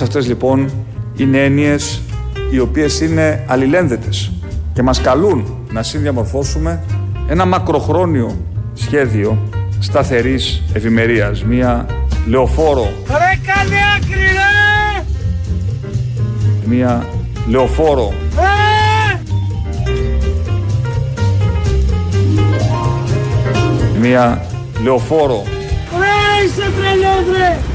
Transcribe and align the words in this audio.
Όλες 0.00 0.10
αυτές 0.10 0.28
λοιπόν 0.28 0.70
είναι 1.16 1.44
έννοιες 1.44 2.02
οι 2.50 2.58
οποίες 2.58 3.00
είναι 3.00 3.44
αλληλένδετες 3.46 4.32
και 4.72 4.82
μας 4.82 5.00
καλούν 5.00 5.66
να 5.72 5.82
συνδιαμορφώσουμε 5.82 6.82
ένα 7.28 7.44
μακροχρόνιο 7.44 8.36
σχέδιο 8.74 9.38
σταθερής 9.78 10.62
ευημερίας, 10.72 11.44
μια 11.44 11.86
λεωφόρο. 12.26 12.92
Ρε 13.06 13.40
κάνε 13.46 13.76
άκρη 13.96 14.20
ρε! 14.20 15.04
Μια 16.64 17.06
λεωφόρο. 17.48 18.12
Ε! 18.38 19.18
Μια 24.00 24.46
λεωφόρο. 24.82 25.42
Ρε 25.98 26.44
είσαι 26.44 26.70
τρελός 26.76 27.38
ρε! 27.38 27.67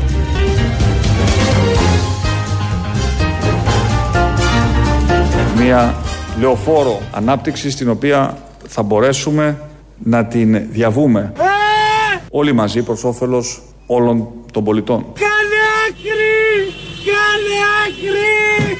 Μια 5.57 5.95
λεωφόρο 6.39 7.01
ανάπτυξης 7.11 7.73
στην 7.73 7.89
οποία 7.89 8.37
θα 8.67 8.83
μπορέσουμε 8.83 9.61
να 10.03 10.25
την 10.25 10.71
διαβούμε 10.71 11.33
Ε! 11.37 11.41
όλοι 12.29 12.53
μαζί 12.53 12.81
προς 12.81 13.03
όφελος 13.03 13.61
όλων 13.85 14.27
των 14.53 14.63
πολιτών. 14.63 15.05
Κάνε 15.13 15.61
άκρη! 15.87 16.73
Κάνε 17.05 17.57
άκρη! 17.85 18.77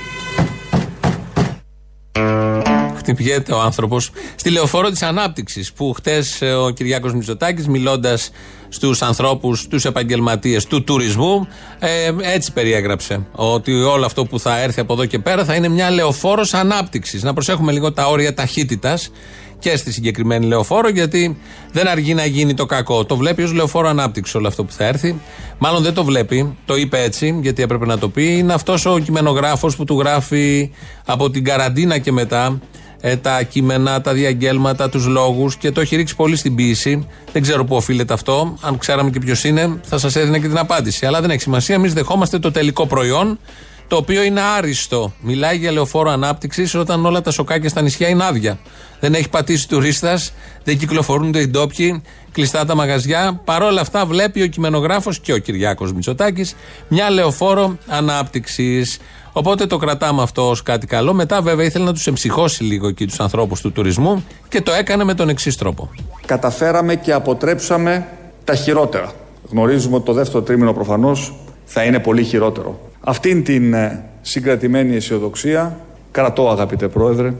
Χτυπιέται 2.98 3.54
ο 3.54 3.62
άνθρωπος 3.62 4.12
στη 4.36 4.50
λεωφόρο 4.50 4.90
της 4.90 5.02
ανάπτυξης 5.04 5.74
που 5.74 5.94
χτες 5.94 6.42
ο 6.42 6.70
Κυριάκος 6.70 7.14
Μητσοτάκης, 7.14 7.68
μιλώντας 7.68 8.32
στους 8.74 9.02
ανθρώπους, 9.02 9.60
στους 9.60 9.86
επαγγελματίες 9.86 10.66
του 10.66 10.84
τουρισμού, 10.84 11.48
ε, 11.80 12.12
έτσι 12.22 12.54
περιέγραψε. 12.54 13.26
Ότι 13.32 13.72
όλο 13.72 14.06
αυτό 14.06 14.26
που 14.26 14.40
θα 14.40 14.60
έρθει 14.60 14.80
από 14.80 14.94
εδώ 14.94 15.06
και 15.06 15.20
πέρα 15.20 15.46
θα 15.46 15.56
είναι 15.56 15.68
μια 15.68 15.90
λεωφόρος 15.90 16.54
ανάπτυξης. 16.54 17.24
Να 17.24 17.34
προσέχουμε 17.34 17.72
λίγο 17.72 17.92
τα 17.94 18.08
όρια 18.08 18.34
ταχύτητας 18.34 19.12
και 19.60 19.78
στη 19.78 19.92
συγκεκριμένη 19.92 20.46
λεωφόρο, 20.46 20.90
γιατί 20.90 21.38
δεν 21.72 21.88
αργεί 21.88 22.14
να 22.14 22.26
γίνει 22.26 22.54
το 22.54 22.66
κακό. 22.66 23.06
Το 23.06 23.18
βλέπει 23.18 23.44
ως 23.44 23.54
λεωφόρο 23.54 23.88
ανάπτυξης 23.88 24.36
όλο 24.36 24.48
αυτό 24.48 24.64
που 24.64 24.72
θα 24.72 24.86
έρθει. 24.86 25.22
Μάλλον 25.58 25.84
δεν 25.84 25.94
το 25.94 26.04
βλέπει, 26.04 26.58
το 26.66 26.76
είπε 26.76 27.02
έτσι, 27.02 27.40
γιατί 27.42 27.62
έπρεπε 27.62 27.86
να 27.86 27.98
το 27.98 28.10
πει. 28.10 28.38
Είναι 28.38 28.54
αυτός 28.54 28.86
ο 28.86 29.00
κειμενογράφος 29.00 29.76
που 29.76 29.84
του 29.84 30.00
γράφει 30.00 30.72
από 31.06 31.30
την 31.30 31.44
καραντίνα 31.44 31.98
και 31.98 32.12
μετά 32.12 32.60
ε, 33.06 33.16
τα 33.18 33.44
κείμενα, 33.44 34.02
τα 34.02 34.14
διαγγέλματα, 34.14 34.90
τους 34.90 35.06
λόγους 35.06 35.56
και 35.56 35.72
το 35.72 35.82
έχει 35.82 35.96
ρίξει 35.96 36.16
πολύ 36.16 36.36
στην 36.36 36.56
ποιήση. 36.56 37.08
Δεν 37.32 37.42
ξέρω 37.42 37.66
πού 37.66 37.76
οφείλεται 37.76 38.14
αυτό. 38.14 38.58
Αν 38.62 38.78
ξέραμε 38.78 39.10
και 39.10 39.20
ποιος 39.20 39.44
είναι, 39.44 39.80
θα 39.84 39.98
σας 39.98 40.16
έδινε 40.16 40.40
και 40.40 40.48
την 40.48 40.58
απάντηση. 40.58 41.06
Αλλά 41.06 41.22
δεν 41.22 41.30
έχει 41.30 41.42
σημασία. 41.42 41.76
Εμείς 41.76 41.94
δεχόμαστε 41.94 42.40
το 42.40 42.52
τελικό 42.52 42.88
προϊόν, 42.88 43.40
το 43.88 43.96
οποίο 43.96 44.24
είναι 44.24 44.42
άριστο. 44.42 45.14
Μιλάει 45.22 45.58
για 45.58 45.72
λεωφόρο 45.72 46.12
ανάπτυξης 46.12 46.74
όταν 46.74 47.06
όλα 47.06 47.22
τα 47.22 47.32
σοκάκια 47.32 47.70
στα 47.70 47.82
νησιά 47.82 48.08
είναι 48.08 48.26
άδεια. 48.26 48.60
Δεν 49.00 49.14
έχει 49.14 49.30
πατήσει 49.30 49.68
τουρίστας, 49.68 50.34
δεν 50.64 50.78
κυκλοφορούν 50.78 51.34
οι 51.34 51.48
ντόπιοι, 51.48 52.02
κλειστά 52.32 52.66
τα 52.66 52.76
μαγαζιά. 52.76 53.42
Παρ' 53.46 53.62
όλα 53.62 53.82
αυτά, 53.82 54.06
βλέπει 54.06 54.42
ο 54.42 54.48
κειμενογράφος 54.48 55.20
και 55.20 55.34
ο 55.34 55.38
Κυριάκος 55.38 55.94
Μητσοτάκης 55.94 56.56
μια 56.88 57.10
λεωφόρο 57.10 57.78
ανάπτυξης. 57.88 59.00
Οπότε 59.34 59.66
το 59.66 59.78
κρατάμε 59.78 60.22
αυτό 60.22 60.50
ως 60.50 60.64
κάτι 60.64 60.88
καλό. 60.88 61.14
Μετά, 61.14 61.42
βέβαια, 61.42 61.66
ήθελε 61.66 61.86
να 61.86 61.94
τους 61.94 62.08
εμψυχώσει 62.08 62.64
λίγο 62.64 62.88
εκεί 62.88 63.06
τους 63.08 63.20
ανθρώπους 63.20 63.62
του 63.62 63.72
τουρισμού 63.72 64.24
και 64.48 64.62
το 64.62 64.72
έκανε 64.72 65.04
με 65.04 65.14
τον 65.14 65.30
εξής 65.30 65.58
τρόπο. 65.58 65.90
Καταφέραμε 66.26 66.96
και 66.96 67.14
αποτρέψαμε 67.14 68.08
τα 68.44 68.56
χειρότερα. 68.56 69.12
Γνωρίζουμε 69.50 69.96
ότι 69.96 70.06
το 70.06 70.14
δεύτερο 70.14 70.44
τρίμηνο 70.44 70.74
προφανώς 70.74 71.34
θα 71.66 71.84
είναι 71.84 72.00
πολύ 72.00 72.24
χειρότερο. 72.24 72.80
Αυτήν 73.00 73.44
την 73.44 73.74
ε, 73.74 74.06
συγκρατημένη 74.22 74.96
αισιοδοξία 74.96 75.80
κρατώ 76.12 76.50
αγαπητέ 76.50 76.88
Πρόεδρε. 76.88 77.34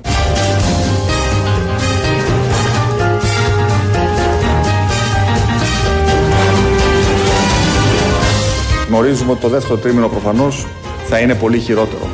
Γνωρίζουμε 8.88 9.32
ότι 9.32 9.42
το 9.42 9.48
δεύτερο 9.48 9.78
τρίμηνο 9.78 10.08
προφανώς 10.08 10.68
θα 11.16 11.22
είναι 11.22 11.36
πολύ 11.36 11.60
χειρότερο. 11.60 12.08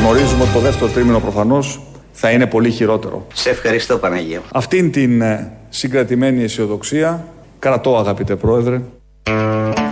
Γνωρίζουμε 0.00 0.42
ότι 0.42 0.52
το 0.52 0.58
δεύτερο 0.58 0.90
τρίμηνο 0.90 1.20
προφανώς 1.20 1.80
θα 2.12 2.30
είναι 2.30 2.46
πολύ 2.46 2.70
χειρότερο. 2.70 3.26
Σε 3.34 3.50
ευχαριστώ 3.50 3.98
Παναγία. 3.98 4.42
Αυτήν 4.52 4.90
την 4.92 5.20
ε, 5.20 5.52
συγκρατημένη 5.68 6.42
αισιοδοξία 6.42 7.24
κρατώ 7.58 7.98
αγαπητέ 7.98 8.36
Πρόεδρε. 8.36 8.80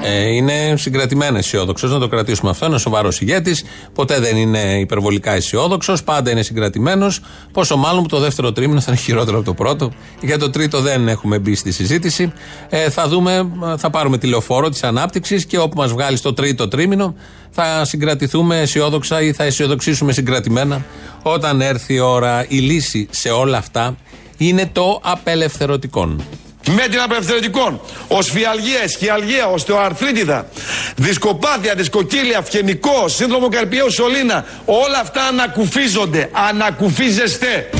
Ε, 0.08 0.34
είναι 0.34 0.74
συγκρατημένα 0.76 1.38
αισιόδοξος. 1.38 1.90
Να 1.90 1.98
το 1.98 2.08
κρατήσουμε 2.08 2.50
αυτό. 2.50 2.66
Είναι 2.66 2.78
σοβαρός 2.78 3.20
ηγέτης. 3.20 3.64
Ποτέ 3.94 4.20
δεν 4.20 4.36
είναι 4.36 4.78
υπερβολικά 4.80 5.32
αισιόδοξος. 5.32 6.02
Πάντα 6.02 6.30
είναι 6.30 6.42
συγκρατημένος. 6.42 7.20
Πόσο 7.52 7.76
μάλλον 7.76 8.02
που 8.02 8.08
το 8.08 8.18
δεύτερο 8.18 8.52
τρίμηνο 8.52 8.80
θα 8.80 8.90
είναι 8.90 9.00
χειρότερο 9.00 9.36
από 9.36 9.46
το 9.46 9.54
πρώτο. 9.54 9.92
Για 10.20 10.38
το 10.38 10.50
τρίτο 10.50 10.80
δεν 10.80 11.08
έχουμε 11.08 11.38
μπει 11.38 11.54
στη 11.54 11.72
συζήτηση. 11.72 12.32
Ε, 12.68 12.90
θα 12.90 13.08
δούμε, 13.08 13.50
θα 13.76 13.90
πάρουμε 13.90 14.18
τηλεοφόρο 14.18 14.68
της 14.68 14.82
ανάπτυξης 14.82 15.46
και 15.46 15.58
όπου 15.58 15.76
μας 15.76 15.92
βγάλει 15.92 16.16
στο 16.16 16.32
τρίτο 16.32 16.68
τρίμηνο 16.68 17.14
θα 17.50 17.84
συγκρατηθούμε 17.84 18.60
αισιόδοξα 18.60 19.22
ή 19.22 19.32
θα 19.32 19.44
αισιοδοξήσουμε 19.44 20.12
συγκρατημένα 20.12 20.84
όταν 21.22 21.60
έρθει 21.60 21.94
η 21.94 21.98
ώρα. 21.98 22.44
Η 22.48 22.58
λύση 22.58 23.08
σε 23.10 23.28
όλα 23.28 23.56
αυτά 23.56 23.96
είναι 24.36 24.70
το 24.72 25.00
απελευθερωτικόν. 25.02 26.22
Με 26.66 26.88
την 26.90 27.00
απελευθερωτικών, 27.00 27.80
οσφιαλγία, 28.08 28.88
σκιαλγία, 28.88 29.46
οστεοαρθρίτιδα, 29.46 30.48
δισκοπάθεια, 30.96 31.74
δισκοκύλια, 31.74 32.42
φγενικό, 32.42 33.08
σύνδρομο 33.08 33.48
καρπιαίου 33.48 33.90
σωλήνα, 33.90 34.44
όλα 34.64 34.98
αυτά 35.00 35.22
ανακουφίζονται, 35.22 36.30
ανακουφίζεστε. 36.32 37.70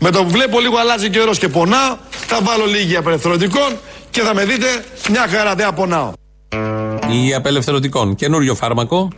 Με 0.00 0.10
το 0.10 0.24
που 0.24 0.30
βλέπω 0.30 0.60
λίγο 0.60 0.76
αλλάζει 0.78 1.10
καιρός 1.10 1.38
και 1.38 1.48
πονάω, 1.48 1.96
θα 2.26 2.38
βάλω 2.42 2.66
λίγη 2.66 2.96
απελευθερωτικών 2.96 3.78
και 4.10 4.20
θα 4.20 4.34
με 4.34 4.44
δείτε 4.44 4.84
μια 5.10 5.26
χαρά 5.28 5.54
δεν 5.54 5.66
απονάω. 5.66 6.12
Η 7.08 7.34
απελευθερωτικών. 7.34 8.14
Καινούριο 8.14 8.54
φάρμακο, 8.54 9.08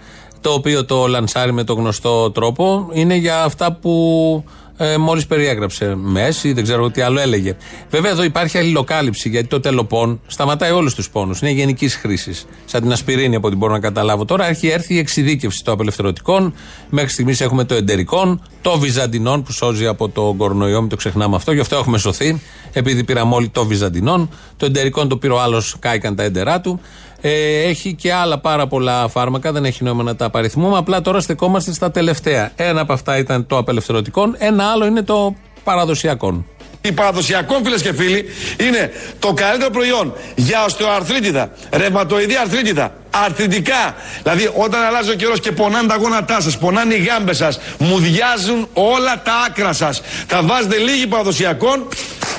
το 0.44 0.52
οποίο 0.52 0.84
το 0.84 1.06
λανσάρει 1.06 1.52
με 1.52 1.64
το 1.64 1.74
γνωστό 1.74 2.30
τρόπο. 2.30 2.88
Είναι 2.92 3.14
για 3.14 3.42
αυτά 3.42 3.72
που 3.72 4.44
ε, 4.76 4.96
μόλις 4.96 5.26
περιέγραψε. 5.26 5.94
Μέση, 5.96 6.52
δεν 6.52 6.62
ξέρω 6.62 6.90
τι 6.90 7.00
άλλο 7.00 7.20
έλεγε. 7.20 7.56
Βέβαια 7.90 8.10
εδώ 8.10 8.22
υπάρχει 8.22 8.58
αλληλοκάλυψη, 8.58 9.28
γιατί 9.28 9.46
το 9.46 9.60
τελοπών 9.60 10.20
σταματάει 10.26 10.70
όλους 10.70 10.94
τους 10.94 11.10
πόνους. 11.10 11.40
Είναι 11.40 11.50
γενικής 11.50 11.94
χρήσης. 11.94 12.46
Σαν 12.64 12.80
την 12.80 12.92
ασπιρίνη, 12.92 13.36
από 13.36 13.46
ό,τι 13.46 13.56
μπορώ 13.56 13.72
να 13.72 13.80
καταλάβω. 13.80 14.24
Τώρα 14.24 14.48
έχει 14.48 14.68
έρθει 14.68 14.94
η 14.94 14.98
εξειδίκευση 14.98 15.64
των 15.64 15.74
απελευθερωτικών. 15.74 16.54
Μέχρι 16.90 17.10
στιγμής 17.10 17.40
έχουμε 17.40 17.64
το 17.64 17.74
εντερικών, 17.74 18.42
το 18.62 18.78
βυζαντινών 18.78 19.42
που 19.42 19.52
σώζει 19.52 19.86
από 19.86 20.08
το 20.08 20.34
κορονοϊό, 20.38 20.80
μην 20.80 20.88
το 20.88 20.96
ξεχνάμε 20.96 21.36
αυτό. 21.36 21.52
Γι' 21.52 21.60
αυτό 21.60 21.76
έχουμε 21.76 21.98
σωθεί, 21.98 22.40
επειδή 22.72 23.04
πήραμε 23.04 23.34
όλοι 23.34 23.48
το 23.48 23.64
βυζαντινών. 23.64 24.28
Το 24.56 24.66
εντερικών 24.66 25.08
το 25.08 25.16
πήρε 25.16 25.32
ο 25.32 25.40
άλλος, 25.40 25.76
κάηκαν 25.78 26.16
τα 26.16 26.22
έντερά 26.22 26.60
του. 26.60 26.80
Ε, 27.26 27.62
έχει 27.68 27.94
και 27.94 28.12
άλλα 28.12 28.38
πάρα 28.38 28.66
πολλά 28.66 29.08
φάρμακα, 29.08 29.52
δεν 29.52 29.64
έχει 29.64 29.84
νόημα 29.84 30.02
να 30.02 30.16
τα 30.16 30.24
απαριθμούμε. 30.24 30.78
Απλά 30.78 31.00
τώρα 31.00 31.20
στεκόμαστε 31.20 31.72
στα 31.72 31.90
τελευταία. 31.90 32.52
Ένα 32.56 32.80
από 32.80 32.92
αυτά 32.92 33.18
ήταν 33.18 33.46
το 33.46 33.58
απελευθερωτικό, 33.58 34.34
ένα 34.38 34.64
άλλο 34.64 34.86
είναι 34.86 35.02
το 35.02 35.34
παραδοσιακό. 35.64 36.44
Η 36.80 36.92
παραδοσιακό 36.92 37.60
φίλες 37.64 37.82
και 37.82 37.92
φίλοι 37.92 38.24
είναι 38.60 38.92
το 39.18 39.32
καλύτερο 39.32 39.70
προϊόν 39.70 40.12
για 40.34 40.64
οστεοαρθρίτιδα, 40.64 41.50
ρευματοειδή 41.70 42.36
αρθρίτιδα, 42.36 42.92
αρθριτικά. 43.10 43.94
Δηλαδή 44.22 44.50
όταν 44.54 44.82
αλλάζει 44.82 45.10
ο 45.10 45.14
καιρός 45.14 45.40
και 45.40 45.52
πονάνε 45.52 45.88
τα 45.88 45.96
γόνατά 45.96 46.40
σας, 46.40 46.58
πονάνε 46.58 46.94
οι 46.94 47.04
γάμπες 47.04 47.36
σας, 47.36 47.58
μουδιάζουν 47.78 48.68
όλα 48.72 49.22
τα 49.22 49.32
άκρα 49.46 49.72
σας. 49.72 50.00
Θα 50.26 50.42
βάζετε 50.42 50.76
λίγη 50.76 51.06
παραδοσιακών 51.06 51.88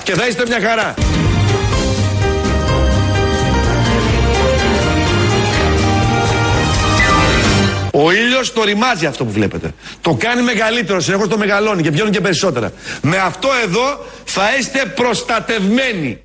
και 0.03 0.13
θα 0.13 0.27
είστε 0.27 0.43
μια 0.47 0.59
χαρά. 0.61 0.93
Ο 7.97 8.11
ήλιος 8.11 8.53
το 8.53 8.63
ρημάζει 8.63 9.05
αυτό 9.05 9.25
που 9.25 9.31
βλέπετε. 9.31 9.71
Το 10.01 10.15
κάνει 10.19 10.41
μεγαλύτερο, 10.41 10.99
συνεχώς 10.99 11.27
το 11.27 11.37
μεγαλώνει 11.37 11.81
και 11.81 11.89
βγαίνουν 11.89 12.11
και 12.11 12.21
περισσότερα. 12.21 12.71
Με 13.01 13.17
αυτό 13.17 13.47
εδώ 13.65 14.05
θα 14.23 14.43
είστε 14.59 14.93
προστατευμένοι. 14.95 16.19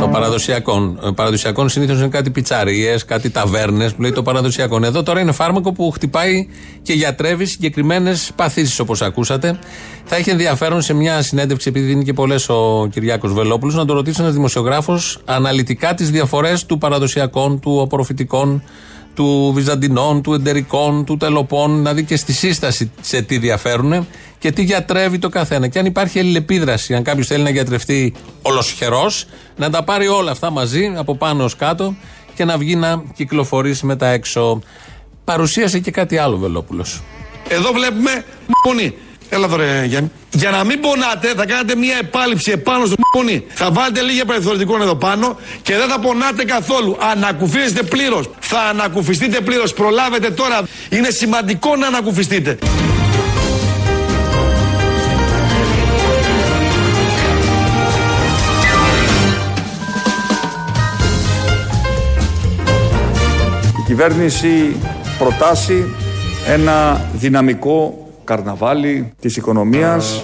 Το 0.00 0.08
παραδοσιακό. 0.08 0.98
Ε, 1.04 1.10
Παραδοσιακό 1.14 1.68
συνήθως 1.68 1.98
είναι 1.98 2.08
κάτι 2.08 2.30
πιτσαρίες, 2.30 3.04
κάτι 3.04 3.30
ταβέρνες 3.30 3.94
που 3.94 4.02
λέει 4.02 4.12
το 4.12 4.22
παραδοσιακό. 4.22 4.84
Εδώ 4.84 5.02
τώρα 5.02 5.20
είναι 5.20 5.32
φάρμακο 5.32 5.72
που 5.72 5.90
χτυπάει 5.90 6.48
και 6.82 6.92
γιατρεύει 6.92 7.44
συγκεκριμένες 7.44 8.32
παθήσεις 8.36 8.78
όπως 8.78 9.02
ακούσατε. 9.02 9.58
Θα 10.04 10.16
έχει 10.16 10.30
ενδιαφέρον 10.30 10.82
σε 10.82 10.94
μια 10.94 11.22
συνέντευξη, 11.22 11.68
επειδή 11.68 11.86
δίνει 11.86 12.04
και 12.04 12.12
πολλές 12.12 12.48
ο 12.48 12.88
Κυριάκος 12.92 13.32
Βελόπουλος, 13.32 13.74
να 13.74 13.84
το 13.84 13.94
ρωτήσει 13.94 14.20
ένας 14.20 14.32
δημοσιογράφος 14.32 15.18
αναλυτικά 15.24 15.94
τις 15.94 16.10
διαφορές 16.10 16.66
του 16.66 16.78
παραδοσιακών, 16.78 17.60
του 17.60 17.80
απορροφητικών, 17.82 18.62
του 19.14 19.52
Βυζαντινών, 19.54 20.22
του 20.22 20.32
Εντερικών, 20.32 21.04
του 21.04 21.16
Τελοπών, 21.16 21.76
δηλαδή 21.76 22.04
και 22.04 22.16
στη 22.16 22.32
σύσταση 22.32 22.90
σε 23.00 23.22
τι 23.22 23.38
διαφέρουν 23.38 24.06
και 24.38 24.52
τι 24.52 24.62
γιατρεύει 24.62 25.18
το 25.18 25.28
καθένα. 25.28 25.68
Και 25.68 25.78
αν 25.78 25.86
υπάρχει 25.86 26.18
αλληλεπίδραση, 26.18 26.94
αν 26.94 27.02
κάποιος 27.02 27.26
θέλει 27.26 27.42
να 27.42 27.50
γιατρευτεί 27.50 28.14
ολοσχερός, 28.42 29.26
να 29.56 29.70
τα 29.70 29.84
πάρει 29.84 30.08
όλα 30.08 30.30
αυτά 30.30 30.50
μαζί, 30.50 30.92
από 30.96 31.16
πάνω 31.16 31.44
ως 31.44 31.56
κάτω 31.56 31.94
και 32.34 32.44
να 32.44 32.58
βγει 32.58 32.76
να 32.76 33.02
κυκλοφορήσει 33.14 33.86
μετά 33.86 34.06
έξω. 34.06 34.62
Παρουσίασε 35.24 35.78
και 35.78 35.90
κάτι 35.90 36.16
άλλο 36.16 36.36
Βελόπουλος. 36.36 37.02
Εδώ 37.48 37.72
βλέπουμε 37.72 38.24
μόνη. 38.66 38.94
Έλα 39.34 39.44
εδώ 39.44 39.56
ρε 39.56 39.84
Γιάννη. 39.84 40.10
Για 40.30 40.50
να 40.50 40.64
μην 40.64 40.80
πονάτε, 40.80 41.28
θα 41.36 41.46
κάνετε 41.46 41.76
μια 41.76 41.96
επάλυψη 42.00 42.50
επάνω 42.50 42.86
στο 42.86 42.94
μόνη. 43.16 43.44
Θα 43.54 43.70
βάλετε 43.70 44.00
λίγα 44.00 44.24
περιθωρητικών 44.24 44.80
εδώ 44.80 44.94
πάνω 44.94 45.36
και 45.62 45.76
δεν 45.76 45.88
θα 45.88 45.98
πονάτε 46.00 46.44
καθόλου. 46.44 46.96
Ανακουφίζεστε 47.00 47.82
πλήρως. 47.82 48.30
Θα 48.38 48.60
ανακουφιστείτε 48.60 49.40
πλήρως. 49.40 49.72
Προλάβετε 49.72 50.30
τώρα. 50.30 50.62
Είναι 50.88 51.10
σημαντικό 51.10 51.76
να 51.76 51.86
ανακουφιστείτε. 51.86 52.58
Η 63.78 63.86
κυβέρνηση 63.86 64.76
προτάσει 65.18 65.94
ένα 66.46 67.08
δυναμικό 67.12 68.03
καρναβάλι 68.24 69.12
της 69.20 69.36
οικονομίας 69.36 70.20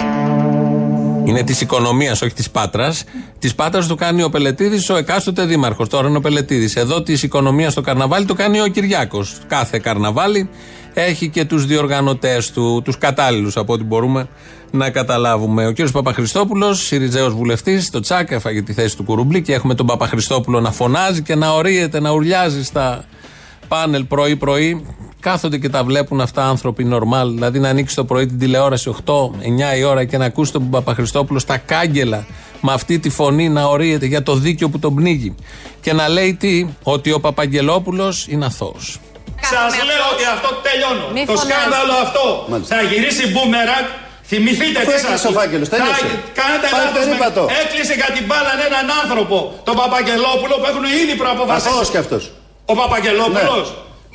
Είναι 1.24 1.42
της 1.42 1.60
οικονομίας, 1.60 2.22
όχι 2.22 2.34
της 2.34 2.50
Πάτρας. 2.50 3.04
Της 3.38 3.54
Πάτρας 3.54 3.86
το 3.86 3.94
κάνει 3.94 4.22
ο 4.22 4.28
Πελετήδη, 4.28 4.92
ο 4.92 4.96
εκάστοτε 4.96 5.44
δήμαρχος. 5.44 5.88
Τώρα 5.88 6.08
είναι 6.08 6.16
ο 6.16 6.20
Πελετήδη. 6.20 6.80
Εδώ 6.80 7.02
της 7.02 7.22
οικονομίας 7.22 7.74
το 7.74 7.80
καρναβάλι 7.80 8.24
το 8.24 8.34
κάνει 8.34 8.60
ο 8.60 8.66
Κυριάκος. 8.66 9.38
Κάθε 9.46 9.78
καρναβάλι 9.78 10.48
έχει 10.94 11.28
και 11.28 11.44
τους 11.44 11.66
διοργανωτές 11.66 12.50
του, 12.50 12.82
τους 12.84 12.98
κατάλληλους 12.98 13.56
από 13.56 13.72
ό,τι 13.72 13.84
μπορούμε 13.84 14.28
να 14.70 14.90
καταλάβουμε. 14.90 15.66
Ο 15.66 15.70
κύριος 15.70 15.92
Παπαχριστόπουλο, 15.92 16.74
Σιριζέος 16.74 17.34
βουλευτής, 17.34 17.90
το 17.90 18.00
Τσάκ 18.00 18.30
έφαγε 18.30 18.62
τη 18.62 18.72
θέση 18.72 18.96
του 18.96 19.04
Κουρουμπλή 19.04 19.42
και 19.42 19.52
έχουμε 19.52 19.74
τον 19.74 19.86
Παπαχριστόπουλο 19.86 20.60
να 20.60 20.70
φωνάζει 20.70 21.22
και 21.22 21.34
να 21.34 21.52
ορίεται, 21.52 22.00
να 22.00 22.10
ουρλιάζει 22.10 22.64
στα 22.64 23.04
πάνελ 23.68 24.04
πρωί-πρωί. 24.04 24.86
Κάθονται 25.20 25.58
και 25.58 25.68
τα 25.68 25.84
βλέπουν 25.84 26.20
αυτά 26.20 26.44
άνθρωποι 26.48 26.84
νορμάλ. 26.84 27.30
Δηλαδή 27.32 27.58
να 27.58 27.68
ανοίξει 27.68 27.94
το 27.94 28.04
πρωί 28.04 28.26
την 28.26 28.38
τηλεόραση 28.38 28.94
8-9 29.06 29.78
η 29.78 29.82
ώρα 29.84 30.04
και 30.04 30.16
να 30.18 30.24
ακούσει 30.24 30.52
τον 30.52 30.70
Παπαχριστόπουλο 30.70 31.38
στα 31.38 31.56
κάγκελα 31.56 32.26
με 32.60 32.72
αυτή 32.72 32.98
τη 32.98 33.10
φωνή 33.10 33.48
να 33.48 33.64
ορίεται 33.64 34.06
για 34.06 34.22
το 34.22 34.34
δίκαιο 34.34 34.68
που 34.68 34.78
τον 34.78 34.94
πνίγει. 34.94 35.34
Και 35.80 35.92
να 35.92 36.08
λέει 36.08 36.34
τι, 36.34 36.66
ότι 36.82 37.12
ο 37.12 37.20
Παπαγγελόπουλος 37.20 38.26
είναι 38.28 38.44
αθώος. 38.46 38.98
Σας 39.42 39.72
λέω 39.90 40.04
ότι 40.14 40.24
αυτό 40.34 40.48
τελειώνω. 40.66 41.06
Μη 41.14 41.22
το 41.26 41.32
φωνάζεις. 41.36 41.50
σκάνδαλο 41.54 41.94
αυτό 42.06 42.24
Μάλιστα. 42.50 42.76
θα 42.76 42.82
γυρίσει 42.90 43.24
μπούμεραγκ. 43.32 43.86
Θυμηθείτε 44.32 44.78
Αφού 44.80 44.90
τι 44.90 44.96
έκλεισε 44.96 45.16
σας 45.16 45.22
ο 45.30 45.32
φάκελος, 45.38 45.68
τέλειωσε. 45.74 46.06
Κάνετε 46.40 46.66
Πάει 46.72 46.80
λάθος. 46.80 46.92
με- 46.94 46.98
περίπατο. 47.00 47.42
Έκλεισε 47.62 47.94
για 48.00 48.10
την 48.16 48.24
μπάλα 48.28 48.52
έναν 48.68 48.86
άνθρωπο, 49.02 49.36
τον 49.68 49.74
Παπαγγελόπουλο, 49.82 50.54
που 50.60 50.66
έχουν 50.72 50.84
ήδη 51.02 51.14
προαποφασίσει. 51.22 51.68
Αθώος 51.72 51.88
κι 51.94 52.00
αυτός. 52.04 52.22
Ο 52.72 52.74
Παπαγγελόπουλος; 52.80 53.66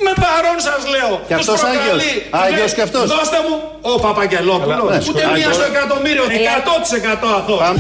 Με 0.04 0.14
παρόν 0.24 0.58
σας 0.68 0.82
λέω. 0.94 1.10
Ναι. 1.10 1.26
Και 1.28 1.36
Τους 1.36 1.48
αυτός 1.48 1.60
προκαλεί. 1.60 1.82
Άγιος. 1.82 2.04
Και 2.04 2.38
Άγιος 2.44 2.70
λέει, 2.72 2.74
κι 2.78 2.82
αυτός. 2.88 3.06
Δώστε 3.16 3.38
μου 3.46 3.56
ο 3.92 3.94
Παπαγγελόπουλος. 4.06 4.78
Καλά, 4.78 4.92
ναι. 4.92 5.06
Ούτε 5.10 5.24
μία 5.26 5.34
Άγιος. 5.34 5.56
στο 5.56 5.66
εκατομμύριο. 5.74 6.24
100% 6.58 7.28
αθώο. 7.40 7.58
Πάμε. 7.58 7.80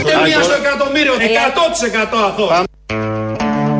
Ούτε 0.00 0.14
μία 0.24 0.42
στο 0.42 0.54
εκατομμύριο. 0.62 1.14
100% 1.14 2.16
αθώο. 2.28 2.64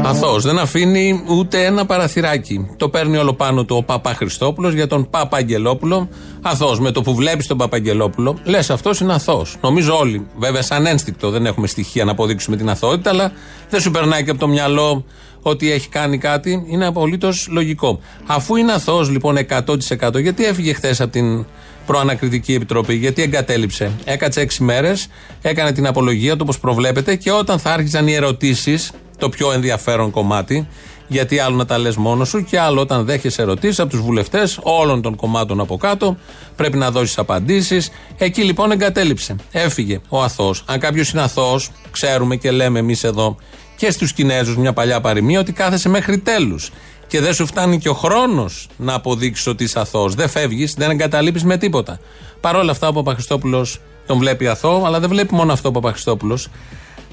Αθώος. 0.04 0.42
Δεν 0.42 0.58
αφήνει 0.58 1.24
ούτε 1.28 1.64
ένα 1.64 1.86
παραθυράκι. 1.86 2.66
Το 2.76 2.88
παίρνει 2.88 3.16
όλο 3.16 3.34
πάνω 3.34 3.64
του 3.64 3.76
ο 3.76 3.82
Παπά 3.82 4.14
Χριστόπουλος 4.14 4.74
για 4.74 4.86
τον 4.86 5.10
Παπαγγελόπουλο. 5.10 6.08
Αθώος. 6.42 6.80
Με 6.80 6.90
το 6.90 7.02
που 7.02 7.14
βλέπεις 7.14 7.46
τον 7.46 7.56
Παπαγγελόπουλο, 7.56 8.38
λες 8.44 8.70
αυτός 8.70 9.00
είναι 9.00 9.12
αθώος. 9.12 9.56
Νομίζω 9.60 9.98
όλοι. 9.98 10.26
Βέβαια, 10.38 10.62
σαν 10.62 10.86
ένστικτο 10.86 11.30
δεν 11.30 11.46
έχουμε 11.46 11.66
στοιχεία 11.66 12.04
να 12.04 12.10
αποδείξουμε 12.10 12.56
την 12.56 12.70
αθωότητα, 12.70 13.10
αλλά 13.10 13.32
δεν 13.70 13.80
σου 13.80 13.90
περνάει 13.90 14.24
και 14.24 14.30
από 14.30 14.40
το 14.40 14.48
μυαλό 14.48 15.04
ότι 15.42 15.72
έχει 15.72 15.88
κάνει 15.88 16.18
κάτι. 16.18 16.64
Είναι 16.68 16.86
απολύτως 16.86 17.48
λογικό. 17.50 18.00
Αφού 18.26 18.56
είναι 18.56 18.72
αθώος 18.72 19.10
λοιπόν 19.10 19.36
100%, 19.36 20.20
γιατί 20.20 20.44
έφυγε 20.44 20.72
χθες 20.72 21.00
από 21.00 21.12
την 21.12 21.44
προανακριτική 21.86 22.54
επιτροπή, 22.54 22.94
γιατί 22.94 23.22
εγκατέλειψε. 23.22 23.90
Έκατσε 24.04 24.40
6 24.40 24.56
μέρες, 24.58 25.08
έκανε 25.42 25.72
την 25.72 25.86
απολογία 25.86 26.32
του 26.32 26.40
όπως 26.42 26.58
προβλέπετε 26.58 27.16
και 27.16 27.30
όταν 27.30 27.58
θα 27.58 27.72
άρχιζαν 27.72 28.06
οι 28.06 28.12
ερωτήσεις, 28.12 28.90
το 29.22 29.28
πιο 29.28 29.52
ενδιαφέρον 29.52 30.10
κομμάτι, 30.10 30.68
γιατί 31.06 31.38
άλλο 31.38 31.56
να 31.56 31.66
τα 31.66 31.78
λες 31.78 31.96
μόνος 31.96 32.28
σου 32.28 32.44
και 32.44 32.58
άλλο 32.58 32.80
όταν 32.80 33.04
δέχεσαι 33.04 33.42
ερωτήσεις 33.42 33.80
από 33.80 33.90
τους 33.90 34.00
βουλευτές 34.00 34.58
όλων 34.62 35.02
των 35.02 35.16
κομμάτων 35.16 35.60
από 35.60 35.76
κάτω, 35.76 36.16
πρέπει 36.56 36.76
να 36.76 36.90
δώσεις 36.90 37.18
απαντήσεις. 37.18 37.90
Εκεί 38.18 38.42
λοιπόν 38.42 38.70
εγκατέλειψε. 38.70 39.36
Έφυγε 39.52 40.00
ο 40.08 40.22
αθώος. 40.22 40.64
Αν 40.66 40.78
κάποιος 40.78 41.10
είναι 41.10 41.22
αθώος, 41.22 41.70
ξέρουμε 41.90 42.36
και 42.36 42.50
λέμε 42.50 42.78
εμείς 42.78 43.04
εδώ 43.04 43.36
και 43.76 43.90
στους 43.90 44.12
Κινέζους 44.12 44.56
μια 44.56 44.72
παλιά 44.72 45.00
παροιμία 45.00 45.40
ότι 45.40 45.52
κάθεσαι 45.52 45.88
μέχρι 45.88 46.18
τέλους. 46.18 46.70
Και 47.06 47.20
δεν 47.20 47.34
σου 47.34 47.46
φτάνει 47.46 47.78
και 47.78 47.88
ο 47.88 47.94
χρόνος 47.94 48.68
να 48.76 48.94
αποδείξεις 48.94 49.46
ότι 49.46 49.64
είσαι 49.64 49.80
αθώος. 49.80 50.14
Δεν 50.14 50.28
φεύγεις, 50.28 50.74
δεν 50.74 50.90
εγκαταλείπεις 50.90 51.44
με 51.44 51.56
τίποτα. 51.56 51.98
Παρ' 52.40 52.56
όλα 52.56 52.70
αυτά 52.70 52.88
ο 52.88 52.92
Παπαχριστόπουλος 52.92 53.80
τον 54.06 54.18
βλέπει 54.18 54.46
αθώο, 54.46 54.82
αλλά 54.84 55.00
δεν 55.00 55.08
βλέπει 55.08 55.34
μόνο 55.34 55.52
αυτό 55.52 55.68
ο 55.68 55.72
Παπαχριστόπουλος. 55.72 56.48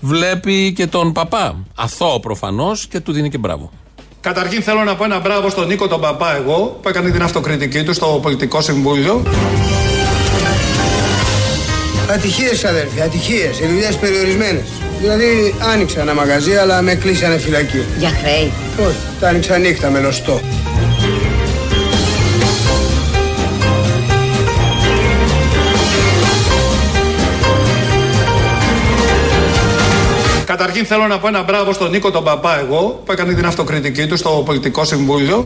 Βλέπει 0.02 0.74
και 0.74 0.88
τον 0.88 1.12
παπά. 1.12 1.56
Αθώο 1.76 2.20
προφανώς 2.20 2.88
και 2.88 3.00
του 3.00 3.12
δίνει 3.12 3.30
και 3.30 3.38
μπράβο. 3.38 3.72
Καταρχήν 4.22 4.62
θέλω 4.62 4.84
να 4.84 4.96
πω 4.96 5.04
ένα 5.04 5.20
μπράβο 5.20 5.50
στον 5.50 5.68
Νίκο 5.68 5.88
τον 5.88 6.02
Παπά 6.02 6.36
εγώ 6.36 6.80
που 6.82 6.90
έκανε 6.90 7.10
την 7.10 7.24
αυτοκριτική 7.24 7.84
του 7.84 7.94
στο 7.94 8.20
Πολιτικό 8.22 8.62
Συμβούλιο. 8.62 9.24
Ατυχίες, 12.12 12.66
αδέρφια, 12.66 13.04
ατυχίες. 13.04 13.60
Οι 13.60 13.66
δουλειές 13.66 13.96
περιορισμένες. 13.96 14.64
Δηλαδή, 15.00 15.56
άνοιξα 15.74 16.02
ένα 16.02 16.14
μαγαζί, 16.14 16.56
αλλά 16.56 16.82
με 16.82 16.96
κλείσανε 16.96 17.38
φυλακή. 17.38 17.84
Για 17.98 18.10
χρέη. 18.10 18.52
Όχι, 18.88 18.98
τα 19.20 19.28
άνοιξα 19.28 19.58
νύχτα 19.58 19.90
με 19.90 20.00
λωστό. 20.00 20.42
Καταρχήν 30.60 30.86
θέλω 30.86 31.08
να 31.08 31.20
πω 31.20 31.28
ένα 31.28 31.44
μπράβο 31.44 31.74
στον 31.74 31.90
Νίκο 31.90 32.12
τον 32.12 32.24
Παπά 32.24 32.60
εγώ 32.60 33.02
που 33.06 33.12
έκανε 33.12 33.34
την 33.34 33.46
αυτοκριτική 33.46 34.08
του 34.08 34.18
στο 34.18 34.30
Πολιτικό 34.46 34.84
Συμβούλιο. 34.84 35.44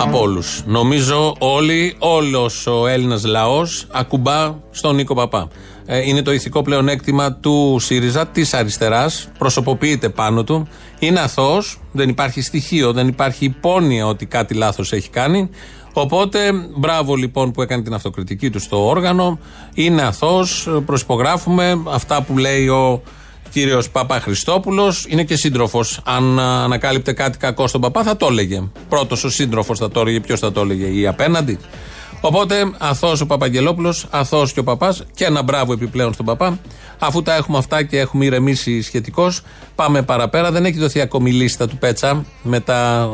Από 0.00 0.20
όλους. 0.20 0.62
Νομίζω 0.66 1.34
όλοι, 1.38 1.96
όλος 1.98 2.66
ο 2.66 2.86
Έλληνας 2.86 3.24
λαός 3.24 3.86
ακουμπά 3.90 4.54
στον 4.70 4.94
Νίκο 4.94 5.14
Παπά. 5.14 5.48
Ε, 5.86 6.08
είναι 6.08 6.22
το 6.22 6.32
ηθικό 6.32 6.62
πλεονέκτημα 6.62 7.32
του 7.32 7.76
ΣΥΡΙΖΑ, 7.80 8.26
της 8.26 8.54
αριστεράς. 8.54 9.28
Προσωποποιείται 9.38 10.08
πάνω 10.08 10.44
του. 10.44 10.68
Είναι 10.98 11.20
αθώος. 11.20 11.80
Δεν 11.92 12.08
υπάρχει 12.08 12.40
στοιχείο, 12.40 12.92
δεν 12.92 13.08
υπάρχει 13.08 13.44
υπόνοια 13.44 14.06
ότι 14.06 14.26
κάτι 14.26 14.54
λάθος 14.54 14.92
έχει 14.92 15.10
κάνει. 15.10 15.50
Οπότε, 15.92 16.52
μπράβο 16.76 17.14
λοιπόν 17.14 17.50
που 17.50 17.62
έκανε 17.62 17.82
την 17.82 17.94
αυτοκριτική 17.94 18.50
του 18.50 18.60
στο 18.60 18.88
όργανο. 18.88 19.38
Είναι 19.74 20.02
αθώος. 20.02 20.68
Προσυπογράφουμε 20.86 21.82
αυτά 21.86 22.22
που 22.22 22.38
λέει 22.38 22.68
ο 22.68 23.02
κύριος 23.56 23.90
Παπά 23.90 24.20
Χριστόπουλο. 24.20 24.94
Είναι 25.08 25.24
και 25.24 25.36
σύντροφος. 25.36 26.00
Αν 26.04 26.38
α, 26.38 26.64
ανακάλυπτε 26.64 27.12
κάτι 27.12 27.38
κακό 27.38 27.66
στον 27.66 27.80
Παπά, 27.80 28.02
θα 28.02 28.16
το 28.16 28.26
έλεγε. 28.26 28.62
Πρώτος 28.88 29.24
ο 29.24 29.30
σύντροφος 29.30 29.78
θα 29.78 29.90
το 29.90 30.00
έλεγε. 30.00 30.20
Ποιος 30.20 30.40
θα 30.40 30.52
το 30.52 30.60
έλεγε, 30.60 30.86
η 30.86 31.06
απέναντι. 31.06 31.58
Οπότε, 32.20 32.70
αθώος 32.78 33.20
ο 33.20 33.26
Παπαγγελόπουλος, 33.26 34.06
αθώος 34.10 34.52
και 34.52 34.60
ο 34.60 34.64
Παπάς. 34.64 35.04
Και 35.14 35.24
ένα 35.24 35.42
μπράβο 35.42 35.72
επιπλέον 35.72 36.12
στον 36.12 36.26
Παπά. 36.26 36.58
Αφού 36.98 37.22
τα 37.22 37.34
έχουμε 37.34 37.58
αυτά 37.58 37.82
και 37.82 37.98
έχουμε 37.98 38.24
ηρεμήσει 38.24 38.82
σχετικώς, 38.82 39.42
πάμε 39.74 40.02
παραπέρα. 40.02 40.50
Δεν 40.50 40.64
έχει 40.64 40.78
δοθεί 40.78 41.00
ακόμη 41.00 41.30
η 41.30 41.32
λίστα 41.32 41.68
του 41.68 41.76
Πέτσα 41.78 42.24
με 42.42 42.60
τα 42.60 43.10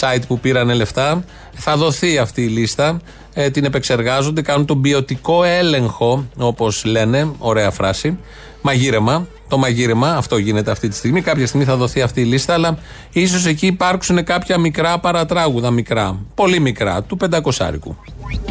site 0.00 0.22
που 0.26 0.38
πήρανε 0.38 0.74
λεφτά. 0.74 1.24
Θα 1.52 1.76
δοθεί 1.76 2.18
αυτή 2.18 2.42
η 2.42 2.48
λίστα. 2.48 3.00
Ε, 3.34 3.50
την 3.50 3.64
επεξεργάζονται, 3.64 4.42
κάνουν 4.42 4.66
τον 4.66 4.80
ποιοτικό 4.80 5.44
έλεγχο, 5.44 6.26
όπως 6.36 6.84
λένε. 6.84 7.32
Ωραία 7.38 7.70
φράση. 7.70 8.18
Μαγείρεμα. 8.62 9.26
Το 9.48 9.58
μαγείρεμα, 9.58 10.08
αυτό 10.16 10.36
γίνεται 10.36 10.70
αυτή 10.70 10.88
τη 10.88 10.96
στιγμή. 10.96 11.20
Κάποια 11.22 11.46
στιγμή 11.46 11.66
θα 11.66 11.76
δοθεί 11.76 12.00
αυτή 12.02 12.20
η 12.20 12.24
λίστα, 12.24 12.52
αλλά 12.54 12.78
ίσως 13.12 13.46
εκεί 13.46 13.66
υπάρξουν 13.66 14.24
κάποια 14.24 14.58
μικρά 14.58 14.98
παρατράγουδα. 14.98 15.70
Μικρά. 15.70 16.18
Πολύ 16.34 16.60
μικρά, 16.60 17.02
του 17.02 17.16
πεντακοσάρικου. 17.16 17.96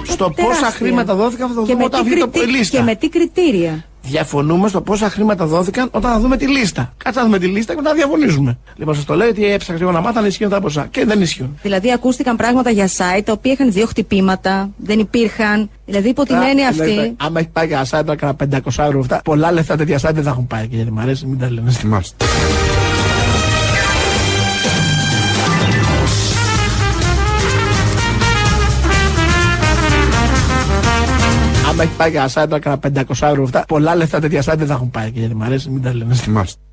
Στο 0.04 0.30
πόσα 0.30 0.46
Τεράστια. 0.48 0.70
χρήματα 0.70 1.16
δόθηκαν 1.16 1.48
θα 1.48 1.54
το 1.54 1.62
Και 1.62 1.68
δούμε 1.68 1.78
με 1.80 1.84
όταν 1.86 2.04
τι 2.04 2.10
βγει 2.10 2.20
το 2.20 2.28
κριτι- 2.28 2.50
η 2.50 2.52
λίστα. 2.58 2.78
Και 2.78 2.84
με 2.84 2.96
τι 2.96 3.10
κριτήρια; 3.10 3.86
Διαφωνούμε 4.02 4.68
στο 4.70 4.82
πόσα 4.82 5.10
χρήματα 5.10 5.46
δόθηκαν 5.46 5.88
όταν 5.92 6.12
θα 6.12 6.20
δούμε 6.20 6.38
τη 6.38 6.48
λίστα. 6.48 6.94
Κάτσε 7.04 7.20
να 7.20 7.26
δούμε 7.26 7.40
τη 7.40 7.46
λίστα 7.48 7.74
και 7.76 7.82
μετά 7.82 7.94
διαφωνήσουμε. 7.96 8.58
Λοιπόν, 8.76 8.96
σας 8.96 9.06
το 9.06 9.16
λέω 9.16 9.28
ότι 9.30 9.46
έψαξα 9.46 9.84
εγώ 9.84 9.92
να 9.92 10.02
μάθω 10.02 10.20
αν 10.20 10.26
ισχύουν 10.26 10.50
τα 10.50 10.62
ποσά. 10.62 10.88
Και 10.92 11.06
δεν 11.06 11.22
ισχύουν. 11.22 11.58
Δηλαδή, 11.62 11.92
ακούστηκαν 11.92 12.36
πράγματα 12.36 12.70
για 12.70 12.88
site 12.88 13.22
τα 13.26 13.32
οποία 13.32 13.52
είχαν 13.52 13.72
δύο 13.72 13.86
χτυπήματα, 13.86 14.70
δεν 14.78 15.00
υπήρχαν. 15.00 15.70
Δηλαδή, 15.86 16.10
υπό 16.10 16.24
την 16.24 16.36
Α, 16.36 16.48
έννοια 16.50 16.72
λέτε, 16.72 16.84
αυτή. 17.02 17.14
Άμα 17.18 17.40
έχει 17.40 17.50
πάει 17.50 17.68
για 17.68 17.84
site 17.84 18.02
τώρα 18.06 18.16
κανένα 18.16 18.36
500 18.38 18.84
ευρώ 18.86 19.00
αυτά, 19.00 19.22
πολλά 19.24 19.52
λεφτά 19.52 19.76
τέτοια 19.76 19.98
site 19.98 20.14
δεν 20.14 20.24
θα 20.24 20.30
έχουν 20.30 20.48
πάει. 20.48 20.68
Και 20.88 20.94
γιατί 20.94 21.06
μου 21.06 21.10
αρέσει, 21.10 21.26
μην 21.26 21.40
τα 21.40 21.52
λέμε. 21.52 21.72
Θυμάστε. 21.72 22.26
Άμα 31.70 31.84
έχει 31.84 31.92
πάει 31.98 32.10
για 32.10 32.28
site 32.28 32.46
τώρα 32.50 32.60
κανένα 32.60 33.06
500 33.08 33.28
ευρώ 33.30 33.44
αυτά, 33.44 33.66
πολλά 33.68 33.96
λεφτά 33.96 34.20
τέτοια 34.20 34.42
site 34.42 34.58
δεν 34.58 34.68
θα 34.68 34.74
έχουν 34.74 34.92
πάει. 34.92 35.12
Και 35.12 35.20
γιατί 35.20 35.36
μου 35.36 35.44
αρέσει, 35.44 35.70
μην 35.70 35.82
τα 35.82 35.94
λέμε. 35.94 36.14
Θυμάστε. 36.14 36.67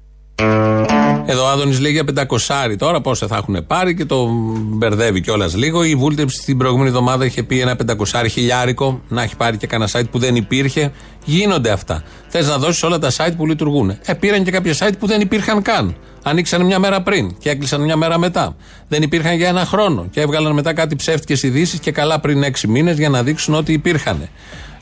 Εδώ 1.26 1.44
ο 1.44 1.48
Άδωνης 1.48 1.80
λέει 1.80 1.92
για 1.92 2.26
500 2.68 2.74
τώρα 2.78 3.00
πόσα 3.00 3.26
θα 3.26 3.36
έχουν 3.36 3.66
πάρει 3.66 3.94
και 3.94 4.04
το 4.04 4.28
μπερδεύει 4.54 5.20
κιόλας 5.20 5.54
λίγο. 5.54 5.84
Η 5.84 5.94
βούλτεψη 5.94 6.44
την 6.44 6.58
προηγούμενη 6.58 6.88
εβδομάδα 6.88 7.24
είχε 7.24 7.42
πει 7.42 7.60
ένα 7.60 7.76
500 8.12 8.24
χιλιάρικο 8.30 9.00
να 9.08 9.22
έχει 9.22 9.36
πάρει 9.36 9.56
και 9.56 9.66
κανένα 9.66 9.90
site 9.92 10.10
που 10.10 10.18
δεν 10.18 10.36
υπήρχε. 10.36 10.92
Γίνονται 11.24 11.70
αυτά. 11.70 12.02
Θες 12.28 12.48
να 12.48 12.58
δώσεις 12.58 12.82
όλα 12.82 12.98
τα 12.98 13.10
site 13.16 13.32
που 13.36 13.46
λειτουργούν. 13.46 13.98
Ε, 14.04 14.14
πήραν 14.14 14.44
και 14.44 14.50
κάποια 14.50 14.74
site 14.78 14.94
που 14.98 15.06
δεν 15.06 15.20
υπήρχαν 15.20 15.62
καν. 15.62 15.96
Ανοίξαν 16.22 16.64
μια 16.64 16.78
μέρα 16.78 17.02
πριν 17.02 17.36
και 17.38 17.50
έκλεισαν 17.50 17.80
μια 17.80 17.96
μέρα 17.96 18.18
μετά. 18.18 18.56
Δεν 18.88 19.02
υπήρχαν 19.02 19.36
για 19.36 19.48
ένα 19.48 19.64
χρόνο 19.64 20.06
και 20.10 20.20
έβγαλαν 20.20 20.52
μετά 20.52 20.72
κάτι 20.72 20.96
ψεύτικες 20.96 21.42
ειδήσεις 21.42 21.78
και 21.78 21.90
καλά 21.90 22.20
πριν 22.20 22.44
6 22.44 22.60
μήνες 22.68 22.98
για 22.98 23.08
να 23.08 23.22
δείξουν 23.22 23.54
ότι 23.54 23.72
υπήρχαν. 23.72 24.28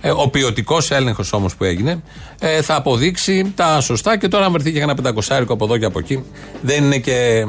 Ε, 0.04 0.10
ο 0.10 0.28
ποιοτικός 0.28 0.90
έλεγχος 0.90 1.32
όμως 1.32 1.56
που 1.56 1.64
έγινε 1.64 2.02
ε, 2.40 2.62
θα 2.62 2.74
αποδείξει 2.74 3.52
τα 3.54 3.80
σωστά 3.80 4.18
και 4.18 4.28
τώρα, 4.28 4.44
αν 4.44 4.52
βρεθεί 4.52 4.72
και 4.72 4.80
ένα 4.80 4.94
πεντακοσάρικο 4.94 5.52
από 5.52 5.64
εδώ 5.64 5.78
και 5.78 5.84
από 5.84 5.98
εκεί, 5.98 6.24
δεν 6.60 6.84
είναι 6.84 6.98
και 6.98 7.46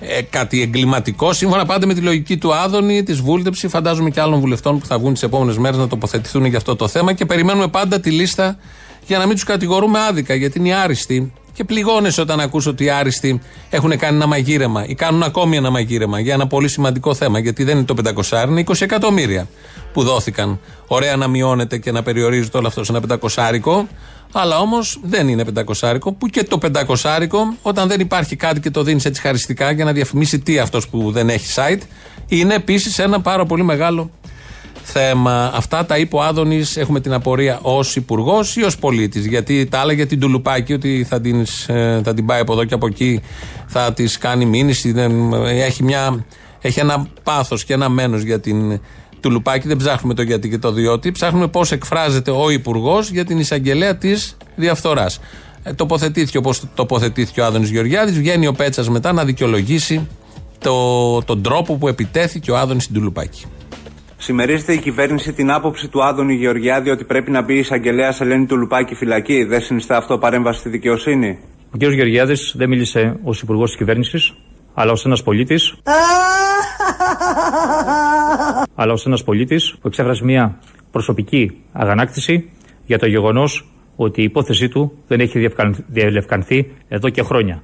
ε, 0.00 0.22
κάτι 0.22 0.62
εγκληματικό. 0.62 1.32
Σύμφωνα 1.32 1.66
πάντα 1.66 1.86
με 1.86 1.94
τη 1.94 2.00
λογική 2.00 2.36
του 2.36 2.54
Άδωνη, 2.54 3.02
της 3.02 3.20
βούλτεψη, 3.20 3.68
φαντάζομαι 3.68 4.10
και 4.10 4.20
άλλων 4.20 4.40
βουλευτών 4.40 4.78
που 4.78 4.86
θα 4.86 4.98
βγουν 4.98 5.12
τις 5.12 5.22
επόμενες 5.22 5.58
μέρες 5.58 5.78
να 5.78 5.88
τοποθετηθούν 5.88 6.44
για 6.44 6.58
αυτό 6.58 6.76
το 6.76 6.88
θέμα 6.88 7.12
και 7.12 7.26
περιμένουμε 7.26 7.68
πάντα 7.68 8.00
τη 8.00 8.10
λίστα 8.10 8.56
για 9.06 9.18
να 9.18 9.26
μην 9.26 9.34
τους 9.34 9.44
κατηγορούμε 9.44 9.98
άδικα, 9.98 10.34
γιατί 10.34 10.58
είναι 10.58 10.68
οι 10.68 10.72
άριστοι. 10.72 11.32
Και 11.54 11.64
πληγώνεσαι 11.64 12.20
όταν 12.20 12.40
ακούς 12.40 12.66
ότι 12.66 12.84
οι 12.84 12.90
άριστοι 12.90 13.40
έχουν 13.70 13.98
κάνει 13.98 14.16
ένα 14.16 14.26
μαγείρεμα 14.26 14.86
ή 14.86 14.94
κάνουν 14.94 15.22
ακόμη 15.22 15.56
ένα 15.56 15.70
μαγείρεμα 15.70 16.20
για 16.20 16.34
ένα 16.34 16.46
πολύ 16.46 16.68
σημαντικό 16.68 17.14
θέμα. 17.14 17.38
Γιατί 17.38 17.64
δεν 17.64 17.76
είναι 17.76 17.84
το 17.84 17.94
500, 18.30 18.48
είναι 18.48 18.64
20 18.66 18.80
εκατομμύρια 18.80 19.48
που 19.92 20.02
δόθηκαν. 20.02 20.60
Ωραία 20.86 21.16
να 21.16 21.28
μειώνεται 21.28 21.78
και 21.78 21.92
να 21.92 22.02
περιορίζεται 22.02 22.58
όλο 22.58 22.66
αυτό 22.66 22.84
σε 22.84 22.92
ένα 22.92 23.18
500 23.34 23.84
αλλά 24.32 24.58
όμως 24.58 25.00
δεν 25.02 25.28
είναι 25.28 25.44
500 25.80 25.98
που 26.18 26.26
και 26.26 26.44
το 26.44 26.58
500 26.62 27.28
όταν 27.62 27.88
δεν 27.88 28.00
υπάρχει 28.00 28.36
κάτι 28.36 28.60
και 28.60 28.70
το 28.70 28.82
δίνεις 28.82 29.04
έτσι 29.04 29.20
χαριστικά 29.20 29.70
για 29.70 29.84
να 29.84 29.92
διαφημίσει 29.92 30.38
τι 30.38 30.58
αυτός 30.58 30.88
που 30.88 31.10
δεν 31.10 31.28
έχει 31.28 31.46
site, 31.54 31.80
είναι 32.28 32.54
επίσης 32.54 32.98
ένα 32.98 33.20
πάρα 33.20 33.46
πολύ 33.46 33.64
μεγάλο 33.64 34.10
θέμα. 34.82 35.50
Αυτά 35.54 35.86
τα 35.86 35.98
είπε 35.98 36.16
ο 36.16 36.22
Άδωνης. 36.22 36.76
Έχουμε 36.76 37.00
την 37.00 37.12
απορία 37.12 37.58
ως 37.62 37.96
υπουργός 37.96 38.56
ή 38.56 38.62
ως 38.62 38.78
πολίτης. 38.78 39.26
Γιατί 39.26 39.66
τα 39.66 39.78
άλλα 39.78 39.92
για 39.92 40.06
την 40.06 40.20
Τουλουπάκη, 40.20 40.72
ότι 40.72 41.06
θα 41.08 41.20
την, 41.20 41.46
ε, 41.66 42.02
θα 42.02 42.14
την 42.14 42.26
πάει 42.26 42.40
από 42.40 42.52
εδώ 42.52 42.64
και 42.64 42.74
από 42.74 42.86
εκεί, 42.86 43.22
θα 43.66 43.92
της 43.92 44.18
κάνει 44.18 44.44
μήνυση. 44.44 44.92
Δεν, 44.92 45.32
έχει, 45.44 45.82
μια, 45.82 46.24
έχει 46.60 46.80
ένα 46.80 47.06
πάθος 47.22 47.64
και 47.64 47.72
ένα 47.72 47.88
μένος 47.88 48.22
για 48.22 48.40
την 48.40 48.80
Τουλουπάκη. 49.22 49.68
Δεν 49.68 49.76
ψάχνουμε 49.76 50.14
το 50.14 50.22
γιατί 50.22 50.48
και 50.48 50.58
το 50.58 50.72
διότι. 50.72 51.12
Ψάχνουμε 51.12 51.48
πώς 51.48 51.72
εκφράζεται 51.72 52.30
ο 52.30 52.50
υπουργός 52.50 53.10
για 53.10 53.24
την 53.24 53.38
εισαγγελέα 53.38 53.96
της 53.96 54.36
διαφθοράς. 54.56 55.20
Ε, 55.62 55.72
τοποθετήθηκε 55.72 56.38
όπως 56.38 56.62
τοποθετήθηκε 56.74 57.40
ο 57.40 57.44
Άδωνης 57.44 57.70
Γεωργιάδης. 57.70 58.18
Βγαίνει 58.18 58.46
ο 58.46 58.52
Πέτσας 58.52 58.88
μετά 58.88 59.12
να 59.12 59.24
δικαιολογήσει 59.24 60.08
το, 60.58 61.22
τον 61.22 61.42
τρόπο 61.42 61.76
που 61.76 61.88
επιτέθηκε 61.88 62.50
ο 62.50 62.56
Άδωνης 62.56 62.82
στην 62.82 62.94
Τουλουπάκη. 62.94 63.44
Συμμερίζεται 64.16 64.72
η 64.72 64.78
κυβέρνηση 64.78 65.32
την 65.32 65.50
άποψη 65.50 65.88
του 65.88 66.04
Άδωνη 66.04 66.34
Γεωργιάδη 66.34 66.90
ότι 66.90 67.04
πρέπει 67.04 67.30
να 67.30 67.42
μπει 67.42 67.54
η 67.54 67.58
εισαγγελέα 67.58 68.16
Ελένη 68.18 68.46
του 68.46 68.56
Λουπάκη 68.56 68.94
φυλακή. 68.94 69.44
Δεν 69.44 69.60
συνιστά 69.60 69.96
αυτό 69.96 70.18
παρέμβαση 70.18 70.58
στη 70.58 70.68
δικαιοσύνη; 70.68 71.38
Ο 71.70 71.76
κ. 71.76 71.82
Γεωργιάδης 71.82 72.54
δεν 72.56 72.68
μίλησε 72.68 73.16
ως 73.22 73.40
υπουργός 73.42 73.68
της 73.68 73.78
κυβέρνησης, 73.78 74.34
αλλά 74.74 74.92
ως 74.92 75.04
ένας 75.04 75.22
πολίτη. 75.22 75.54
αλλά 78.74 78.92
ως 78.92 79.06
ένας 79.06 79.24
πολίτης 79.24 79.74
που 79.80 79.88
εξέφρασε 79.88 80.24
μια 80.24 80.58
προσωπική 80.90 81.58
αγανάκτηση 81.72 82.50
για 82.86 82.98
το 82.98 83.06
γεγονός 83.06 83.66
ότι 83.96 84.20
η 84.20 84.24
υπόθεσή 84.24 84.68
του 84.68 84.92
δεν 85.06 85.20
έχει 85.20 85.48
διελευκανθεί 85.86 86.74
εδώ 86.88 87.08
και 87.08 87.22
χρόνια. 87.22 87.62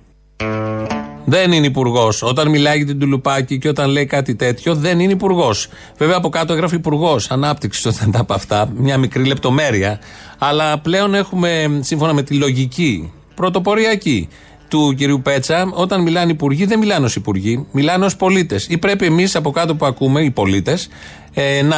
Δεν 1.25 1.53
είναι 1.53 1.67
υπουργός. 1.67 2.23
Όταν 2.23 2.49
μιλάει 2.51 2.77
για 2.77 2.87
την 2.87 2.99
Τουλουπάκη 2.99 3.59
και 3.59 3.69
όταν 3.69 3.91
λέει 3.91 4.07
κάτι 4.07 4.37
τέτοιο, 4.37 4.75
δεν 4.75 5.01
είναι 5.01 5.13
υπουργός. 5.13 5.69
Βέβαια 5.97 6.17
από 6.17 6.29
κάτω 6.29 6.53
έγραφε 6.53 6.77
υπουργός 6.77 7.31
ανάπτυξης 7.31 7.87
όταν 7.87 8.11
τα 8.11 8.21
από 8.21 8.35
αυτά. 8.35 8.71
Μια 8.75 8.99
μικρή 8.99 9.25
λεπτομέρεια. 9.25 10.01
Αλλά 10.39 10.79
πλέον 10.79 11.15
έχουμε, 11.15 11.79
σύμφωνα 11.81 12.13
με 12.13 12.23
τη 12.23 12.35
λογική 12.35 13.13
πρωτοποριακή 13.35 14.29
του 14.69 14.95
κυρίου 14.97 15.21
Πέτσα, 15.23 15.71
όταν 15.73 16.03
μιλάνε 16.03 16.31
υπουργοί, 16.31 16.65
δεν 16.65 16.79
μιλάνε 16.79 17.05
ως 17.05 17.17
υπουργοί, 17.17 17.67
μιλάνε 17.73 18.05
ως 18.05 18.17
πολίτες. 18.17 18.67
Ή 18.69 18.79
πρέπει 18.79 19.07
εμείς 19.07 19.37
από 19.37 19.51
κάτω 19.51 19.75
που 19.75 19.87
ακούμε, 19.87 20.23
οι 20.23 20.31
πολίτες, 20.31 20.89
ε, 21.35 21.63
να 21.63 21.77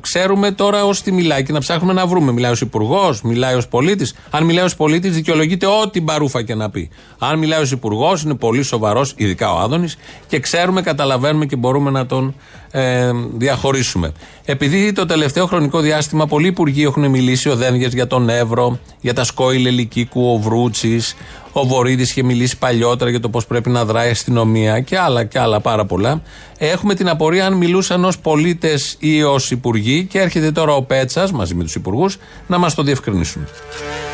ξέρουμε 0.00 0.50
τώρα 0.50 0.84
ως 0.84 1.02
τι 1.02 1.12
μιλάει 1.12 1.42
και 1.42 1.52
να 1.52 1.58
ψάχνουμε 1.58 1.92
να 1.92 2.06
βρούμε. 2.06 2.32
Μιλάει 2.32 2.50
ως 2.50 2.60
υπουργός, 2.60 3.22
μιλάει 3.22 3.54
ως 3.54 3.68
πολίτης. 3.68 4.14
Αν 4.30 4.44
μιλάει 4.44 4.64
ως 4.64 4.76
πολίτης, 4.76 5.14
δικαιολογείται 5.14 5.66
ό,τι 5.66 6.00
μπαρούφα 6.00 6.42
και 6.42 6.54
να 6.54 6.70
πει. 6.70 6.90
Αν 7.18 7.38
μιλάει 7.38 7.60
ως 7.60 7.70
υπουργός, 7.70 8.22
είναι 8.22 8.34
πολύ 8.34 8.62
σοβαρός, 8.62 9.14
ειδικά 9.16 9.52
ο 9.52 9.58
Άδωνης, 9.58 9.96
και 10.26 10.38
ξέρουμε, 10.40 10.82
καταλαβαίνουμε 10.82 11.46
και 11.46 11.56
μπορούμε 11.56 11.90
να 11.90 12.06
τον 12.06 12.34
ε, 12.70 13.10
διαχωρίσουμε. 13.36 14.12
Επειδή 14.44 14.92
το 14.92 15.06
τελευταίο 15.06 15.46
χρονικό 15.46 15.80
διάστημα 15.80 16.26
πολλοί 16.26 16.46
υπουργοί 16.46 16.82
έχουν 16.82 17.10
μιλήσει, 17.10 17.48
ο 17.48 17.56
Δένγες 17.56 17.92
για 17.92 18.06
τον 18.06 18.28
Εύρο, 18.28 18.78
για 19.00 19.14
τα 19.14 19.24
σκόιλ 19.24 19.66
Ελικίκου, 19.66 20.32
ο 20.32 20.38
Βρούτσης, 20.38 21.16
ο 21.56 21.66
Βορύδης 21.66 22.10
είχε 22.10 22.22
μιλήσει 22.22 22.58
παλιότερα 22.58 23.10
για 23.10 23.20
το 23.20 23.28
πώς 23.28 23.46
πρέπει 23.46 23.70
να 23.70 23.84
δράει 23.84 24.08
η 24.08 24.10
αστυνομία 24.10 24.80
και 24.80 24.98
άλλα 24.98 25.24
και 25.24 25.38
άλλα 25.38 25.60
πάρα 25.60 25.84
πολλά. 25.84 26.22
Έχουμε 26.58 26.94
την 26.94 27.08
απορία 27.08 27.46
αν 27.46 27.52
μιλούσαν 27.52 28.04
ως 28.04 28.18
πολίτες 28.18 28.96
ή 28.98 29.22
ως 29.22 29.50
υπουργοί 29.50 30.04
και 30.04 30.18
έρχεται 30.18 30.50
τώρα 30.52 30.74
ο 30.74 30.82
Πέτσας 30.82 31.32
μαζί 31.32 31.54
με 31.54 31.62
τους 31.62 31.74
υπουργούς 31.74 32.18
να 32.46 32.58
μας 32.58 32.74
το 32.74 32.82
διευκρινίσουν. 32.82 33.48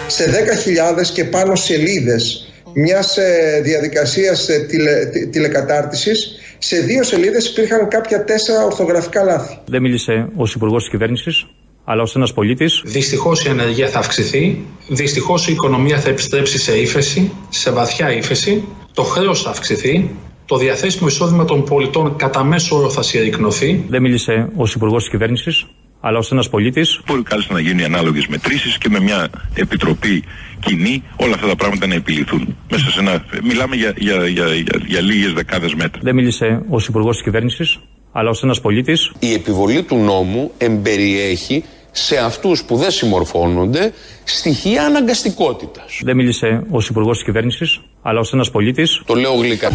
Σε 0.06 0.24
10.000 0.24 1.06
και 1.12 1.24
πάνω 1.24 1.54
σελίδες 1.54 2.52
μιας 2.74 3.18
διαδικασίας 3.62 4.46
τηλε, 4.68 5.06
τηλεκατάρτισης, 5.30 6.28
σε 6.58 6.80
δύο 6.80 7.02
σελίδες 7.02 7.46
υπήρχαν 7.46 7.88
κάποια 7.88 8.24
τέσσερα 8.24 8.64
ορθογραφικά 8.64 9.22
λάθη. 9.22 9.58
Δεν 9.66 9.82
μίλησε 9.82 10.28
ως 10.36 10.54
υπουργός 10.54 10.82
της 10.82 10.90
κυβέρνησης, 10.90 11.46
αλλά 11.84 12.02
ως 12.02 12.14
ένας 12.16 12.32
πολίτης. 12.32 12.82
Δυστυχώς 12.84 13.44
η 13.44 13.48
ανεργία 13.48 13.88
θα 13.88 13.98
αυξηθεί. 13.98 14.64
Δυστυχώς 14.88 15.48
η 15.48 15.52
οικονομία 15.52 15.98
θα 15.98 16.08
επιστρέψει 16.08 16.58
σε 16.58 16.80
ύφεση, 16.80 17.32
σε 17.48 17.70
βαθιά 17.72 18.12
ύφεση. 18.12 18.64
Το 18.94 19.02
χρέος 19.02 19.42
θα 19.42 19.50
αυξηθεί. 19.50 20.10
Το 20.46 20.56
διαθέσιμο 20.56 21.08
εισόδημα 21.08 21.44
των 21.44 21.64
πολιτών 21.64 22.16
κατά 22.16 22.44
μέσο 22.44 22.76
όρο 22.76 22.90
θα 22.90 23.02
συρρυκνωθεί. 23.02 23.84
Δεν 23.88 24.02
μίλησε 24.02 24.48
ως 24.56 24.74
υπουργός 24.74 25.02
της 25.02 25.10
κυβέρνησης, 25.10 25.66
αλλά 26.00 26.18
ως 26.18 26.32
ένας 26.32 26.48
πολίτης. 26.48 27.00
Μπορεί 27.06 27.22
κάλλιστα 27.22 27.52
να 27.54 27.60
γίνει 27.60 27.84
ανάλογες 27.84 28.26
μετρήσεις 28.26 28.78
και 28.78 28.88
με 28.88 29.00
μια 29.00 29.30
επιτροπή 29.54 30.24
κοινή 30.60 31.02
όλα 31.16 31.34
αυτά 31.34 31.46
τα 31.46 31.56
πράγματα 31.56 31.86
να 31.86 31.94
επιληθούν. 31.94 32.56
Μέσα 32.70 32.90
σε 32.90 33.00
ένα. 33.00 33.24
Μιλάμε 33.42 33.76
για, 33.76 33.92
για, 33.96 34.26
για, 34.26 34.46
για, 34.46 34.80
για 34.86 35.00
λίγες 35.00 35.32
δεκάδες 35.32 35.74
μέτρα. 35.74 36.00
Δεν 36.02 36.14
μίλησε 36.14 36.62
ως 36.68 36.86
υπουργός 36.86 37.14
της 37.14 37.24
κυβέρνησης, 37.24 37.78
αλλά 38.12 38.30
ως 38.30 38.42
ένας 38.42 38.60
πολίτης. 38.60 39.12
Η 39.18 39.32
επιβολή 39.32 39.82
του 39.82 39.96
νόμου 39.96 40.50
εμπεριέχει 40.58 41.64
σε 41.90 42.16
αυτούς 42.16 42.64
που 42.64 42.76
δεν 42.76 42.90
συμμορφώνονται 42.90 43.92
στοιχεία 44.24 44.84
αναγκαστικότητας. 44.84 46.00
Δεν 46.02 46.16
μίλησε 46.16 46.62
ως 46.70 46.88
υπουργός 46.88 47.16
της 47.16 47.24
κυβέρνησης, 47.24 47.80
αλλά 48.02 48.20
ως 48.20 48.32
ένας 48.32 48.50
πολίτης. 48.50 49.02
Το 49.06 49.14
λέω 49.14 49.34
γλυκά. 49.34 49.70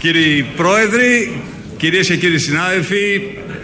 Κύριοι 0.00 0.46
Πρόεδροι, 0.56 1.40
κυρίες 1.76 2.06
και 2.06 2.16
κύριοι 2.16 2.38
συνάδελφοι, 2.38 3.20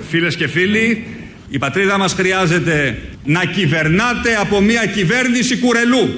φίλες 0.09 0.37
και 0.37 0.49
φίλοι, 0.49 1.07
η 1.49 1.59
πατρίδα 1.59 1.99
μας 1.99 2.13
χρειάζεται 2.13 2.99
να 3.25 3.45
κυβερνάτε 3.45 4.35
από 4.41 4.61
μια 4.61 4.87
κυβέρνηση 4.87 5.57
κουρελού. 5.59 6.09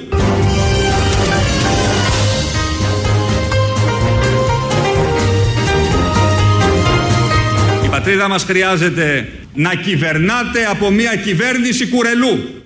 Η 7.85 7.87
πατρίδα 7.89 8.27
μας 8.27 8.43
χρειάζεται 8.43 9.27
να 9.53 9.75
κυβερνάτε 9.75 10.65
από 10.69 10.89
μια 10.89 11.15
κυβέρνηση 11.15 11.87
κουρελού. 11.87 12.63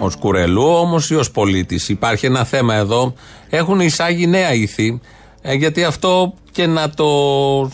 Ω 0.00 0.10
κουρελού 0.18 0.66
όμως 0.66 1.10
ή 1.10 1.14
ως 1.14 1.30
πολίτης. 1.30 1.88
Υπάρχει 1.88 2.26
ένα 2.26 2.44
θέμα 2.44 2.74
εδώ. 2.74 3.14
Έχουν 3.50 3.80
εισάγει 3.80 4.26
νέα 4.26 4.52
ήθη 4.54 5.00
Ε, 5.42 5.54
γιατί 5.54 5.84
αυτό 5.84 6.34
και 6.52 6.66
να 6.66 6.90
το 6.90 7.08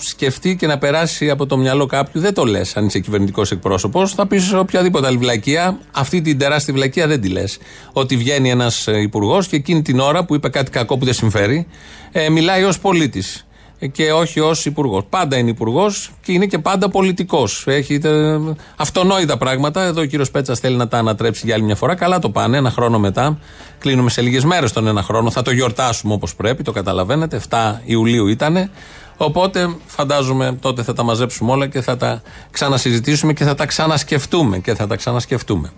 σκεφτεί 0.00 0.56
και 0.56 0.66
να 0.66 0.78
περάσει 0.78 1.30
από 1.30 1.46
το 1.46 1.56
μυαλό 1.56 1.86
κάποιου 1.86 2.20
δεν 2.20 2.34
το 2.34 2.44
λες 2.44 2.76
αν 2.76 2.86
είσαι 2.86 2.98
κυβερνητικός 2.98 3.50
εκπρόσωπος. 3.50 4.14
Θα 4.14 4.26
πεις 4.26 4.44
σε 4.44 4.58
οποιαδήποτε 4.58 5.06
άλλη 5.06 5.16
βλακεία. 5.16 5.78
Αυτή 5.92 6.20
την 6.20 6.38
τεράστια 6.38 6.74
βλακεία 6.74 7.06
δεν 7.06 7.20
τη 7.20 7.28
λες. 7.28 7.58
Ότι 7.92 8.16
βγαίνει 8.16 8.50
ένας 8.50 8.86
υπουργός 8.86 9.48
και 9.48 9.56
εκείνη 9.56 9.82
την 9.82 9.98
ώρα 9.98 10.24
που 10.24 10.34
είπε 10.34 10.48
κάτι 10.48 10.70
κακό 10.70 10.98
που 10.98 11.04
δεν 11.04 11.14
συμφέρει, 11.14 11.66
ε, 12.12 12.28
μιλάει 12.28 12.64
ως 12.64 12.78
πολίτης 12.78 13.46
και 13.86 14.12
όχι 14.12 14.40
ως 14.40 14.64
υπουργός. 14.64 15.02
Πάντα 15.10 15.36
είναι 15.36 15.50
υπουργός 15.50 16.10
και 16.22 16.32
είναι 16.32 16.46
και 16.46 16.58
πάντα 16.58 16.88
πολιτικός. 16.88 17.64
Έχει 17.66 18.00
ε, 18.04 18.38
αυτονόητα 18.76 19.36
πράγματα. 19.36 19.82
Εδώ 19.82 20.00
ο 20.00 20.04
κύριος 20.04 20.30
Πέτσας 20.30 20.60
θέλει 20.60 20.76
να 20.76 20.88
τα 20.88 20.98
ανατρέψει 20.98 21.42
για 21.44 21.54
άλλη 21.54 21.64
μια 21.64 21.76
φορά. 21.76 21.94
Καλά 21.94 22.18
το 22.18 22.30
πάνε. 22.30 22.56
Ένα 22.56 22.70
χρόνο 22.70 22.98
μετά. 22.98 23.38
Κλείνουμε 23.78 24.10
σε 24.10 24.20
λίγες 24.20 24.44
μέρες 24.44 24.72
τον 24.72 24.86
ένα 24.86 25.02
χρόνο. 25.02 25.30
Θα 25.30 25.42
το 25.42 25.50
γιορτάσουμε 25.50 26.14
όπως 26.14 26.34
πρέπει. 26.34 26.62
Το 26.62 26.72
καταλαβαίνετε. 26.72 27.40
7 27.50 27.80
Ιουλίου 27.84 28.26
ήταν. 28.26 28.70
Οπότε 29.16 29.76
φαντάζομαι 29.86 30.56
τότε 30.60 30.82
θα 30.82 30.92
τα 30.92 31.02
μαζέψουμε 31.02 31.52
όλα 31.52 31.66
και 31.66 31.80
θα 31.80 31.96
τα 31.96 32.22
ξανασυζητήσουμε 32.50 33.32
και 33.32 33.44
θα 33.44 33.54
τα 33.54 33.66
ξανασκεφτούμε. 33.66 34.58
Και 34.58 34.74
θα 34.74 34.86
τα 34.86 34.96
ξανασκεφτούμε. 34.96 35.72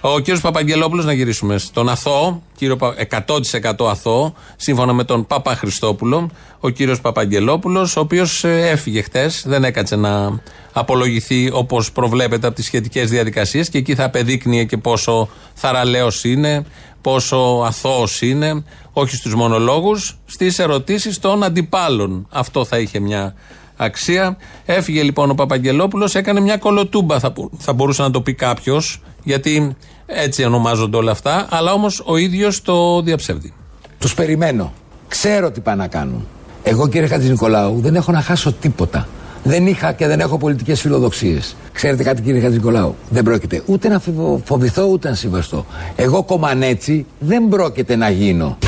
Ο 0.00 0.18
κύριος 0.18 0.40
Παπαγγελόπουλος, 0.40 1.04
να 1.04 1.12
γυρίσουμε 1.12 1.58
στον 1.58 1.88
αθώο, 1.88 2.42
κύριο, 2.56 2.78
100% 3.26 3.88
αθώο, 3.90 4.34
σύμφωνα 4.56 4.92
με 4.92 5.04
τον 5.04 5.26
Παπα 5.26 5.54
Χριστόπουλο, 5.54 6.30
ο 6.60 6.68
κύριος 6.68 7.00
Παπαγγελόπουλος, 7.00 7.96
ο 7.96 8.00
οποίος 8.00 8.44
έφυγε 8.44 9.02
χτες, 9.02 9.44
δεν 9.46 9.64
έκατσε 9.64 9.96
να 9.96 10.40
απολογηθεί 10.72 11.50
όπως 11.52 11.92
προβλέπεται 11.92 12.46
από 12.46 12.56
τις 12.56 12.64
σχετικές 12.64 13.10
διαδικασίες 13.10 13.68
και 13.68 13.78
εκεί 13.78 13.94
θα 13.94 14.04
απεδείκνυε 14.04 14.64
και 14.64 14.76
πόσο 14.76 15.28
θαραλέος 15.54 16.24
είναι, 16.24 16.64
πόσο 17.00 17.62
αθώος 17.66 18.22
είναι, 18.22 18.64
όχι 18.92 19.16
στους 19.16 19.34
μονολόγους, 19.34 20.18
στις 20.26 20.58
ερωτήσεις 20.58 21.18
των 21.18 21.42
αντιπάλων. 21.42 22.26
Αυτό 22.30 22.64
θα 22.64 22.78
είχε 22.78 22.98
μια 22.98 23.34
αξία. 23.76 24.36
Έφυγε 24.64 25.02
λοιπόν 25.02 25.30
ο 25.30 25.34
Παπαγγελόπουλος, 25.34 26.14
έκανε 26.14 26.40
μια 26.40 26.56
κολοτούμπα, 26.56 27.18
θα, 27.18 27.32
θα 27.58 27.72
μπορούσε 27.72 28.02
να 28.02 28.10
το 28.10 28.20
πει 28.20 28.34
κάποιος, 28.34 29.00
γιατί 29.28 29.76
έτσι 30.06 30.44
ονομάζονται 30.44 30.96
όλα 30.96 31.10
αυτά, 31.10 31.46
αλλά 31.50 31.72
όμως 31.72 32.02
ο 32.04 32.16
ίδιος 32.16 32.62
το 32.62 33.02
διαψεύδει. 33.02 33.52
Τους 33.98 34.14
περιμένω. 34.14 34.72
Ξέρω 35.08 35.50
τι 35.50 35.60
πάνε 35.60 35.82
να 35.82 35.88
κάνουν. 35.88 36.26
Εγώ 36.62 36.88
κύριε 36.88 37.06
Χατζη 37.06 37.30
Νικολάου 37.30 37.80
δεν 37.80 37.94
έχω 37.94 38.12
να 38.12 38.20
χάσω 38.20 38.52
τίποτα. 38.52 39.08
Δεν 39.42 39.66
είχα 39.66 39.92
και 39.92 40.06
δεν 40.06 40.20
έχω 40.20 40.38
πολιτικές 40.38 40.80
φιλοδοξίες. 40.80 41.56
Ξέρετε 41.72 42.02
κάτι 42.02 42.22
κύριε 42.22 42.40
Χατζη 42.40 42.56
Νικολάου, 42.56 42.94
δεν 43.10 43.22
πρόκειται 43.22 43.62
ούτε 43.66 43.88
να 43.88 44.02
φοβηθώ 44.44 44.84
ούτε 44.84 45.08
να 45.08 45.14
συμβαστώ. 45.14 45.66
Εγώ 45.96 46.22
κομμανέτσι 46.22 47.06
δεν 47.18 47.48
πρόκειται 47.48 47.96
να 47.96 48.10
γίνω. 48.10 48.58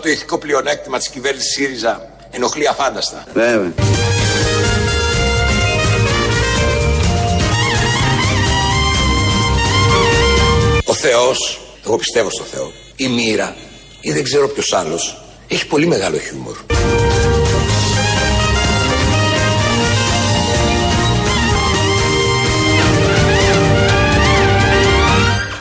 Το 0.00 0.08
ηθικό 0.08 0.38
πλεονέκτημα 0.38 0.98
της 0.98 1.08
κυβέρνησης 1.08 1.52
ΣΥΡΙΖΑ 1.52 2.08
ενοχλεί 2.30 2.68
αφάνταστα. 2.68 3.24
Βέβαια. 3.32 3.72
Ο 10.84 10.94
Θεός, 10.94 11.60
εγώ 11.84 11.96
πιστεύω 11.96 12.30
στο 12.30 12.44
Θεό, 12.44 12.72
η 12.96 13.08
μοίρα 13.08 13.54
ή 14.00 14.12
δεν 14.12 14.22
ξέρω 14.22 14.48
ποιος 14.48 14.72
άλλος, 14.72 15.22
έχει 15.48 15.66
πολύ 15.66 15.86
μεγάλο 15.86 16.18
χιούμορ. 16.18 16.56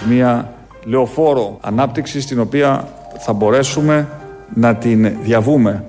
Μια 0.09 0.53
λεωφόρο 0.83 1.57
ανάπτυξης 1.61 2.23
στην 2.23 2.39
οποία 2.39 2.87
θα 3.19 3.33
μπορέσουμε 3.33 4.07
να 4.53 4.75
την 4.75 5.11
διαβούμε. 5.21 5.83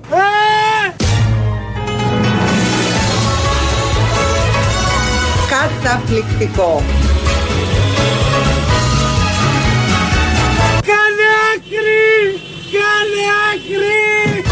Καταπληκτικό. 5.49 6.83
Κάνε 10.87 11.27
άκρη! 11.53 12.39
Κάνε 12.71 13.23
άκρη! 13.53 14.43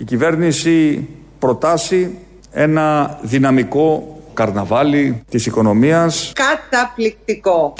Η 0.00 0.04
κυβέρνηση 0.04 1.08
προτάσει 1.38 2.18
ένα 2.50 3.18
δυναμικό 3.22 4.16
καρναβάλι 4.34 5.22
της 5.30 5.46
οικονομίας. 5.46 6.32
Καταπληκτικό. 6.34 7.74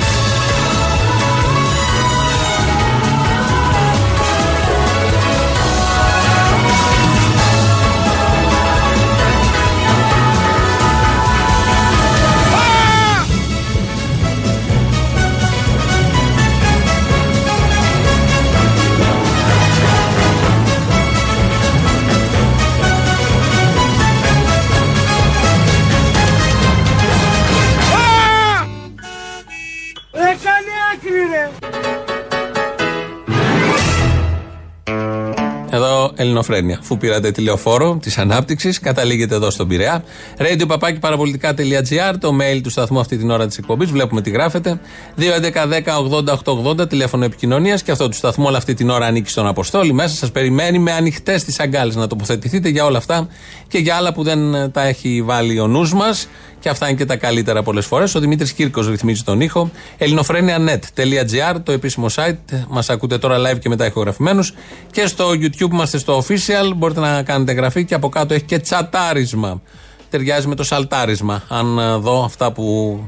Ελληνοφρένια. 36.27 36.79
Αφού 36.81 36.97
πήρατε 36.97 37.31
τηλεοφόρο 37.31 37.99
της 38.03 38.19
ανάπτυξης, 38.19 38.81
καταλήγετε 38.81 39.35
εδώ 39.35 39.51
στον 39.51 39.69
Πειραιά. 39.69 40.05
Radio 40.39 40.65
παπάκι 40.67 40.99
παραπολιτικά.gr, 40.99 42.15
το 42.21 42.37
mail 42.41 42.61
του 42.63 42.71
σταθμού 42.71 43.01
αυτή 43.01 43.17
την 43.17 43.31
ώρα 43.31 43.47
της 43.47 43.59
εκπομπής. 43.59 43.91
Βλέπουμε 43.91 44.21
τι 44.21 44.31
γράφετε. 44.31 44.81
2.11.10.80.880 45.19 46.89
τηλέφωνο 46.89 47.25
επικοινωνίας 47.25 47.83
και 47.83 47.91
αυτό 47.91 48.09
του 48.09 48.17
σταθμού 48.17 48.45
όλη 48.47 48.57
αυτή 48.57 48.75
την 48.75 48.91
ώρα 48.91 49.07
ανήκει 49.07 49.31
στον 49.31 49.47
Αποστόλη. 49.47 49.93
Μέσα 49.93 50.17
σας 50.17 50.31
περιμένει 50.31 50.79
με 50.79 50.93
ανοιχτές 50.93 51.45
τις 51.45 51.61
αγκάλες 51.61 51.97
να 51.97 52.07
τοποθετηθείτε 52.07 52.69
για 52.69 52.85
όλα 52.85 52.99
αυτά 52.99 53.29
και 53.69 53.79
για 53.79 53.97
άλλα 53.97 54.13
που 54.13 54.23
δεν 54.23 54.71
τα 54.73 54.83
έχει 54.83 55.23
βάλει 55.23 55.61
ο 55.61 55.67
νους 55.67 55.95
μας. 55.95 56.29
Και 56.67 56.73
αυτά 56.73 56.89
είναι 56.89 56.97
και 56.97 57.05
τα 57.05 57.17
καλύτερα 57.17 57.63
πολλές 57.63 57.87
φορές. 57.87 58.15
Ο 58.15 58.21
Δημήτρης 58.21 58.53
Κύρκος 58.53 58.89
ρυθμίζει 58.89 59.23
τον 59.23 59.41
ήχο. 59.41 59.71
ελληνοφρένια.net.gr, 59.99 61.57
το 61.63 61.73
επίσημο 61.73 62.07
site. 62.15 62.65
Μας 62.69 62.91
ακούτε 62.91 63.19
τώρα 63.19 63.37
live 63.39 63.59
και 63.59 63.69
μετά 63.69 63.87
ηχογραφημένους. 63.87 64.55
Και 64.91 65.07
στο 65.07 65.29
YouTube 65.31 65.73
είμαστε 65.73 65.99
στο 65.99 66.19
official. 66.19 66.73
Μπορείτε 66.77 67.01
να 67.01 67.23
κάνετε 67.23 67.53
εγγραφή 67.53 67.85
και 67.85 67.95
από 67.95 68.09
κάτω 68.09 68.35
έχει 68.35 68.45
και 68.45 68.59
τσατάρισμα. 68.59 69.63
Ταιριάζει 70.11 70.47
με 70.47 70.55
το 70.55 70.65
σαλτάρισμα. 70.65 71.43
Αν 71.49 72.01
δω 72.01 72.25
αυτά 72.25 72.53
που. 72.53 73.01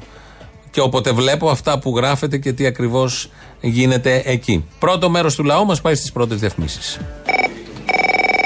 και 0.70 0.80
όποτε 0.80 1.12
βλέπω 1.12 1.50
αυτά 1.50 1.78
που 1.78 1.96
γράφετε 1.96 2.38
και 2.38 2.52
τι 2.52 2.66
ακριβώς 2.66 3.30
γίνεται 3.60 4.22
εκεί. 4.24 4.64
Πρώτο 4.78 5.10
μέρος 5.10 5.34
του 5.34 5.44
λαού 5.44 5.66
μας 5.66 5.80
πάει 5.80 5.94
στις 5.94 6.12
πρώτες 6.12 6.38
διαφημίσεις. 6.38 6.98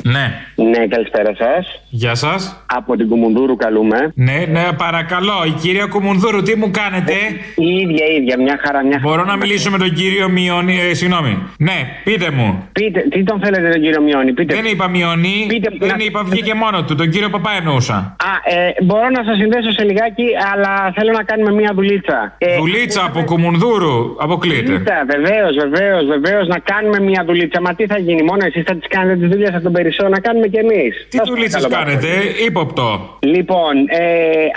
Ναι. 0.02 0.26
Ναι, 0.54 0.86
καλησπέρα 0.86 1.32
σας. 1.38 1.80
Γεια 1.90 2.14
σας. 2.14 2.64
Από 2.66 2.96
την 2.96 3.08
Κουμουνδούρου 3.08 3.56
καλούμε. 3.56 4.12
Ναι, 4.14 4.44
ναι, 4.50 4.64
παρακαλώ. 4.76 5.32
Η 5.46 5.50
κυρία 5.50 5.86
Κουμουνδούρου, 5.86 6.42
τι 6.42 6.56
μου 6.56 6.70
κάνετε; 6.70 7.12
Η 7.56 7.66
ίδια, 7.82 8.06
η 8.12 8.14
ίδια, 8.20 8.36
μια 8.42 8.58
χαρά, 8.64 8.84
μια 8.84 8.98
χαρά. 9.00 9.08
Μπορώ 9.08 9.24
να 9.24 9.36
μιλήσω 9.36 9.70
με 9.70 9.78
τον 9.78 9.92
κύριο 9.92 10.28
Μιονί, 10.28 10.78
ε, 10.90 10.94
συγγνώμη. 10.94 11.42
Ναι, 11.58 11.78
πείτε 12.04 12.30
μου. 12.30 12.68
Πείτε, 12.72 13.00
τι 13.10 13.22
τον 13.24 13.40
θέλετε 13.44 13.68
τον 13.68 13.80
κύριο 13.82 14.00
Μιονί, 14.02 14.32
πείτε. 14.32 14.54
Δεν 14.54 14.64
είπα 14.64 14.88
Μιονί, 14.88 15.44
Πείτε, 15.48 15.68
δεν 15.78 15.88
να- 15.88 16.04
είπα 16.04 16.22
βγήκε 16.24 16.54
μόνο 16.54 16.84
του. 16.84 16.94
Τον 16.94 17.10
κύριο 17.10 17.30
Παπά 17.30 17.50
εννοούσα. 17.58 17.94
Α, 18.30 18.32
ε, 18.58 18.74
μπορώ 18.82 19.08
να 19.16 19.24
σας 19.24 19.36
συνδέσω 19.36 19.70
σε 19.72 19.84
λιγάκι, 19.84 20.26
αλλά 20.52 20.92
θέλω 20.96 21.12
να 21.12 21.22
κάνουμε 21.22 21.52
μια 21.52 21.70
δουλίτσα. 21.74 22.34
Ε, 22.38 22.56
Δουλίτσα 22.56 23.04
από 23.04 23.20
Κουμουνδούρου, 23.22 24.16
αποκλείεται. 24.18 24.62
Δουλίτσα, 24.72 24.96
βεβαίως, 25.14 25.54
βεβαίως, 25.64 26.04
βεβαίως 26.06 26.46
να 26.48 26.58
κάνουμε 26.58 27.00
μια 27.00 27.22
δουλίτσα. 27.26 27.60
Μα 27.60 27.74
τι 27.74 27.86
θα 27.86 27.98
γίνει, 27.98 28.22
μόνο 28.22 28.42
εσείς 28.46 28.62
θα 28.66 28.74
τις 28.74 28.88
κάνετε 28.88 29.18
τις 29.20 29.28
δουλειές 29.28 29.48
από 29.54 29.62
τον 29.62 29.72
Περισσό, 29.92 30.14
να 30.16 30.20
κάνουμε 30.20 30.46
κι 30.46 30.56
εμείς. 30.56 31.06
Τι 31.08 31.18
δουλίτσε 31.26 31.68
κάνετε, 31.68 32.08
ύποπτο; 32.46 33.18
Λοιπόν, 33.18 33.74
ε, 33.88 34.04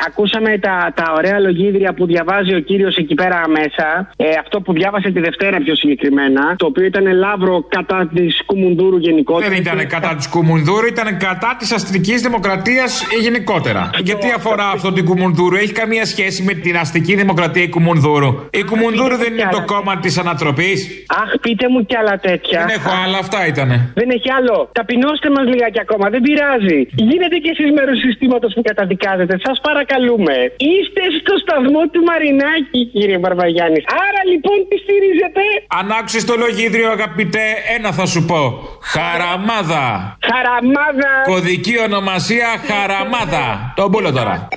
ακούσαμε 0.08 0.58
τα, 0.58 0.93
τα 0.95 1.13
ωραία 1.17 1.39
λογίδρια 1.39 1.93
που 1.93 2.06
διαβάζει 2.06 2.56
ο 2.56 2.60
κύριος 2.60 2.95
εκεί 2.98 3.13
πέρα 3.13 3.41
μέσα. 3.48 4.10
Ε, 4.17 4.26
αυτό 4.39 4.62
που 4.62 4.74
διάβασε 4.74 5.12
τη 5.12 5.19
Δευτέρα 5.19 5.58
πιο 5.58 5.76
συγκεκριμένα. 5.76 6.56
Το 6.56 6.65
οποίο 6.65 6.86
ήταν 6.86 7.06
λαύρο 7.13 7.65
κατά 7.69 8.10
της 8.15 8.43
Κουμουνδούρου 8.45 8.98
γενικότερα. 8.98 9.50
Δεν 9.50 9.60
ήταν 9.60 9.88
κατά 9.88 10.15
της 10.15 10.28
Κουμουνδούρου, 10.28 10.88
ήταν 10.88 11.17
κατά 11.17 11.56
της 11.60 11.71
αστικής 11.71 12.21
δημοκρατίας 12.21 13.04
γενικότερα. 13.21 13.89
Γιατί 14.04 14.32
αφορά 14.36 14.67
αυτό 14.69 14.91
την 14.93 15.06
Κουμουνδούρου, 15.06 15.56
έχει 15.56 15.71
καμία 15.71 16.06
σχέση 16.06 16.43
με 16.43 16.54
την 16.54 16.78
αστική 16.78 17.15
δημοκρατία 17.15 17.63
η 17.63 17.69
Κουμουνδούρου. 17.69 18.32
Η 18.50 18.63
Κουμουνδούρου 18.63 19.17
δεν 19.17 19.34
είναι 19.34 19.50
το 19.52 19.63
κόμμα 19.65 19.98
της 19.98 20.17
ανατροπής; 20.17 21.06
Αχ, 21.21 21.39
πείτε 21.41 21.69
μου 21.69 21.86
κι 21.86 21.95
άλλα 21.95 22.17
τέτοια. 22.17 22.60
Δεν 22.60 22.76
έχω 22.78 22.89
άλλα, 23.06 23.17
αυτά 23.17 23.48
ήτανε. 23.48 23.91
Δεν 23.93 24.10
έχει 24.10 24.32
άλλο. 24.32 24.69
Ταπεινώστε 24.71 25.25
Δώστε 25.26 25.42
μας 25.42 25.54
λιγάκι 25.54 25.80
ακόμα, 25.86 26.06
δεν 26.14 26.22
πειράζει. 26.28 26.80
Γίνετε 27.10 27.36
κι 27.44 27.50
εσείς 27.54 27.72
μέρος 27.78 27.98
συστήματος 28.06 28.54
που 28.56 28.62
καταδικάζετε. 28.70 29.34
Σας 29.46 29.58
παρακαλούμε. 29.68 30.36
Είστε 30.72 31.02
στο 31.22 31.34
σταθμό 31.44 31.82
του 31.92 32.02
Μαρινάκη, 32.10 32.82
κύριε 32.94 33.18
Μπαρβαγιάννης. 33.18 33.84
Άρα 34.06 34.22
λοιπόν 34.32 34.58
τι 34.70 34.76
στηρίζετε; 34.84 35.42
Αν 35.80 35.92
άκουσε 36.00 36.26
το 36.26 36.36
λογίδριο, 36.44 36.90
αγαπητέ, 36.98 37.46
ένα 37.76 37.90
θα 37.92 38.06
σου 38.06 38.22
πω. 38.30 38.42
Χαραμάδα. 38.94 40.18
Χαραμάδα. 40.30 41.12
Κωδική 41.32 41.76
ονομασία 41.88 42.50
Χαραμάδα. 42.68 43.74
Τον 43.76 43.92
πούλο 43.92 44.12
τώρα. 44.12 44.48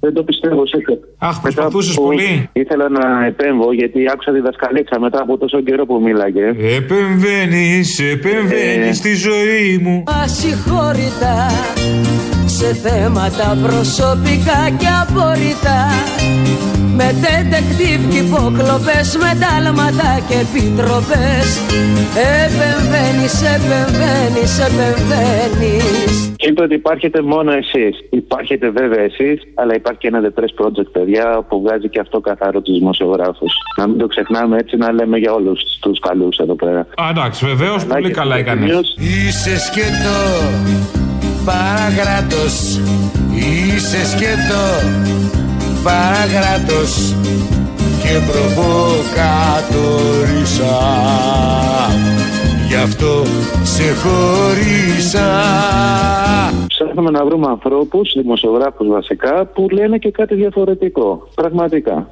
Δεν 0.00 0.12
το 0.14 0.22
πιστεύω, 0.22 0.66
Σίκο. 0.66 0.98
Αχ, 1.18 1.40
προσπαθούσες 1.40 1.94
πολύ. 1.94 2.48
Ήθελα 2.52 2.88
να 2.88 3.24
επέμβω 3.26 3.72
γιατί 3.72 4.04
άκουσα 4.12 4.32
διδασκαλίτσα 4.32 5.00
μετά 5.00 5.22
από 5.22 5.38
τόσο 5.38 5.60
καιρό 5.60 5.86
που 5.86 6.00
μίλαγε. 6.02 6.46
Επεμβαίνεις, 6.76 7.98
επεμβαίνεις 7.98 8.88
Ε. 8.88 8.92
στη 8.92 9.14
ζωή 9.14 9.78
μου. 9.82 10.02
Ασυγχώρητα 10.22 11.34
σε 12.46 12.74
θέματα 12.74 13.58
προσωπικά 13.62 14.60
και 14.78 14.86
απορριτά 15.02 15.80
με 16.96 17.14
detective 17.24 18.02
και 18.10 18.18
υποκλοπές, 18.18 19.16
με 19.16 19.38
τάλματα 19.42 20.20
και 20.28 20.34
επιτροπές 20.34 21.46
Επεμβαίνεις, 22.44 23.34
επεμβαίνεις, 23.56 24.58
επεμβαίνεις 24.58 26.29
Είπε 26.40 26.62
ότι 26.62 26.74
υπάρχετε 26.74 27.22
μόνο 27.22 27.52
εσείς. 27.52 27.98
Υπάρχετε 28.10 28.70
βέβαια 28.70 29.00
εσείς, 29.00 29.42
αλλά 29.54 29.74
υπάρχει 29.74 29.98
και 29.98 30.08
ένα 30.08 30.20
The 30.22 30.40
Press 30.40 30.64
Project, 30.64 30.90
παιδιά, 30.92 31.44
που 31.48 31.62
βγάζει 31.62 31.88
και 31.88 32.00
αυτό 32.00 32.20
καθαρό 32.20 32.60
τους 32.60 32.78
δημοσιογράφους. 32.78 33.52
Να 33.76 33.88
μην 33.88 33.98
το 33.98 34.06
ξεχνάμε 34.06 34.58
έτσι, 34.58 34.76
να 34.76 34.92
λέμε 34.92 35.18
για 35.18 35.32
όλους 35.32 35.62
τους 35.80 35.98
καλού 35.98 36.28
εδώ 36.36 36.54
πέρα. 36.54 36.80
Α, 36.80 37.08
εντάξει, 37.10 37.46
βεβαίως, 37.46 37.86
πολύ 37.86 38.10
καλά 38.10 38.36
έκανες. 38.36 38.94
Είσαι 38.98 39.58
σκέτο, 39.58 40.18
παραγράτος 41.44 42.80
Είσαι 43.34 44.06
σκέτο, 44.06 44.64
παραγράτος 45.84 47.14
Και 48.02 48.18
προβοκατορίσα 48.30 50.78
Γι' 52.70 52.76
αυτό 52.76 53.22
σε 53.62 53.82
χωρίσα 53.94 55.42
Ψάχνουμε 56.66 57.10
να 57.10 57.24
βρούμε 57.24 57.46
ανθρώπους, 57.46 58.12
δημοσιογράφους 58.16 58.88
βασικά, 58.88 59.46
που 59.46 59.68
λένε 59.70 59.98
και 59.98 60.10
κάτι 60.10 60.34
διαφορετικό. 60.34 61.28
Πραγματικά. 61.34 62.10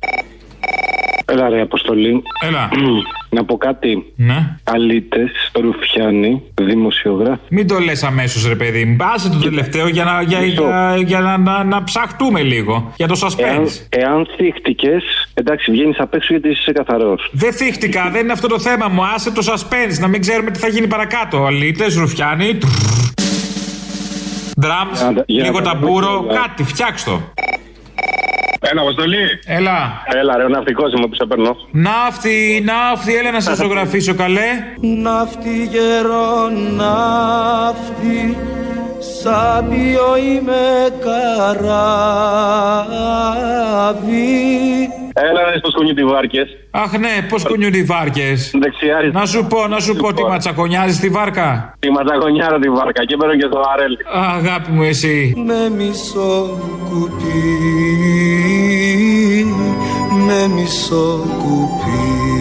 Έλα 1.30 1.48
ρε 1.48 1.60
Αποστολή. 1.60 2.22
Έλα. 2.46 2.68
να 3.36 3.44
πω 3.44 3.56
κάτι. 3.56 4.12
Ναι. 4.16 4.56
Αλίτες, 4.64 5.30
ρουφιάνοι, 5.60 6.42
δημοσιογράφοι. 6.54 7.40
Μην 7.48 7.66
το 7.66 7.78
λες 7.78 8.02
αμέσως, 8.02 8.48
ρε 8.48 8.54
παιδί 8.54 8.84
μου. 8.84 8.96
Άσε 9.14 9.30
το 9.30 9.38
τελευταίο 9.38 9.88
για 9.88 10.04
να, 10.04 10.22
για, 10.22 10.42
για, 10.44 10.96
για 11.04 11.20
να, 11.20 11.36
να, 11.38 11.64
να 11.64 11.84
ψαχτούμε 11.84 12.42
λίγο. 12.42 12.92
Για 12.96 13.06
το 13.08 13.18
Εάν, 13.36 13.64
suspense. 13.64 13.86
εάν 13.88 14.26
θύχτηκες, 14.36 15.02
εντάξει, 15.34 15.70
βγαίνεις 15.70 15.98
απ' 16.00 16.14
έξω 16.14 16.32
γιατί 16.32 16.48
είσαι 16.48 16.72
καθαρός. 16.72 17.28
Δεν 17.32 17.52
θύχτηκα, 17.52 18.10
δεν 18.12 18.22
είναι 18.22 18.32
αυτό 18.32 18.48
το 18.48 18.58
θέμα 18.58 18.88
μου. 18.88 19.04
Άσε 19.14 19.32
το 19.32 19.42
suspense, 19.52 19.98
να 20.00 20.08
μην 20.08 20.20
ξέρουμε 20.20 20.50
τι 20.50 20.58
θα 20.58 20.68
γίνει 20.68 20.86
παρακάτω. 20.86 21.44
Αλίτε, 21.44 21.84
ρουφιάνοι. 21.98 22.58
Drums, 24.62 25.22
για 25.26 25.44
λίγο 25.44 25.60
να 25.60 25.64
ταμπούρο, 25.64 26.16
δούμε. 26.20 26.32
κάτι, 26.34 26.64
φτιάξ' 26.64 27.04
το. 27.04 27.20
Έλα, 28.60 28.80
Αποστολή. 28.80 29.24
Έλα. 29.46 30.02
Έλα, 30.06 30.36
ρε, 30.36 30.44
ο 30.44 30.48
ναυτικός 30.48 30.92
είμαι 30.92 31.06
που 31.06 31.14
σε 31.14 31.24
παίρνω. 31.26 31.56
Ναύτη, 31.70 32.64
ναύτη, 32.64 33.16
έλα 33.16 33.30
να 33.30 33.40
σε 33.40 33.54
ζωγραφίσω 33.54 34.14
καλέ. 34.14 34.48
Ναύτη 34.80 35.64
γερό 35.64 36.48
ναύτη 36.76 38.36
Σαν 39.22 39.68
ποιο 39.68 40.16
είμαι 40.16 40.88
καράβι 41.00 41.68
Έλα, 45.22 45.50
ρε, 45.50 45.58
στο 45.58 45.70
σκουνί 45.70 45.94
τη 45.94 46.04
βάρκες. 46.04 46.48
Αχ 46.70 46.92
ναι, 46.98 47.26
πώς 47.28 47.44
κουνιούνται 47.44 47.78
οι 47.78 47.82
βάρκες. 47.82 48.54
Δεξιάρι. 48.60 49.10
Να 49.12 49.26
σου 49.26 49.46
πω, 49.46 49.66
να 49.66 49.80
σου 49.80 49.96
πω, 49.96 50.12
τι 50.14 50.22
ματσακονιάζεις 50.22 51.00
τη 51.00 51.08
βάρκα; 51.08 51.74
Τη 51.78 51.90
ματσαγωνιάρα 51.90 52.58
τη 52.58 52.70
βάρκα 52.70 53.04
και 53.04 53.16
παίρνω 53.16 53.36
και 53.36 53.46
στο 53.50 53.62
αρέλ. 53.72 53.96
Αγάπη 54.36 54.70
μου, 54.70 54.82
εσύ. 54.82 55.34
Με 55.46 55.68
μισό 55.76 56.58
κουπί 56.88 57.38
Με 60.26 60.46
μισό 60.54 61.26
κουπί 61.38 62.37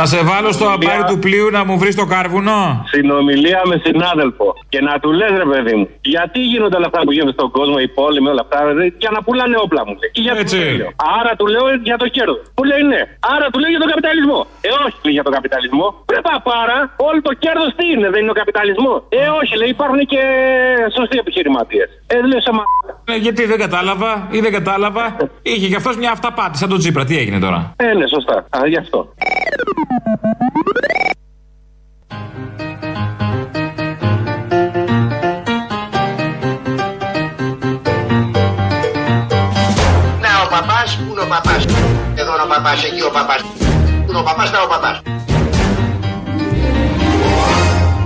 Να 0.00 0.04
σε 0.12 0.18
βάλω 0.30 0.50
στο 0.58 0.66
αμπάρι 0.74 1.04
του 1.10 1.18
πλοίου 1.24 1.48
να 1.56 1.60
μου 1.64 1.74
βρεις 1.78 1.94
το 2.00 2.04
κάρβουνο. 2.14 2.58
Συνομιλία 2.94 3.60
με 3.70 3.76
συνάδελφο. 3.86 4.46
Και 4.68 4.80
να 4.88 4.94
του 5.02 5.10
λες, 5.18 5.30
ρε 5.42 5.46
παιδί 5.50 5.74
μου, 5.78 5.86
γιατί 6.14 6.38
γίνονται 6.52 6.76
όλα 6.76 6.86
αυτά 6.90 7.00
που 7.04 7.12
γίνονται 7.16 7.36
στον 7.38 7.50
κόσμο, 7.56 7.76
οι 7.84 7.88
πόλεμοι, 7.98 8.28
όλα 8.34 8.42
αυτά, 8.46 8.58
ρε, 8.78 8.86
για 9.02 9.10
να 9.16 9.20
πουλάνε 9.26 9.56
όπλα 9.64 9.82
μου. 9.86 9.94
λέει. 10.00 10.10
Και 10.16 10.20
για 10.26 10.34
Έτσι. 10.42 10.56
το 10.58 10.62
τέλειο. 10.64 10.88
Άρα 11.18 11.32
του 11.38 11.46
λέω 11.54 11.64
για 11.88 11.96
το 12.02 12.06
κέρδος. 12.16 12.40
Μου 12.56 12.64
λέει 12.70 12.82
ναι. 12.92 13.00
Άρα 13.34 13.46
του 13.52 13.58
λέω 13.62 13.70
για 13.74 13.82
τον 13.84 13.90
καπιταλισμό. 13.92 14.38
Ε, 14.66 14.68
όχι 14.86 14.96
λέει 15.04 15.14
για 15.18 15.24
τον 15.28 15.32
καπιταλισμό. 15.38 15.86
Πρέπει 16.10 16.28
πάρα, 16.54 16.76
όλο 17.08 17.18
το 17.28 17.32
κέρδος 17.44 17.70
τι 17.78 17.84
είναι, 17.92 18.08
δεν 18.14 18.20
είναι 18.22 18.34
ο 18.36 18.38
καπιταλισμός; 18.42 18.98
Ε, 19.08 19.22
όχι, 19.40 19.52
λέει, 19.60 19.70
υπάρχουν 19.76 20.00
και 20.12 20.22
σωστοί 20.96 21.16
επιχειρηματίες. 21.24 21.88
Ε, 22.12 22.14
λέω 22.30 22.40
σε 22.46 22.52
μα. 22.58 22.62
Ε, 23.12 23.16
γιατί 23.26 23.42
δεν 23.50 23.58
κατάλαβα 23.64 24.10
ή 24.36 24.38
δεν 24.44 24.52
κατάλαβα. 24.58 25.04
Είχε 25.52 25.66
κι 25.72 25.78
αυτός 25.80 25.94
μια 26.02 26.10
αυταπάτη 26.16 26.56
σαν 26.60 26.68
τον 26.72 26.78
Τζίπρα. 26.78 27.04
Τι 27.08 27.14
έγινε 27.22 27.38
τώρα; 27.46 27.60
Ε, 27.76 27.90
ναι, 27.98 28.06
σωστά. 28.14 28.36
Α, 28.56 28.58
γι' 28.72 28.80
αυτό. 28.84 28.98
Να 29.64 29.70
ο 40.44 40.48
παπάς, 40.50 40.96
πού 40.96 41.12
είναι 41.12 41.20
ο 41.20 41.26
παπάς; 41.26 41.64
Εδώ 42.14 42.32
είναι 42.32 42.42
ο 42.42 42.48
παπάς, 42.48 42.84
εκεί 42.84 43.02
ο 43.02 43.10
παπάς. 43.10 43.40
Πού 44.04 44.10
είναι 44.10 44.18
ο 44.18 44.22
παπάς, 44.22 44.50
να 44.50 44.62
ο 44.62 44.68
παπάς. 44.68 45.02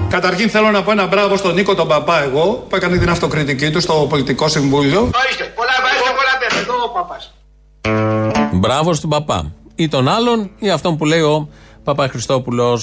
Καταρχήν 0.09 0.51
θέλω 0.51 0.71
να 0.71 0.83
πω 0.83 0.91
ένα 0.91 1.07
μπράβο 1.07 1.37
στον 1.37 1.55
Νίκο 1.55 1.75
τον 1.75 1.89
Παπά 1.89 2.23
εγώ 2.23 2.67
που 2.69 2.77
έκανε 2.77 2.97
την 2.99 3.11
αυτοκριτική 3.11 3.71
του 3.71 3.81
στο 3.81 3.95
Πολιτικό 4.09 4.49
Συμβούλιο. 4.49 5.01
Ορίστε, 5.01 5.53
πολλά 5.55 5.71
βάζετε, 5.83 6.11
πολλά 6.19 6.35
παίρνετε. 6.41 6.61
Εδώ 6.61 6.75
ο 6.85 6.89
παπάς. 6.89 7.33
Μπράβο 8.53 8.95
στον 8.95 9.11
παπά. 9.11 9.53
Ή 9.81 9.89
τον 9.89 10.09
άλλον, 10.09 10.51
ή 10.59 10.71
αυτόν 10.71 10.97
που 10.97 11.05
λέει 11.05 11.21
ο 11.21 11.49
Παπα 11.85 12.09
Χριστόπουλο. 12.09 12.81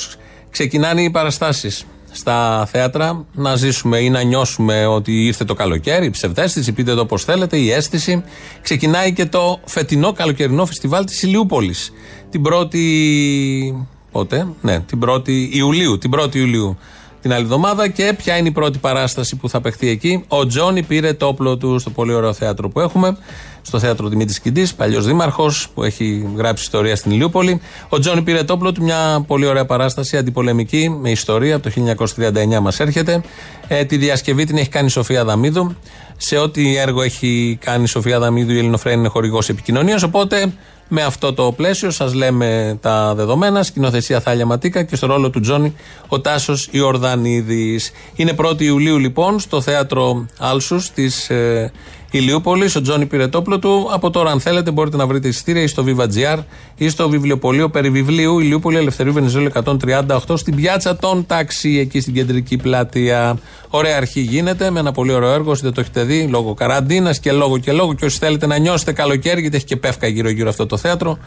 Ξεκινάνε 0.50 1.02
οι 1.02 1.10
παραστάσεις 1.10 1.86
στα 2.12 2.68
θέατρα. 2.72 3.26
Να 3.34 3.56
ζήσουμε 3.56 3.98
ή 3.98 4.10
να 4.10 4.22
νιώσουμε 4.22 4.86
ότι 4.86 5.26
ήρθε 5.26 5.44
το 5.44 5.54
καλοκαίρι, 5.54 6.06
η 6.06 6.10
ψευδέστηση, 6.10 6.74
πείτε 6.74 6.94
το 6.94 7.06
πώς 7.06 7.24
θέλετε, 7.24 7.58
η 7.58 7.72
αίσθηση. 7.72 8.24
Ξεκινάει 8.62 9.14
και 9.14 9.26
το 9.26 9.60
φετινό 9.66 10.12
καλοκαιρινό 10.12 10.66
φεστιβάλ 10.66 11.06
της 11.06 11.24
Ηλιούπολης. 11.24 11.92
Την 12.30 12.44
1η. 12.46 12.78
Πότε; 14.12 14.48
Ναι, 14.62 14.80
την 14.80 15.00
1η 15.08 15.50
Ιουλίου. 15.52 15.98
Την 15.98 16.12
1η 16.16 16.36
Ιουλίου 16.36 16.78
την 17.26 17.34
άλλη 17.34 17.44
εβδομάδα. 17.44 17.88
Και 17.88 18.14
ποια 18.18 18.38
είναι 18.38 18.48
η 18.48 18.52
πρώτη 18.52 18.78
παράσταση 18.78 19.36
που 19.36 19.50
θα 19.50 19.62
παιχτεί 19.62 19.90
εκεί; 19.90 20.24
Ο 20.28 20.48
Τζόνι 20.48 20.84
πήρε 20.84 21.14
το 21.14 21.28
όπλο 21.28 21.58
του 21.58 21.80
στο 21.80 21.90
πολύ 21.90 22.14
ωραίο 22.14 22.34
θέατρο 22.34 22.70
που 22.70 22.80
έχουμε, 22.80 23.18
στο 23.66 23.80
θέατρο 23.80 24.08
Δημήτρης 24.08 24.40
Κιντής, 24.40 24.74
παλιός 24.74 25.06
δήμαρχος 25.06 25.68
που 25.74 25.84
έχει 25.84 26.28
γράψει 26.36 26.64
ιστορία 26.64 26.96
στην 26.96 27.12
Ηλιούπολη. 27.12 27.62
Ο 27.90 28.00
Τζόνι 28.00 28.22
πήρε 28.22 28.44
το 28.44 28.54
όπλο 28.54 28.72
του, 28.72 28.84
μια 28.84 29.24
πολύ 29.28 29.46
ωραία 29.46 29.66
παράσταση 29.66 30.18
αντιπολεμική 30.18 30.90
με 30.90 31.10
ιστορία 31.10 31.56
από 31.56 31.70
το 31.70 31.96
1939 32.16 32.60
μας 32.62 32.80
έρχεται. 32.80 33.22
Ε, 33.68 33.86
τη 33.86 33.98
διασκευή 33.98 34.46
την 34.46 34.58
έχει 34.58 34.70
κάνει 34.70 34.86
η 34.86 34.90
Σοφία 34.90 35.26
Δαμίδου. 35.26 35.76
Σε 36.18 36.38
ό,τι 36.38 36.78
έργο 36.78 37.02
έχει 37.02 37.58
κάνει 37.62 37.84
η 37.84 37.88
Σοφία 37.88 38.20
Δαμίδου, 38.20 38.52
η 38.52 38.58
Ελληνοφρένη 38.58 39.00
είναι 39.00 39.08
χορηγός 39.08 39.50
επικοινωνίας. 39.50 40.04
Οπότε 40.04 40.54
με 40.88 41.02
αυτό 41.02 41.34
το 41.34 41.52
πλαίσιο 41.52 41.90
σας 41.92 42.14
λέμε 42.14 42.78
τα 42.82 43.14
δεδομένα. 43.16 43.64
Σκηνοθεσία 43.64 44.20
Θάλια 44.20 44.46
Ματίκα 44.46 44.84
και 44.84 44.96
στο 44.96 45.08
ρόλο 45.08 45.30
του 45.30 45.40
Τζόνι 45.40 45.76
ο 46.08 46.22
Τάσος 46.22 46.68
Ιορδανίδης. 46.72 47.92
Είναι 48.16 48.36
1η 48.38 48.62
Ιουλίου 48.62 48.98
λοιπόν 48.98 49.40
στο 49.40 49.62
θέατρο 49.62 50.26
Άλσους 50.40 50.92
τη 50.92 51.06
ε, 51.28 51.68
Ηλιούπολη. 52.18 52.70
Ο 52.78 52.82
Τζόνι 52.82 53.06
πήρε 53.06 53.28
το 53.28 53.38
όπλο 53.38 53.60
του. 53.60 53.90
Από 53.92 54.10
τώρα, 54.10 54.32
αν 54.32 54.40
θέλετε, 54.40 54.72
μπορείτε 54.72 54.98
να 54.98 55.08
βρείτε 55.08 55.28
εισιτήρια 55.28 55.62
ή 55.62 55.68
στο 55.68 55.84
Viva.gr 55.88 56.40
ή 56.76 56.90
στο 56.90 57.10
βιβλιοπωλείο 57.10 57.70
Περιβιβλίου 57.70 58.40
Ηλιούπολη 58.40 58.78
Ελευθερίου 58.78 59.14
Βενιζέλου 59.14 59.50
138 60.08 60.18
στην 60.34 60.56
πιάτσα 60.56 60.96
των 60.96 61.26
ταξί, 61.26 61.78
εκεί 61.80 62.00
στην 62.00 62.14
κεντρική 62.14 62.58
πλατεία. 62.58 63.38
Ωραία 63.70 63.98
αρχή 63.98 64.22
γίνεται 64.22 64.70
με 64.70 64.80
ένα 64.80 64.92
πολύ 64.92 65.12
ωραίο 65.12 65.32
έργο. 65.32 65.52
Όσοι 65.52 65.62
δεν 65.62 65.74
το 65.74 65.82
έχετε 65.82 66.04
δει, 66.04 66.28
λόγω 66.28 66.54
καραντίνας 66.54 67.20
και 67.20 67.32
λόγω 67.32 67.58
και 67.58 67.72
λόγω. 67.72 67.94
Και 67.94 68.06
όσοι 68.06 68.18
θέλετε 68.18 68.46
να 68.46 68.58
νιώσετε 68.58 68.92
καλοκαίρι, 68.92 69.42
γιατί 69.42 69.56
έχει 69.56 69.66
και 69.66 69.78
πεύκα 69.78 70.08
γύρω-γύρω 70.08 70.50
αυτό 70.50 70.66
το 70.66 70.78
θέατρο, 70.78 71.18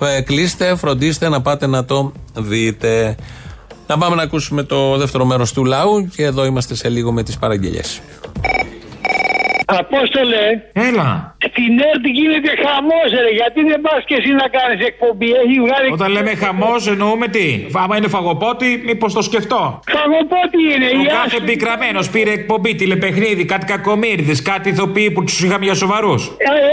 ε, 0.00 0.20
κλείστε, 0.20 0.76
φροντίστε 0.76 1.28
να 1.28 1.40
πάτε 1.40 1.66
να 1.66 1.84
το 1.84 2.12
δείτε. 2.34 3.16
Να 3.86 3.98
πάμε 3.98 4.16
να 4.16 4.22
ακούσουμε 4.22 4.62
το 4.62 4.96
δεύτερο 4.96 5.24
μέρος 5.24 5.52
του 5.52 5.64
λαού 5.64 6.08
και 6.08 6.24
εδώ 6.24 6.44
είμαστε 6.44 6.74
σε 6.74 6.88
λίγο 6.88 7.12
με 7.12 7.22
τις 7.22 7.38
παραγγελίε. 7.38 7.82
Απόστολε. 9.78 10.44
Έλα. 10.88 11.08
Στην 11.50 11.72
ΕΡΤ 11.88 12.04
γίνεται 12.18 12.50
χαμός, 12.64 13.08
ρε. 13.24 13.30
Γιατί 13.40 13.60
δεν 13.70 13.80
πας 13.86 14.00
και 14.08 14.14
εσύ 14.20 14.30
να 14.42 14.46
κάνεις 14.56 14.80
εκπομπή. 14.90 15.28
Έχει 15.44 15.58
βγάλει. 15.66 15.86
Όταν 15.98 16.08
λέμε 16.16 16.32
χαμός, 16.44 16.80
εννοούμε 16.92 17.26
τι; 17.36 17.46
Άμα 17.82 17.94
είναι 17.96 18.08
φαγοπότη, 18.16 18.68
μήπως 18.88 19.10
το 19.18 19.22
σκεφτώ; 19.28 19.62
Φαγοπότη 19.96 20.60
είναι. 20.72 20.88
Ο 20.98 21.02
η 21.02 21.06
κάθε 21.06 21.36
άσπρη. 21.36 21.44
πικραμένος 21.50 22.04
πήρε 22.14 22.32
εκπομπή, 22.40 22.72
τηλεπαιχνίδι, 22.80 23.44
κάτι 23.52 23.64
κακομίρδε, 23.72 24.34
κάτι 24.50 24.66
ηθοποιοί 24.74 25.08
που 25.14 25.22
τους 25.26 25.38
είχαμε 25.44 25.64
για 25.68 25.76
σοβαρούς. 25.82 26.22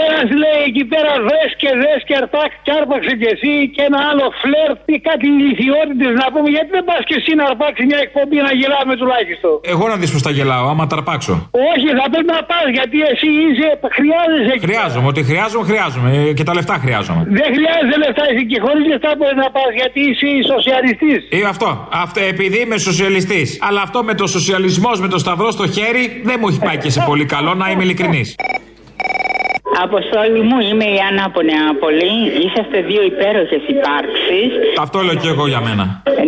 Ένας 0.06 0.28
λέει 0.42 0.60
εκεί 0.70 0.84
πέρα 0.92 1.12
δες 1.28 1.50
και 1.60 1.70
δες 1.82 2.00
και 2.08 2.14
αρπάξ 2.20 2.50
και 2.64 2.72
άρπαξε 2.78 3.12
και 3.20 3.28
εσύ 3.34 3.52
και 3.74 3.82
ένα 3.88 4.00
άλλο 4.10 4.26
φλερτ 4.42 4.78
ή 4.94 4.96
κάτι 5.08 5.26
ηλικιότητες 5.36 6.12
να 6.20 6.26
πούμε. 6.32 6.48
Γιατί 6.56 6.70
δεν 6.76 6.84
πας 6.90 7.02
και 7.08 7.16
εσύ 7.20 7.32
να 7.40 7.44
αρπάξει 7.50 7.82
μια 7.90 8.00
εκπομπή 8.06 8.36
να 8.48 8.52
γελάμε 8.60 8.94
τουλάχιστον. 9.00 9.54
Εγώ 9.72 9.84
να 9.92 9.96
δεις 10.00 10.10
πω 10.14 10.18
τα 10.26 10.32
γελάω, 10.36 10.64
άμα 10.72 10.84
τα 10.90 10.94
αρπάξω. 10.98 11.34
Όχι, 11.72 11.88
θα 11.98 12.04
πρέπει 12.12 12.30
να 12.36 12.42
πας 12.50 12.66
γιατί 12.76 12.87
εσύ 13.12 13.28
είσαι, 13.46 13.68
χρειάζεσαι. 13.98 14.52
εκεί. 14.54 14.64
Χρειάζομαι, 14.68 15.06
ό,τι 15.12 15.22
χρειάζομαι, 15.30 15.64
χρειάζομαι. 15.70 16.08
Ε, 16.16 16.32
Και 16.38 16.44
τα 16.48 16.54
λεφτά 16.58 16.74
χρειάζομαι. 16.84 17.22
Δεν 17.38 17.48
χρειάζεται 17.56 17.96
λεφτά, 18.04 18.24
εσύ 18.32 18.42
και 18.50 18.58
χωρίς 18.64 18.84
λεφτά 18.92 19.10
μπορείς 19.18 19.38
να 19.44 19.48
πας 19.56 19.70
γιατί 19.80 20.00
είσαι 20.10 20.28
σοσιαλιστής. 20.52 21.18
Ε, 21.36 21.38
αυτό, 21.52 21.68
αυτό, 22.04 22.20
επειδή 22.32 22.58
είμαι 22.64 22.78
σοσιαλιστής. 22.88 23.48
Αλλά 23.68 23.80
αυτό 23.86 23.98
με 24.08 24.14
το 24.20 24.26
σοσιαλισμός, 24.26 24.96
με 25.00 25.08
το 25.08 25.18
σταυρό 25.24 25.50
στο 25.50 25.66
χέρι, 25.76 26.04
δεν 26.28 26.36
μου 26.40 26.48
έχει 26.48 26.58
πάει 26.66 26.78
και 26.84 26.90
σε 26.90 27.00
πολύ 27.06 27.24
καλό, 27.24 27.54
να 27.54 27.70
είμαι 27.70 27.82
ειλικρινής. 27.82 28.34
Αποστόλη 29.86 30.40
μου, 30.48 30.58
είμαι 30.68 30.86
η 30.96 30.98
Άννα 31.08 31.22
από 31.30 31.40
Νεάπολη. 31.50 32.12
Είσαστε 32.44 32.78
δύο 32.90 33.02
υπέροχες 33.12 33.62
υπάρξεις. 33.74 34.50
Αυτό 34.84 34.96
λέω 35.06 35.16
και 35.22 35.30
εγώ 35.34 35.44
για 35.52 35.60
μένα. 35.66 35.84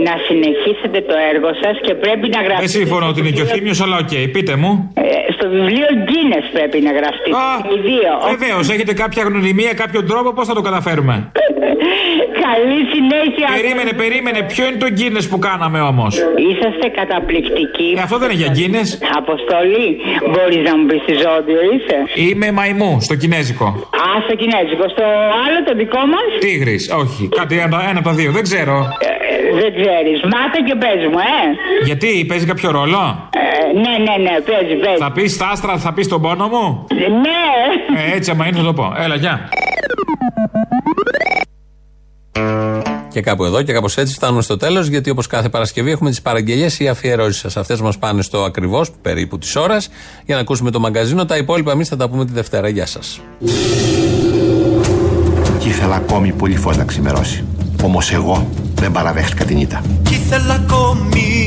Να 0.08 0.14
συνεχίσετε 0.26 0.98
το 1.10 1.14
έργο 1.32 1.50
σας 1.62 1.74
και 1.86 1.94
πρέπει 2.04 2.26
να 2.34 2.38
Δεν 2.40 2.46
γραφτείτε. 2.46 2.76
σύμφωνο 2.78 3.04
ότι 3.10 3.18
είναι 3.22 3.32
και 3.36 3.44
ο 3.46 3.48
Θήμιος, 3.54 3.78
αλλά 3.84 3.96
οκ, 4.04 4.12
πείτε 4.34 4.54
μου. 4.62 4.72
Ε, 4.94 5.32
στο 5.36 5.44
βιβλίο 5.54 5.88
Guinness 6.08 6.46
πρέπει 6.56 6.78
να 6.86 6.92
γραφτείτε. 6.98 7.36
Οι 7.74 7.78
δύο. 7.90 8.12
Βεβαίως, 8.34 8.64
έχετε 8.74 8.92
κάποια 9.02 9.22
γνωριμία, 9.28 9.72
κάποιο 9.82 10.00
τρόπο, 10.10 10.28
πώς 10.36 10.46
θα 10.50 10.54
το 10.58 10.62
καταφέρουμε; 10.68 11.14
Καλή 12.46 12.80
συνέχεια. 12.94 13.46
Περίμενε, 13.60 13.92
περίμενε. 14.02 14.40
Ποιο 14.52 14.62
είναι 14.66 14.80
το 14.84 14.88
Guinness 14.98 15.26
που 15.32 15.38
κάναμε 15.48 15.80
όμως; 15.92 16.12
Είσαστε 16.48 16.86
καταπληκτικοί. 17.00 17.90
Ε, 17.98 18.00
αυτό 18.06 18.16
δεν 18.20 18.28
είναι 18.30 18.38
για 18.42 18.50
Guinness. 18.58 18.88
Αποστολή, 19.22 19.88
μπορείς 20.32 20.62
να 20.68 20.72
μου 20.76 20.84
πεις 20.88 21.00
τι 21.06 21.14
ζώδιο 21.24 21.60
είσαι; 21.74 21.96
Είμαι 22.26 22.48
μαϊμού 22.58 22.92
στο 23.06 23.14
κινέζικο. 23.22 23.66
Α, 24.04 24.06
στο 24.26 24.34
κινέζικο. 24.40 24.84
Στο 24.94 25.04
άλλο 25.44 25.58
το 25.68 25.72
δικό 25.82 26.02
μας; 26.12 26.28
Τίγρης, 26.44 26.82
όχι. 27.02 27.22
Κάτι 27.40 27.54
ένα, 27.64 27.76
ένα 27.90 27.98
από 28.02 28.08
τα 28.08 28.14
δύο, 28.20 28.30
δεν 28.36 28.42
ξέρω. 28.48 28.76
δεν 29.60 29.70
ξέρεις. 29.80 30.18
Μάθε 30.32 30.58
και 30.68 30.74
πες 30.82 31.00
μου, 31.12 31.18
ε. 31.18 31.40
Γιατί 31.88 32.08
παίζει 32.28 32.46
κάποιο 32.52 32.70
ρόλο; 32.78 33.28
Ε, 33.42 33.78
ναι, 33.82 33.94
ναι, 34.06 34.14
ναι, 34.26 34.34
παίζει, 34.48 34.74
παίζει. 34.82 35.00
Θα 35.04 35.12
πεις 35.12 35.36
τα 35.36 35.46
άστρα, 35.52 35.76
θα 35.86 35.92
πεις 35.92 36.08
τον 36.08 36.20
πόνο 36.22 36.46
μου; 36.54 36.64
Ναι. 37.24 37.42
Ε, 38.00 38.16
έτσι, 38.16 38.30
άμα 38.30 38.46
είναι, 38.46 38.56
θα 38.56 38.64
το 38.64 38.72
πω. 38.72 38.86
Έλα, 39.04 39.14
γεια. 39.14 39.48
Και 43.10 43.20
κάπου 43.20 43.44
εδώ 43.44 43.62
και 43.62 43.72
κάπως 43.72 43.96
έτσι 43.96 44.14
φτάνουμε 44.14 44.42
στο 44.42 44.56
τέλος, 44.56 44.86
γιατί 44.86 45.10
όπως 45.10 45.26
κάθε 45.26 45.48
Παρασκευή 45.48 45.90
έχουμε 45.90 46.10
τις 46.10 46.22
παραγγελίες 46.22 46.80
ή 46.80 46.88
αφιερώσεις 46.88 47.40
σας. 47.40 47.56
Αυτές 47.56 47.80
μας 47.80 47.98
πάνε 47.98 48.22
στο 48.22 48.42
ακριβώς 48.42 48.90
περίπου 49.02 49.38
τη 49.38 49.52
ώρα 49.58 49.76
για 50.26 50.34
να 50.34 50.40
ακούσουμε 50.40 50.70
το 50.70 50.80
μαγκαζίνο. 50.80 51.24
Τα 51.24 51.36
υπόλοιπα 51.36 51.72
εμείς 51.72 51.88
θα 51.88 51.96
τα 51.96 52.08
πούμε 52.08 52.24
τη 52.24 52.32
Δευτέρα. 52.32 52.68
Γεια 52.68 52.86
σας. 52.86 53.20
Κι 55.58 55.68
ήθελα 55.68 55.94
ακόμη 55.94 56.32
πολύ 56.32 56.56
φως 56.56 56.76
να 56.76 56.84
ξημερώσει. 56.84 57.44
Όμως 57.82 58.12
εγώ 58.12 58.48
δεν 58.74 58.92
παραδέχτηκα 58.92 59.44
την 59.44 59.60
ήττα. 59.60 59.82
Κι 60.02 60.14
ήθελα 60.14 60.54
ακόμη 60.54 61.46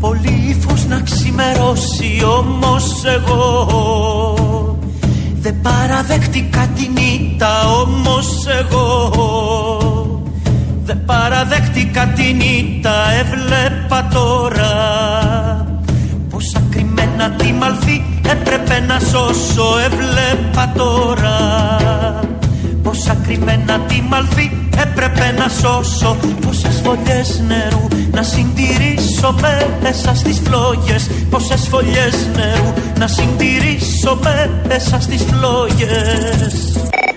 πολύ 0.00 0.56
φως 0.60 0.86
να 0.86 1.00
ξημερώσει 1.00 2.22
όμως 2.38 3.04
εγώ 3.04 3.68
δεν 5.40 5.60
παραδέχτηκα 5.62 6.68
την 6.76 6.96
ήττα 6.96 7.09
όμως 7.82 8.46
εγώ 8.60 9.10
δεν 10.84 11.04
παραδέχτηκα 11.04 12.06
την 12.06 12.40
ήττα 12.40 12.92
έβλεπα 13.20 14.08
τώρα 14.12 14.72
Πόσα 16.30 16.62
κρυμμένα 16.70 17.30
τη 17.30 17.52
μαλφή 17.52 18.02
έπρεπε 18.30 18.80
να 18.86 18.98
σώσω 18.98 19.78
έβλεπα 19.84 20.72
τώρα 20.76 21.38
Πόσα 22.82 23.16
κρυμμένα 23.24 23.80
τη 23.80 24.02
μαλφή 24.08 24.50
έπρεπε 24.82 25.34
να 25.38 25.48
σώσω 25.48 26.16
Πόσες 26.46 26.80
φωλιές 26.84 27.42
νερού 27.46 27.88
να 28.12 28.22
συντηρήσω 28.22 29.34
μέσα 29.82 30.14
στις 30.14 30.40
φλόγες 30.44 31.10
Πόσες 31.30 31.68
φωλιές 31.68 32.28
νερού 32.36 32.72
να 32.98 33.06
συντηρήσω 33.06 34.18
μέσα 34.68 35.00
στις 35.00 35.22
φλόγες. 35.22 36.40
Να 36.42 36.48
σου 36.50 36.72
πω, 36.72 37.09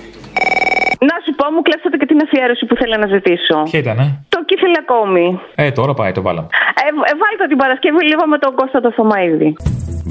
μου 1.56 1.62
κλέψατε 1.68 1.96
και 2.02 2.08
την 2.12 2.20
αφιέρωση 2.26 2.64
που 2.68 2.76
θέλω 2.80 2.96
να 3.04 3.08
ζητήσω. 3.16 3.56
Ποια 3.72 3.80
ήτανε; 3.84 4.06
Το 4.36 4.40
κύθελε 4.50 4.80
ακόμη. 4.86 5.26
Ε, 5.56 5.72
τώρα 5.80 5.94
πάει, 6.00 6.12
το 6.18 6.22
βάλαμε. 6.28 6.48
Ε, 6.86 6.90
ε, 7.12 7.16
βάλτε 7.22 7.44
την 7.52 7.58
Παρασκευή 7.64 8.02
λίγο 8.12 8.24
με 8.34 8.38
τον 8.44 8.52
Κώστα 8.60 8.80
το 8.86 8.92
Θωμαίδη. 8.98 9.50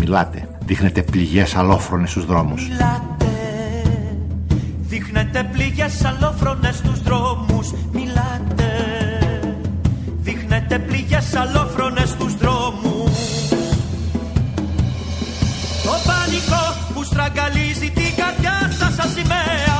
Μιλάτε, 0.01 0.39
δείχνετε 0.69 1.01
πληγές 1.13 1.51
αλόφρονες 1.61 2.11
στους 2.11 2.25
δρόμους. 2.31 2.63
Δείχνετε 4.93 5.49
πληγές 5.53 6.05
αλόφρονες 6.05 6.77
στους 6.77 7.03
δρόμους 7.03 7.75
Μιλάτε 7.93 8.71
Δείχνετε 10.21 10.79
πληγές 10.79 11.37
αλόφρονες 11.37 12.09
στους 12.09 12.35
δρόμους 12.35 13.49
Το 15.85 15.95
πανικό 16.07 16.65
που 16.95 17.03
στραγγαλίζει 17.05 17.91
την 17.91 18.15
καρδιά 18.17 18.71
σας 18.79 18.95
σαν 18.95 19.11
σημαία 19.11 19.72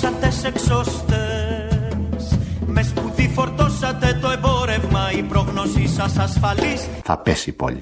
Καρφώσατε 0.00 0.30
σε 0.30 0.46
εξώστες. 0.46 2.38
Με 2.66 2.82
σπουδή 2.82 3.28
φορτώσατε 3.28 4.18
το 4.22 4.28
εμπόρευμα. 4.28 5.12
Η 5.12 5.22
πρόγνωσή 5.22 5.88
σας 5.88 6.18
ασφαλής. 6.18 6.88
Θα 7.04 7.18
πέσει 7.18 7.50
η 7.50 7.52
πόλη. 7.52 7.80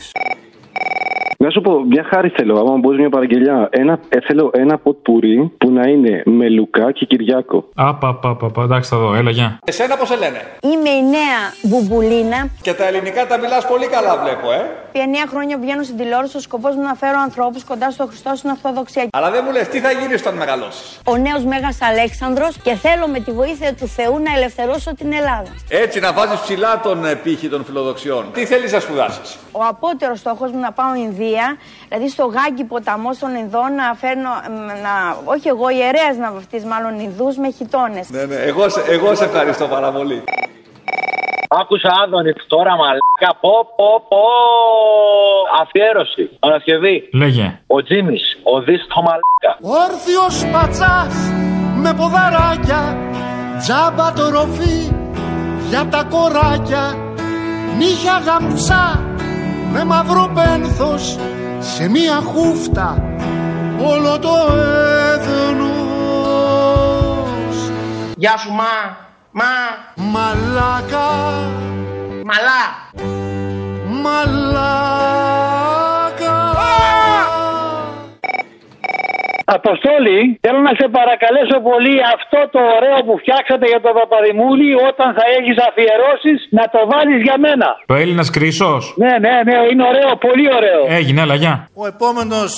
Να 1.47 1.53
σου 1.53 1.61
πω, 1.61 1.85
μια 1.89 2.05
χάρη 2.11 2.29
θέλω, 2.29 2.59
άμα 2.59 2.77
μπορεί 2.77 2.99
μια 2.99 3.09
παραγγελιά. 3.09 3.69
Ένα, 3.71 3.99
ε, 4.09 4.21
θέλω 4.21 4.51
ένα 4.55 4.79
ποτπουρί 4.79 5.53
που 5.59 5.71
να 5.71 5.89
είναι 5.89 6.23
με 6.25 6.49
Λουκά 6.49 6.93
και 6.93 7.05
Κυριάκο. 7.05 7.69
Απαπαπαπα, 7.75 8.63
εντάξει, 8.63 8.91
θα 8.91 8.97
δω, 8.99 9.15
έλα, 9.15 9.31
γεια. 9.31 9.59
Εσένα 9.65 9.97
πώς 9.97 10.09
σε 10.09 10.17
λένε; 10.17 10.41
Είμαι 10.63 10.91
η 10.91 11.03
νέα 11.17 11.39
Μπουμπουλίνα. 11.63 12.49
Και 12.63 12.73
τα 12.73 12.87
ελληνικά 12.87 13.27
τα 13.27 13.39
μιλάς 13.39 13.67
πολύ 13.67 13.87
καλά 13.87 14.17
βλέπω, 14.23 14.53
ε. 14.53 14.61
Επί 14.97 15.05
9 15.25 15.29
χρόνια 15.29 15.59
βγαίνω 15.59 15.83
στην 15.83 15.97
τηλεόραση. 15.97 16.37
Ο 16.37 16.41
σκοπός 16.41 16.75
μου 16.75 16.83
να 16.83 16.95
φέρω 16.95 17.19
ανθρώπους 17.21 17.65
κοντά 17.65 17.91
στο 17.91 18.07
Χριστό 18.07 18.33
στην 18.35 18.51
Ορθοδοξία. 18.51 19.07
Αλλά 19.13 19.31
δεν 19.31 19.43
μου 19.47 19.53
λες 19.53 19.69
τι 19.69 19.79
θα 19.81 19.91
γίνεις 19.91 20.21
όταν 20.21 20.35
μεγαλώσεις; 20.35 21.01
Ο 21.05 21.17
νέος 21.17 21.45
Μέγας 21.45 21.79
Αλέξανδρος 21.83 22.57
και 22.63 22.75
θέλω 22.75 23.07
με 23.07 23.21
τη 23.21 23.31
βοήθεια 23.31 23.75
του 23.75 23.87
Θεού 23.87 24.15
να 24.27 24.31
ελευθερώσω 24.37 24.95
την 24.95 25.13
Ελλάδα. 25.13 25.51
Έτσι 25.69 26.01
να 26.01 26.13
βάζεις 26.13 26.41
ψηλά 26.41 26.81
τον 26.81 27.05
ε, 27.05 27.15
πύχη 27.15 27.49
των 27.49 27.65
φιλοδοξιών. 27.65 28.25
Τι 28.33 28.45
θέλεις 28.45 28.73
να 28.73 28.81
σπουδάσεις; 28.81 29.37
Ο 29.53 29.61
απότερος 29.69 30.19
στόχος 30.19 30.51
μου 30.53 30.61
να 30.61 30.73
πάω 30.73 30.95
Ινδία, 30.95 31.36
δηλαδή 31.88 32.09
στο 32.09 32.25
Γάγκη 32.27 32.64
ποταμό 32.64 33.11
των 33.20 33.35
Ινδών 33.35 33.75
να 33.75 33.94
φέρνω, 34.01 34.31
μ, 34.51 34.66
να, 34.85 34.94
όχι 35.25 35.49
εγώ, 35.49 35.68
ιερέα 35.70 36.11
να 36.20 36.33
βαφτεί 36.33 36.66
μάλλον 36.66 36.99
Ινδούς 37.01 37.37
με 37.37 37.51
χιτώνες. 37.51 38.11
Ναι, 38.11 38.25
ναι, 38.25 38.35
εγώ, 38.35 38.68
σε- 38.68 38.85
εγώ 38.88 39.14
σε 39.14 39.25
ευχαριστώ 39.25 39.64
πάρα 39.66 39.90
πολύ. 39.92 40.22
Άκουσα 41.49 41.88
Άδωνη 42.05 42.33
τώρα 42.46 42.70
μαλάκα. 42.77 43.31
Πω, 43.40 43.51
πω, 43.77 44.05
πω. 44.09 44.22
Αφιέρωση. 45.62 46.25
Παρασκευή. 46.38 47.09
Λέγε. 47.12 47.61
Ο 47.66 47.83
Τζίμις. 47.83 48.38
Ο 48.42 48.61
Δης 48.61 48.87
το 48.94 49.03
μαλάκα. 49.07 49.53
Όρθιος 49.83 50.46
πατσάς 50.53 51.14
με 51.83 51.94
ποδαράκια 51.94 52.96
Τζάμπα 53.59 54.12
το 54.12 54.29
ροφή 54.29 54.79
για 55.68 55.87
τα 55.90 56.03
κοράκια 56.11 56.96
Νύχια 57.79 58.22
γαμψά 58.27 59.01
με 59.77 59.85
μαύρο 59.85 60.31
πένθος 60.35 61.19
Σε 61.59 61.89
μία 61.89 62.21
χούφτα 62.21 63.03
όλο 63.81 64.19
το 64.19 64.29
έθνος. 65.12 65.67
Γεια 68.17 68.37
σου 68.37 68.53
μα, 68.53 68.97
μα, 69.31 69.45
Μαλάκα, 69.95 71.09
μαλά. 72.25 72.85
Αποστόλη, 79.59 80.19
θέλω 80.45 80.61
να 80.69 80.73
σε 80.81 80.87
παρακαλέσω 80.99 81.57
πολύ 81.71 81.97
αυτό 82.17 82.39
το 82.55 82.61
ωραίο 82.77 82.99
που 83.07 83.15
φτιάξατε 83.23 83.67
για 83.73 83.81
τον 83.81 83.93
Παπαδημούλη 83.99 84.71
όταν 84.89 85.09
θα 85.19 85.25
έχεις 85.39 85.57
αφιερώσεις 85.69 86.39
να 86.59 86.65
το 86.75 86.81
βάλεις 86.93 87.21
για 87.27 87.37
μένα. 87.47 87.69
Το 87.87 87.95
Έλληνας 87.95 88.31
Κρίσος. 88.31 88.83
Ναι, 89.03 89.13
ναι, 89.25 89.35
ναι, 89.49 89.57
είναι 89.71 89.85
ωραίο, 89.93 90.11
πολύ 90.27 90.47
ωραίο. 90.59 90.81
Έγινε, 90.99 91.21
έλα, 91.23 91.35
γεια. 91.35 91.55
Ο 91.83 91.87
επόμενος, 91.87 92.53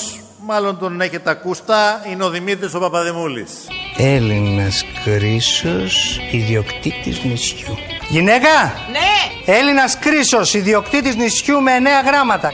μάλλον 0.48 0.78
τον 0.78 1.00
έχετε 1.00 1.30
ακούστα, 1.30 2.04
είναι 2.10 2.24
ο 2.24 2.30
Δημήτρης 2.30 2.74
ο 2.74 2.78
Παπαδημούλης. 2.78 3.52
Έλληνας 3.96 4.84
Κρίσος, 5.04 6.20
ιδιοκτήτης 6.30 7.24
νησιού. 7.24 7.78
Γυναίκα! 8.08 8.72
Ναι. 8.92 9.52
Έλληνας 9.54 9.98
Κρίσος, 9.98 10.54
ιδιοκτήτης 10.54 11.14
νησιού 11.14 11.60
με 11.60 11.72
9 11.74 12.02
γράμματα. 12.06 12.48
Α, 12.48 12.52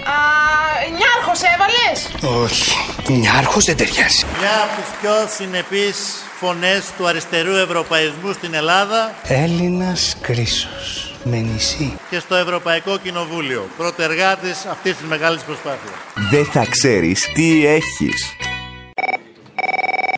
Νιάρχος 0.98 1.40
έβαλες; 1.54 1.98
Όχι. 2.42 2.72
Νιάρχος 3.09 3.64
δεν 3.64 3.76
ταιριάζει. 3.76 4.24
Μια 4.38 4.62
από 4.62 4.83
τις 4.83 4.90
πιο 5.00 5.12
συνεπείς 5.37 5.96
φωνές 6.40 6.85
του 6.98 7.07
αριστερού 7.07 7.54
ευρωπαϊσμού 7.54 8.33
στην 8.33 8.54
Ελλάδα 8.54 9.14
Έλληνας 9.22 10.16
Κρίσος. 10.20 11.13
Με 11.26 11.37
νησί. 11.37 11.98
και 12.10 12.18
στο 12.18 12.34
Ευρωπαϊκό 12.34 12.98
Κοινοβούλιο. 13.02 13.62
Πρωτεργάτης 13.76 14.66
αυτής 14.66 14.96
της 14.96 15.06
μεγάλης 15.08 15.42
προσπάθειας. 15.44 15.94
Δεν 16.30 16.44
θα 16.44 16.64
ξέρεις 16.70 17.32
τι 17.34 17.66
έχεις. 17.66 18.37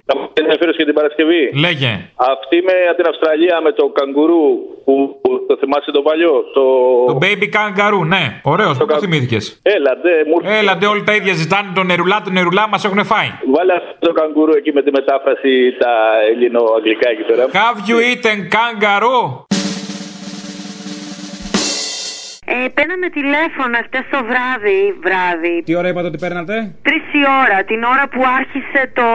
Θα 0.08 0.18
μου 0.18 0.30
πεις 0.32 0.42
ενδιαφέρον 0.42 0.74
για 0.76 0.84
την 0.84 0.94
Παρασκευή; 0.94 1.42
Λέγε. 1.64 1.92
Αυτή 2.34 2.56
με 2.68 2.72
την 2.96 3.06
Αυστραλία 3.12 3.60
με 3.60 3.72
το 3.72 3.84
καγκουρού 3.98 4.44
που, 4.84 5.18
που 5.22 5.30
το 5.48 5.56
θυμάσαι 5.60 5.90
το 5.90 6.02
παλιό. 6.02 6.34
Το, 6.54 6.64
Το 7.12 7.18
baby 7.22 7.46
kangaroo, 7.56 8.04
ναι. 8.06 8.40
Ωραίος, 8.42 8.76
πού 8.78 8.86
το 8.86 8.98
θυμήθηκες; 8.98 9.60
Έλα, 9.62 9.92
ντε, 10.02 10.14
μου 10.28 10.34
ήρθε. 10.42 10.58
Έλα, 10.58 10.76
ντε, 10.76 10.86
όλοι 10.86 11.02
τα 11.04 11.14
ίδια 11.14 11.34
ζητάνε 11.34 11.68
το 11.74 11.82
νερουλά, 11.82 12.22
το 12.24 12.30
νερουλά 12.30 12.68
μας 12.68 12.84
έχουν 12.84 13.04
φάει. 13.04 13.30
Βάλε 13.54 13.72
αυτό 13.72 13.94
το 13.98 14.12
καγκουρού 14.12 14.52
εκεί 14.56 14.72
με 14.72 14.82
τη 14.82 14.90
μετάφραση 14.90 15.52
τα 15.78 15.92
ελληνοαγγλικά 16.30 17.08
εκεί 17.08 17.22
πέρα. 17.22 17.42
Have 17.62 17.78
you 17.88 17.96
eaten 18.10 18.38
kangaroo? 18.56 19.45
Ε, 22.48 22.68
παίρναμε 22.68 23.08
τηλέφωνο 23.08 23.76
χτες 23.86 24.04
το 24.10 24.18
βράδυ, 24.28 24.80
βράδυ. 25.04 25.62
Τι 25.64 25.74
ώρα 25.74 25.88
είπατε 25.88 26.06
ότι 26.06 26.18
παίρνατε; 26.18 26.54
Τρεις 26.82 27.02
η 27.20 27.22
ώρα, 27.42 27.64
την 27.64 27.82
ώρα 27.82 28.08
που 28.08 28.22
άρχισε 28.38 28.90
το 28.98 29.06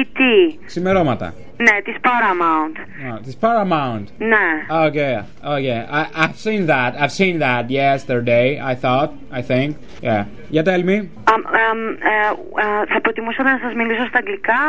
ET. 0.00 0.18
Ξημερώματα. 0.66 1.34
Ναι, 1.57 1.71
τη 1.83 1.93
Paramount. 2.01 2.75
Ah, 3.07 3.19
this 3.25 3.37
Paramount. 3.45 4.05
Ναι. 4.17 4.47
Okay, 4.85 5.13
okay. 5.55 5.79
I, 5.99 6.23
I've 6.23 6.37
seen 6.45 6.65
that. 6.67 6.91
I've 7.01 7.11
seen 7.21 7.39
that 7.39 7.69
yesterday. 7.69 8.47
I 8.71 8.75
thought. 8.83 9.11
I 9.39 9.41
think. 9.51 9.69
Yeah. 10.01 10.23
Yeah, 10.55 10.63
tell 10.69 10.83
me. 10.89 10.95
Αμ, 11.33 11.41
αμ, 11.69 11.79
ε, 12.11 12.29
ε, 12.61 12.93
θα 12.93 13.01
προτιμούσα 13.01 13.43
να 13.43 13.59
σας 13.63 13.73
μιλήσω 13.73 14.05
στα 14.07 14.17
αγγλικά. 14.17 14.61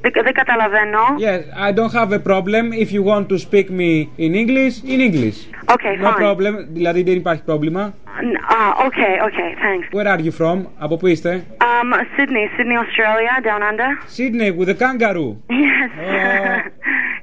Δεν, 0.00 0.12
δεν 0.24 0.32
καταλαβαίνω. 0.32 0.98
Yes, 1.28 1.40
I 1.68 1.72
don't 1.78 1.92
have 2.00 2.12
a 2.12 2.22
problem. 2.30 2.64
If 2.84 2.88
you 2.96 3.02
want 3.12 3.26
to 3.32 3.36
speak 3.48 3.66
me 3.80 3.90
in 4.24 4.34
English, 4.42 4.74
in 4.94 5.00
English. 5.08 5.38
Okay, 5.74 5.94
No 6.02 6.08
fine. 6.10 6.16
problem. 6.24 6.52
Δηλαδή 6.72 7.02
δεν 7.02 7.14
υπάρχει 7.14 7.42
πρόβλημα. 7.42 7.94
Ah, 8.48 8.86
okay, 8.86 9.12
okay, 9.28 9.50
thanks. 9.64 9.86
Where 9.92 10.08
are 10.08 10.20
you 10.20 10.32
from? 10.40 10.66
Από 10.78 10.96
πού 10.96 11.06
είστε? 11.06 11.44
Um, 11.60 11.94
Sydney, 12.16 12.46
Sydney, 12.56 12.76
Australia, 12.84 13.32
down 13.48 13.62
under. 13.70 13.88
Sydney 14.16 14.50
with 14.58 14.68
a 14.68 14.76
kangaroo. 14.82 15.30
Yes. 15.48 15.90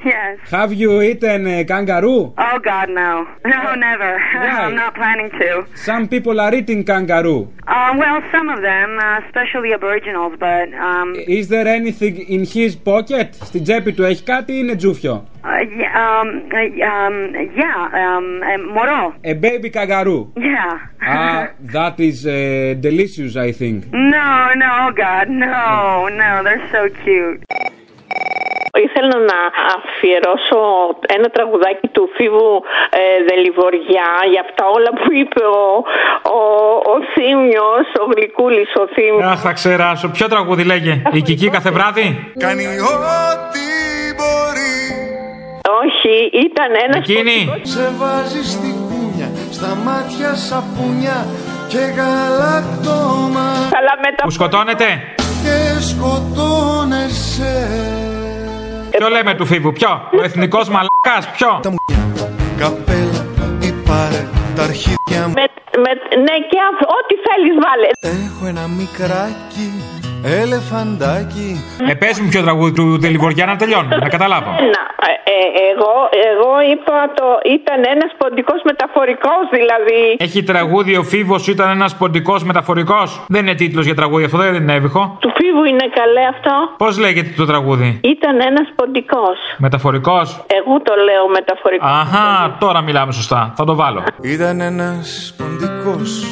yes. 0.06 0.40
Have 0.50 0.74
you 0.74 1.02
eaten 1.02 1.48
a 1.48 1.64
kangaroo? 1.66 2.34
Oh 2.38 2.60
God, 2.60 2.90
no. 2.90 3.28
No, 3.46 3.76
never. 3.76 4.12
I'm 4.18 4.76
not 4.76 4.94
planning 4.96 5.30
to. 5.40 5.66
Some 5.76 6.08
people 6.08 6.40
are 6.40 6.54
eating 6.54 6.84
kangaroo. 6.84 7.42
Um, 7.68 7.98
well, 7.98 8.22
some 8.32 8.50
of 8.50 8.62
them, 8.62 8.98
uh, 9.00 9.20
especially 9.26 9.74
aboriginals, 9.74 10.34
but 10.40 10.74
um, 10.74 11.16
Is 11.16 11.48
there 11.50 11.68
anything 11.68 12.16
in 12.36 12.46
his 12.46 12.76
pocket? 12.76 13.34
Στην 13.44 13.64
τσέπη 13.64 13.94
του 13.94 14.04
έχει 14.04 14.24
κάτι 14.24 14.52
ή 14.54 14.58
είναι 14.60 14.76
τζούφιο? 14.76 15.28
uh, 15.44 15.60
yeah, 15.80 16.20
um, 16.22 16.50
uh, 16.52 16.58
um, 16.92 17.16
yeah, 17.56 17.90
um, 18.18 18.42
uh, 18.44 18.58
moro. 18.74 19.14
A 19.24 19.34
baby 19.34 19.70
kangaroo. 19.70 20.32
Yeah. 20.36 20.80
Ah, 21.02 21.50
that 21.76 22.00
is 22.00 22.26
uh, 22.26 22.76
delicious, 22.80 23.36
I 23.36 23.52
think. 23.54 23.92
No, 23.94 24.52
no, 24.56 24.70
oh 24.88 24.92
God, 24.92 25.30
no, 25.30 26.08
no, 26.10 26.44
they're 26.44 26.68
so 26.72 26.90
cute. 27.04 27.44
Ήθελα 28.81 29.17
να 29.33 29.39
αφιερώσω 29.77 30.61
ένα 31.17 31.29
τραγουδάκι 31.37 31.89
του 31.89 32.11
Φίβου 32.17 32.63
ε, 32.91 33.25
Δελιβοριά 33.29 34.11
για 34.33 34.41
αυτά 34.47 34.65
όλα 34.77 34.91
που 34.99 35.13
είπε 35.21 35.43
ο, 35.45 35.65
ο, 36.39 36.41
ο 36.93 36.97
Θήμιος, 37.15 37.87
ο 38.03 38.05
Γλυκούλης 38.15 38.71
ο 38.83 38.85
Θήμιος. 38.95 39.31
Αχ, 39.33 39.41
θα 39.41 39.53
ξεράσω. 39.53 40.09
Ποιο 40.09 40.29
τραγούδι 40.29 40.65
λέγε; 40.65 41.03
Η 41.13 41.21
Κική 41.21 41.49
κάθε 41.51 41.71
βράδυ; 41.71 42.33
Κάνει 42.39 42.65
ό,τι 42.67 43.67
μπορεί. 44.19 44.77
Όχι, 45.83 46.15
ήταν 46.47 46.71
ένας 46.87 47.03
Εκείνη. 47.09 47.39
Σε 47.63 47.93
βάζει 47.99 48.45
στην 48.55 48.77
κούνια, 48.89 49.29
στα 49.51 49.75
μάτια 49.85 50.35
σαπούνια 50.35 51.27
και 51.69 51.83
γαλακτόμα. 51.97 53.47
Αλλά 53.79 53.95
μετά... 54.05 54.23
Που 54.23 54.31
σκοτώνεται. 54.31 54.89
Και 55.45 55.57
σκοτώνεσαι. 55.91 57.55
Ποιο 59.03 59.11
λέμε 59.11 59.35
του 59.35 59.47
Φίβου, 59.47 59.73
ποιο; 59.73 60.09
Ο 60.19 60.23
εθνικός 60.23 60.69
μαλάκα, 60.69 61.31
ποιο; 61.37 61.61
Καπέλα 62.59 63.27
ή 63.63 63.73
πάρε 63.87 64.29
τα 64.57 64.63
αρχίδια 64.63 65.21
μου. 65.27 65.33
Με, 65.39 65.45
με, 65.85 65.91
ναι, 66.27 66.37
και 66.51 66.59
αυ- 66.71 66.89
ό,τι 66.99 67.15
θέλεις 67.27 67.57
βάλε. 67.65 67.89
Έχω 68.25 68.47
ένα 68.47 68.67
μικράκι, 68.81 69.67
ελεφαντάκι. 70.25 71.49
Ε, 71.91 71.95
πες 71.95 72.21
μου 72.21 72.29
ποιο 72.29 72.43
τραγούδι 72.43 72.73
του 72.73 72.99
Δελιβοριά 72.99 73.47
να 73.47 73.57
τελειώνουμε, 73.57 73.97
να 73.97 74.09
καταλάβω. 74.09 74.51
Να, 74.75 74.83
ε, 75.09 75.15
ε, 75.35 75.47
εγώ, 75.73 75.93
εγώ 76.31 76.53
είπα 76.73 77.13
το 77.15 77.25
ήταν 77.57 77.81
ένας 77.95 78.11
ποντικός 78.19 78.61
μεταφορικός 78.65 79.43
δηλαδή. 79.51 80.17
Έχει 80.19 80.43
τραγούδι 80.43 80.97
ο 80.97 81.03
Φίβος 81.03 81.47
ήταν 81.49 81.71
ένας 81.71 81.97
ποντικός 81.97 82.45
μεταφορικός. 82.45 83.25
Δεν 83.29 83.41
είναι 83.47 83.55
τίτλος 83.55 83.85
για 83.85 83.95
τραγούδι 83.95 84.25
αυτό, 84.25 84.39
δεν 84.39 84.55
είναι 84.55 84.75
έβυχο. 84.75 85.17
Του 85.21 85.33
Φίβου 85.37 85.65
είναι 85.65 85.87
καλέ 85.95 86.25
αυτό. 86.35 86.53
Πώς 86.77 86.99
λέγεται 86.99 87.33
το 87.37 87.47
τραγούδι, 87.47 88.01
Ήταν 88.03 88.41
ένας 88.41 88.69
ποντικός. 88.75 89.39
Μεταφορικός; 89.57 90.45
Εγώ 90.47 90.81
το 90.83 90.93
λέω 91.05 91.29
μεταφορικός. 91.29 91.91
Αχά, 91.91 92.57
τώρα 92.61 92.81
μιλάμε 92.81 93.13
σωστά. 93.13 93.53
Θα 93.57 93.65
το 93.65 93.75
βάλω. 93.75 94.03
Ήταν 94.21 94.61
ένας 94.61 95.35
ποντικός 95.39 96.25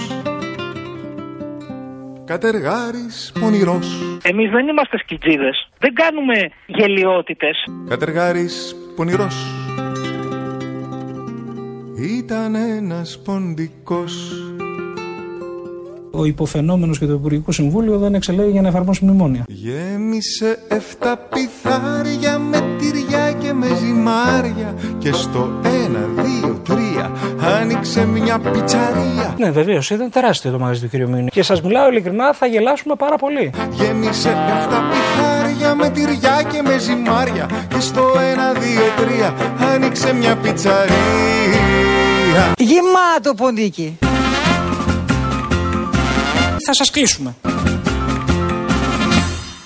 Κατεργάρης 2.31 3.33
πονηρός 3.41 4.19
Εμείς 4.23 4.51
δεν 4.51 4.69
είμαστε 4.69 4.99
σκιτζίδες. 4.99 5.69
Δεν 5.79 5.95
κάνουμε 5.95 6.51
γελιότητες. 6.67 7.65
Κατεργάρης 7.89 8.77
πονηρός 8.97 9.35
Ήταν 12.19 12.55
ένας 12.55 13.21
ποντικός 13.25 14.33
Ο 16.11 16.25
υποφαινόμενος 16.25 16.99
και 16.99 17.07
το 17.07 17.13
Υπουργικό 17.13 17.53
Συμβούλιο 17.53 17.99
δεν 17.99 18.15
εξελέγει 18.15 18.51
για 18.51 18.61
να 18.61 18.69
εφαρμόσει 18.69 19.05
μνημόνια. 19.05 19.45
Γέμισε 19.49 20.59
εφτά 20.69 21.17
πιθάρια 21.17 22.39
με 22.39 22.60
τυριά 22.60 22.60
και 23.51 23.57
με 23.57 23.77
ζυμάρια 23.77 24.75
Και 24.99 25.13
στο 25.13 25.51
ένα, 25.63 26.23
δύο, 26.23 26.61
τρία 26.65 27.11
άνοιξε 27.61 28.07
μια 28.07 28.39
πιτσαρία 28.39 29.35
Ναι, 29.39 29.51
βεβαίως, 29.51 29.91
ήταν 29.91 30.11
τεράστιο 30.11 30.51
το 30.51 30.59
μαγαζί 30.59 30.81
του 30.81 30.89
κ. 30.89 31.09
Μίνη. 31.09 31.29
Και 31.29 31.43
σας 31.43 31.63
μιλάω 31.63 31.89
ειλικρινά, 31.89 32.33
θα 32.33 32.47
γελάσουμε 32.47 32.95
πάρα 32.95 33.17
πολύ. 33.17 33.51
Γέμισε 33.71 34.29
εφτά 34.29 34.83
πιθάρια 34.91 35.75
με 35.75 35.91
τυριά 35.91 36.43
και 36.53 36.63
με 36.63 36.79
ζυμάρια 36.79 37.49
Και 37.69 37.81
στο 37.81 38.03
ένα, 38.33 38.53
δύο, 38.53 38.83
τρία 38.97 39.35
άνοιξε 39.75 40.15
μια 40.15 40.37
πιτσαρία 40.37 40.93
Γεμάτο 42.59 43.35
ποντίκι. 43.37 43.99
Θα 46.67 46.75
σας 46.75 46.91
κλείσουμε. 46.91 47.35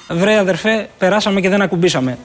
Βρε 0.09 0.39
αδερφέ, 0.39 0.89
περάσαμε 0.99 1.41
και 1.41 1.49
δεν 1.49 1.63
ακουμπήσαμε. 1.63 2.19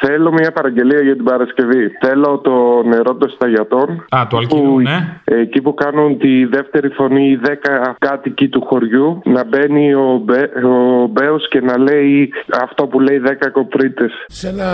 Θέλω 0.00 0.32
μια 0.32 0.52
παραγγελία 0.52 1.00
για 1.02 1.14
την 1.14 1.24
Παρασκευή. 1.24 1.90
Θέλω 2.00 2.38
το 2.38 2.82
νερό 2.88 3.14
των 3.14 3.30
σταγιατών. 3.30 4.06
Α, 4.08 4.26
το 4.30 4.36
αλκοολού, 4.36 4.80
ναι. 4.80 5.20
Εκεί 5.24 5.60
που 5.62 5.74
κάνουν 5.74 6.18
τη 6.18 6.44
δεύτερη 6.44 6.88
φωνή 6.88 7.28
οι 7.28 7.36
δέκα 7.36 7.96
κάτοικοι 7.98 8.48
του 8.48 8.64
χωριού 8.66 9.20
να 9.24 9.44
μπαίνει 9.44 9.94
ο, 9.94 10.20
Μπέ, 10.24 10.42
ο 10.66 11.06
Μπέος 11.06 11.48
και 11.48 11.60
να 11.60 11.78
λέει 11.78 12.32
αυτό 12.62 12.86
που 12.86 13.00
λέει 13.00 13.18
δέκα 13.18 13.50
κοπρίτες. 13.50 14.12
σε 14.26 14.48
ένα 14.48 14.72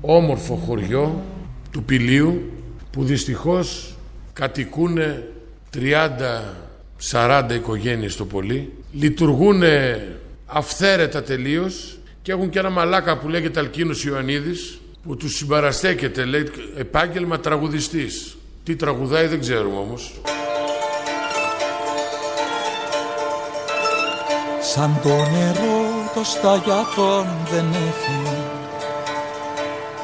όμορφο 0.00 0.54
χωριό 0.54 1.20
του 1.72 1.82
Πηλίου 1.82 2.42
που 2.92 3.02
δυστυχώς 3.02 3.96
κατοικούν 4.32 4.98
30-40 5.74 7.54
οικογένειες 7.54 8.16
το 8.16 8.24
πολύ 8.24 8.72
λειτουργούν 8.92 9.62
αυθαίρετα 10.52 11.22
τελείως 11.22 11.98
και 12.22 12.32
έχουν 12.32 12.50
και 12.50 12.58
ένα 12.58 12.70
μαλάκα 12.70 13.18
που 13.18 13.28
λέγεται 13.28 13.60
Αλκίνος 13.60 14.04
Ιωαννίδης 14.04 14.80
που 15.02 15.16
τους 15.16 15.36
συμπαραστέκεται 15.36 16.24
λέει 16.24 16.50
επάγγελμα 16.76 17.40
τραγουδιστής. 17.40 18.36
Τι 18.64 18.76
τραγουδάει 18.76 19.26
δεν 19.26 19.40
ξέρουμε 19.40 19.76
όμως. 19.76 20.20
Σαν 24.74 25.00
το 25.02 25.08
νερό 25.08 26.10
το 26.14 26.24
σταγιατόν 26.24 27.26
δεν 27.50 27.64
έχει. 27.72 28.50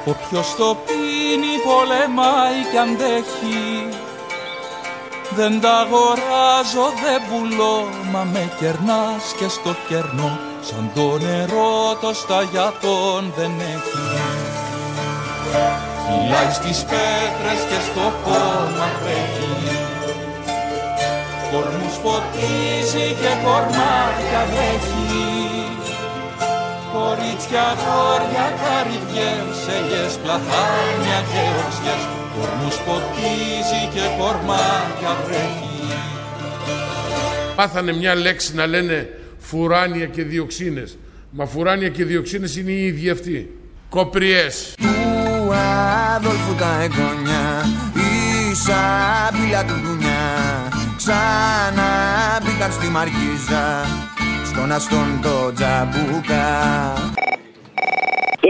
Όποιος 0.05 0.55
το 0.57 0.77
πίνει 0.87 1.55
πολεμάει 1.65 2.61
κι 2.71 2.77
αντέχει 2.77 3.78
Δεν 5.41 5.61
τα 5.61 5.75
αγοράζω, 5.85 6.87
δεν 7.03 7.21
πουλώ 7.29 7.77
Μα 8.13 8.23
με 8.33 8.53
κερνάς 8.59 9.25
και 9.39 9.49
στο 9.49 9.73
κερνό 9.89 10.39
Σαν 10.69 10.91
το 10.95 11.19
νερό 11.25 11.97
το 12.03 12.11
σταγιατόν 12.21 13.23
δεν 13.37 13.53
έχει. 13.75 14.05
Φυλάει 16.05 16.53
στις 16.59 16.79
πέτρες 16.91 17.61
και 17.69 17.81
στο 17.89 18.07
χώμα 18.23 18.89
τρέχει. 19.01 19.53
Κορμούς 21.51 21.97
ποτίζει 22.03 23.07
και 23.21 23.33
κορμάτια 23.45 24.43
βρέχει. 24.51 25.17
Κορίτσια, 26.93 27.67
χώρια, 27.83 28.47
καρυδιές, 28.61 29.59
ελιές, 29.77 30.15
πλαθάνια 30.23 31.19
και 31.31 31.43
οξιές 31.61 32.03
Κορμούς 32.39 32.77
ποτίζει 32.77 33.83
και 33.95 34.01
κορμάτια 34.19 35.17
βρέχει 35.27 35.69
Πάθανε 37.57 37.93
μια 37.93 38.15
λέξη 38.15 38.55
να 38.55 38.67
λένε 38.67 39.09
φουράνια 39.39 40.07
και 40.07 40.23
διοξίνες. 40.23 40.99
Μα 41.31 41.47
φουράνια 41.47 41.89
και 41.89 42.05
διοξίνες 42.05 42.57
είναι 42.57 42.71
οι 42.71 42.87
ίδιοι 42.87 43.11
αυτοί. 43.11 43.59
Κοπριές. 43.89 44.75
Του 44.77 45.55
Αδόλφου 46.17 46.55
τα 46.55 46.83
εγγόνια 46.83 47.65
Η 47.95 48.55
σαπίλα 48.55 49.65
του 49.65 49.75
δουνιά 49.85 50.69
Ξανά 50.97 51.91
μπήκαν 52.43 52.73
στη 52.73 52.87
Μαρκίζα 52.87 53.87
Στον 54.45 54.73
αστόν 54.73 55.21
το 55.23 55.53
τζαμπούκα 55.53 56.47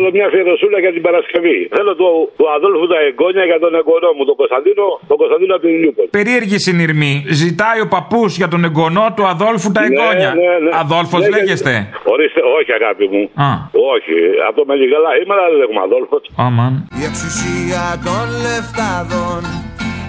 Θέλω 0.00 0.12
μια 0.18 0.26
αφιερωσούλα 0.30 0.78
για 0.84 0.92
την 0.96 1.02
Παρασκευή. 1.08 1.58
Θέλω 1.76 1.92
του, 2.00 2.08
του 2.38 2.46
Αδόλφου 2.56 2.86
τα 2.94 2.98
εγγόνια 3.08 3.44
για 3.50 3.58
τον 3.64 3.72
εγγονό 3.80 4.10
μου, 4.16 4.22
τον 4.30 4.36
Κωνσταντίνο, 4.40 4.84
τον 5.10 5.16
Κωνσταντίνο 5.22 5.52
από 5.56 5.62
την 5.66 5.72
Ηλιούπολη. 5.76 6.08
Περίεργη 6.18 6.58
συνειρμή. 6.68 7.14
Ζητάει 7.42 7.78
ο 7.86 7.88
παππούς 7.94 8.30
για 8.40 8.48
τον 8.52 8.60
εγγονό 8.68 9.06
του 9.16 9.24
Αδόλφου 9.34 9.68
τα 9.76 9.82
εγγόνια. 9.88 10.30
ναι, 10.40 10.52
ναι. 10.64 10.70
Αδόλφος 10.82 11.20
Ναι, 11.22 11.30
λέγεστε; 11.34 11.72
Ορίστε, 12.12 12.40
όχι 12.58 12.70
αγάπη 12.78 13.04
μου. 13.12 13.22
Α. 13.46 13.50
Όχι, 13.94 14.14
αυτό 14.48 14.60
με 14.68 14.74
λιγαλά. 14.82 15.10
Είμαι 15.18 15.32
αλλά 15.34 15.46
δεν 15.52 15.58
λέγουμε 15.62 15.80
Αδόλφο. 15.88 16.16
Αμάν. 16.46 16.72
Η 17.00 17.02
εξουσία 17.10 17.82
των 18.06 18.24
λεφτάδων 18.44 19.40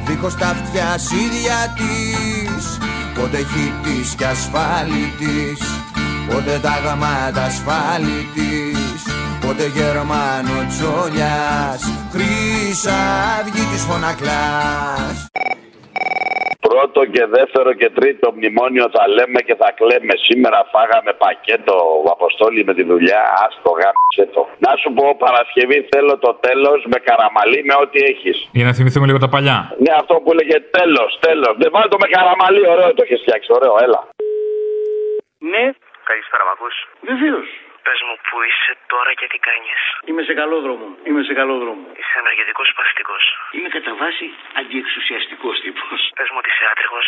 Δίχως 0.07 0.35
τα 0.41 0.47
αυτιά 0.55 0.89
ίδια 1.25 1.59
της 1.77 2.63
Πότε 3.15 3.39
χίτης 3.51 4.09
και 4.19 4.25
ασφάλιτης 4.35 5.59
Πότε 6.29 6.53
τα 6.65 6.73
γαμάτα 6.83 7.43
ασφάλιτης 7.51 8.78
Πότε 9.49 9.67
Γερμανο 9.79 10.57
τσόλιας 10.71 11.81
Χρύσα 12.13 12.97
αυγή 13.39 13.65
της 13.71 13.83
φωνακλάς 13.89 15.15
Πρώτο 16.67 16.99
και 17.13 17.23
δεύτερο 17.37 17.69
και 17.79 17.89
τρίτο 17.97 18.27
μνημόνιο 18.35 18.85
θα 18.95 19.03
λέμε 19.15 19.39
και 19.47 19.55
θα 19.61 19.69
κλαίμε. 19.77 20.13
Σήμερα 20.27 20.59
φάγαμε 20.73 21.11
πακέτο 21.23 21.75
Αποστόλη 22.15 22.61
με 22.69 22.73
τη 22.77 22.83
δουλειά. 22.91 23.21
Άστο 23.43 23.71
γάμισε 23.79 24.25
το. 24.33 24.41
Να 24.65 24.71
σου 24.81 24.89
πω 24.97 25.05
Παρασκευή 25.25 25.79
θέλω 25.91 26.13
το 26.25 26.31
τέλος 26.45 26.79
με 26.91 26.97
καραμαλί 27.07 27.59
με 27.69 27.75
ό,τι 27.83 27.99
έχεις. 28.11 28.37
Για 28.57 28.65
να 28.69 28.73
θυμηθούμε 28.77 29.05
λίγο 29.09 29.19
τα 29.25 29.29
παλιά. 29.35 29.57
Ναι, 29.83 29.91
αυτό 30.01 30.13
που 30.21 30.29
έλεγε 30.33 30.57
τέλος, 30.77 31.09
τέλος. 31.27 31.53
Δεν 31.61 31.69
βάλω 31.73 31.87
το 31.93 31.97
με 32.03 32.07
καραμαλί, 32.15 32.63
ωραίο 32.73 32.89
το 32.97 33.01
έχεις 33.05 33.19
φτιάξει, 33.23 33.49
ωραίο, 33.57 33.73
έλα. 33.85 34.01
Ναι, 35.53 35.63
Καλησπέρα, 36.09 36.43
μ' 36.47 36.53
ακούς; 36.55 36.75
βεβαίως. 37.09 37.47
Πες 37.85 37.99
μου, 38.05 38.15
πού 38.27 38.35
είσαι 38.47 38.71
τώρα 38.93 39.11
και 39.19 39.27
τι 39.31 39.37
κάνεις. 39.47 39.81
Είμαι 40.09 40.23
σε 40.29 40.33
καλό 40.41 40.57
δρόμο. 40.65 40.87
Είμαι 41.07 41.21
σε 41.29 41.33
καλό 41.39 41.55
δρόμο. 41.63 41.83
Είσαι 41.99 42.15
ενεργητικός 42.23 42.67
παθητικός. 42.77 43.23
Είμαι 43.55 43.69
κατά 43.75 43.91
βάση 44.01 44.27
αντιεξουσιαστικός 44.59 45.55
τύπος. 45.63 45.99
Πες 46.17 46.29
μου 46.31 46.39
ότι 46.41 46.49
είσαι 46.53 46.65
άτριχο. 46.71 46.99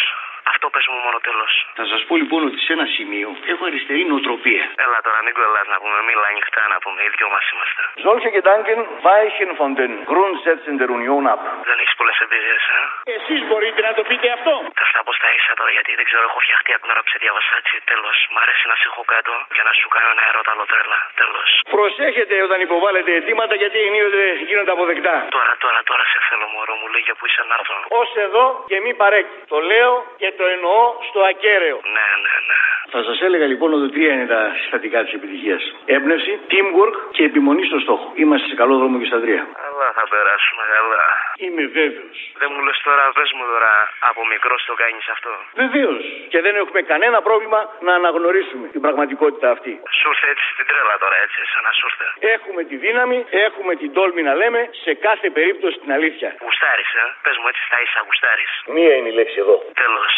Αυτό 0.52 0.66
πες 0.74 0.86
μου 0.92 1.00
μόνο 1.06 1.18
τέλος. 1.28 1.52
Θα 1.80 1.86
σας 1.92 2.02
πω 2.08 2.14
λοιπόν 2.22 2.42
ότι 2.50 2.60
σε 2.66 2.72
ένα 2.78 2.86
σημείο 2.96 3.30
έχω 3.52 3.64
αριστερή 3.70 4.04
νοοτροπία. 4.12 4.64
Έλα 4.86 5.00
τώρα, 5.06 5.20
μην 5.26 5.34
κολλάς 5.38 5.68
να 5.74 5.78
πούμε. 5.82 5.98
Μίλα 6.08 6.28
ανοιχτά 6.34 6.64
να 6.74 6.78
πούμε. 6.84 7.00
Οι 7.06 7.10
δυο 7.16 7.28
μας 7.36 7.46
είμαστε. 7.52 7.82
Solche 8.06 8.30
Gedanken 8.38 8.80
weichen 9.08 9.50
von 9.62 9.72
den 9.80 9.92
Grundsätzen 10.12 10.74
der 10.82 10.90
Union 10.98 11.24
ab. 11.34 11.42
Δεν 11.70 11.78
έχεις 11.84 11.96
πολλές 12.00 12.18
εμπειρίες, 12.26 12.64
ε; 12.78 12.80
Εσείς 13.18 13.40
μπορείτε 13.48 13.82
να 13.88 13.94
το 13.98 14.04
πείτε 14.10 14.28
αυτό. 14.38 14.54
Θα 14.80 14.86
στα 14.92 15.02
πω 15.06 15.12
στα 15.20 15.30
ίσα 15.38 15.54
τώρα 15.60 15.72
γιατί 15.78 15.92
δεν 16.00 16.06
ξέρω. 16.10 16.24
Έχω 16.30 16.40
φτιαχτεί 16.46 16.72
από 16.76 16.82
την 16.84 16.92
ώρα 16.94 17.02
που 17.04 17.12
σε 17.14 17.20
διάβασα 17.24 17.54
έτσι. 17.62 17.76
Τέλος. 17.92 18.18
Μ' 18.34 18.40
αρέσει 18.44 18.64
να 18.72 18.76
σε 18.80 18.86
έχω 18.92 19.04
κάτω 19.14 19.34
για 19.58 19.64
να 19.68 19.72
σου 19.80 19.88
κάνω 19.96 20.10
ένα 20.16 20.24
ερώτα 20.30 20.54
τρέλα. 20.72 21.00
Τέλος. 21.22 21.50
Προσέχετε 21.76 22.36
όταν 22.48 22.60
υποβάλλετε 22.68 23.10
αιτήματα 23.18 23.56
γιατί 23.62 23.78
ενίοτε 23.88 24.24
γίνονται 24.50 24.72
αποδεκτά. 24.78 25.16
Τώρα, 25.38 25.54
τώρα, 25.64 25.80
τώρα 25.90 26.04
σε 26.12 26.20
θέλω, 26.28 26.48
μωρό 26.56 26.74
μου. 26.80 26.88
Λέγε 26.96 27.14
που 27.18 27.26
είσαι 27.28 27.44
να 27.50 27.56
έρθω. 27.60 27.78
Ω 28.00 28.02
εδώ 28.26 28.46
και 28.72 28.78
μη 28.84 28.92
παρέκει. 29.02 29.36
Το 29.54 29.58
λέω 29.72 29.92
και 30.22 30.30
το 30.38 30.46
εννοώ 30.56 30.80
στο 31.08 31.20
ακέραιο. 31.32 31.78
Ναι, 31.96 32.08
ναι, 32.24 32.36
ναι. 32.50 32.60
Θα 32.94 33.04
σας 33.08 33.22
έλεγα 33.28 33.46
λοιπόν 33.52 33.70
ότι 33.78 33.88
τρία 33.96 34.12
είναι 34.14 34.28
τα 34.36 34.42
συστατικά 34.60 35.00
της 35.04 35.14
επιτυχίας. 35.20 35.62
Έμπνευση, 35.96 36.34
teamwork 36.52 36.96
και 37.16 37.24
επιμονή 37.30 37.64
στο 37.72 37.80
στόχο. 37.86 38.08
Είμαστε 38.22 38.48
σε 38.52 38.56
καλό 38.62 38.74
δρόμο 38.82 38.96
και 39.02 39.10
στα 39.12 39.20
τρία. 39.24 39.42
Αλλά 39.66 39.88
θα 39.98 40.04
περάσουμε 40.14 40.64
καλά. 40.76 41.04
Είμαι 41.44 41.64
βέβαιος. 41.80 42.18
Δεν 42.42 42.50
μου 42.54 42.62
λες 42.66 42.78
τώρα, 42.88 43.04
πες 43.18 43.30
μου 43.36 43.46
τώρα, 43.52 43.74
από 44.10 44.22
μικρό 44.34 44.56
το 44.70 44.74
κάνεις 44.82 45.08
αυτό. 45.16 45.32
Βεβαίως. 45.64 46.04
Και 46.32 46.40
δεν 46.46 46.54
έχουμε 46.62 46.82
κανένα 46.92 47.22
πρόβλημα 47.28 47.60
να 47.86 47.94
αναγνωρίσουμε 48.00 48.66
την 48.74 48.82
πραγματικότητα 48.86 49.48
αυτή. 49.56 49.74
Σου 50.00 50.08
ήρθε 50.14 50.28
έτσι 50.34 50.46
στην 50.54 50.66
τρέλα 50.70 50.96
τώρα, 51.04 51.18
έτσι, 51.26 51.40
σαν 51.52 51.64
να 51.68 51.72
σου 51.78 51.86
ήρθε. 51.90 52.08
Έχουμε 52.36 52.62
τη 52.70 52.76
δύναμη, 52.86 53.18
έχουμε 53.48 53.74
την 53.82 53.90
τόλμη 53.98 54.22
να 54.30 54.34
λέμε 54.42 54.70
σε 54.84 54.92
κάθε 54.94 55.28
περίπτωση 55.38 55.76
την 55.84 55.92
αλήθεια. 55.98 56.30
Γουστάρι, 56.46 56.86
ε. 57.02 57.04
Πες 57.26 57.36
μου 57.40 57.48
έτσι 57.52 57.62
στα 57.68 57.78
ίσα, 57.86 58.00
γουστάρι. 58.08 58.46
Μία 58.76 58.94
είναι 58.98 59.10
η 59.14 59.16
λέξη 59.20 59.38
εδώ. 59.44 59.56
Τέλος. 59.84 60.14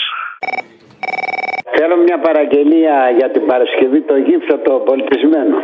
Θέλω 1.77 1.95
μια 2.07 2.19
παραγγελία 2.19 2.95
για 3.17 3.31
την 3.31 3.45
Παρασκευή 3.45 4.01
το 4.01 4.15
γύψο 4.27 4.53
το 4.67 4.73
πολιτισμένο. 4.89 5.55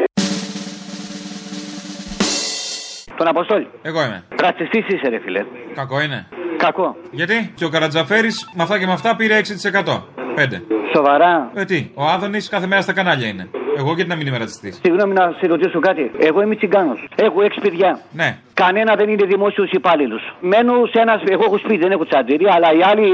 Τον 3.18 3.28
Αποστόλη. 3.28 3.68
Εγώ 3.82 4.00
είμαι. 4.06 4.24
Ρατσιστή 4.42 4.78
είσαι, 4.88 5.10
ρε 5.10 5.20
φίλε. 5.20 5.46
Κακό 5.74 6.02
είναι. 6.02 6.28
Κακό. 6.58 6.96
Γιατί; 7.12 7.54
Και 7.56 7.66
ο 7.66 7.70
Καρατζαφέρης 7.70 8.52
με 8.56 8.64
αυτά 8.64 8.80
και 8.80 8.86
με 8.86 8.92
αυτά 8.92 9.16
πήρε 9.16 9.36
6%. 9.38 10.04
5. 10.36 10.62
Σοβαρά. 10.96 11.52
Ε, 11.54 11.64
τι, 11.66 11.92
ο 11.94 12.04
Άδωνης 12.06 12.50
κάθε 12.50 12.68
μέρα 12.68 12.82
στα 12.82 12.94
κανάλια 12.94 13.28
είναι. 13.28 13.50
Εγώ 13.78 13.94
γιατί 13.94 14.10
να 14.10 14.16
μην 14.16 14.28
είμαι 14.28 14.38
ρατσιστής; 14.38 14.80
Συγγνώμη 14.84 15.14
να 15.14 15.36
σε 15.40 15.48
ρωτήσω 15.48 15.80
κάτι. 15.80 16.12
Εγώ 16.20 16.42
είμαι 16.42 16.56
τσιγκάνος. 16.56 17.08
Έχω 17.16 17.42
έξι 17.42 17.60
παιδιά. 17.62 18.00
Ναι. 18.12 18.38
Κανένα 18.64 18.96
δεν 18.96 19.10
είναι 19.10 19.26
δημόσιος 19.26 19.70
υπάλληλος. 19.72 20.22
Μένω 20.52 20.74
σε 20.92 21.00
ένα. 21.04 21.22
Εγώ 21.34 21.44
έχω 21.48 21.58
σπίτι, 21.58 21.78
δεν 21.86 21.92
έχω 21.92 22.06
τσαντήρια, 22.06 22.52
αλλά 22.56 22.70
οι 22.78 22.82
άλλοι 22.92 23.08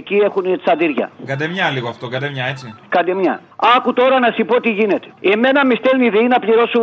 εκεί 0.00 0.16
έχουν 0.28 0.44
τσαντήρια. 0.62 1.10
Καντεμιά 1.26 1.70
λίγο 1.70 1.88
αυτό, 1.88 2.08
καντεμιά 2.08 2.44
έτσι. 2.52 2.66
Κάντε 2.88 3.14
μια. 3.14 3.34
Άκου 3.76 3.92
τώρα 3.92 4.18
να 4.24 4.28
σου 4.36 4.44
πω 4.44 4.60
τι 4.60 4.70
γίνεται. 4.70 5.08
Εμένα 5.20 5.60
με 5.68 5.74
στέλνει 5.80 6.06
η 6.06 6.10
ΔΕΗ 6.14 6.28
να 6.34 6.38
πληρώσω 6.44 6.80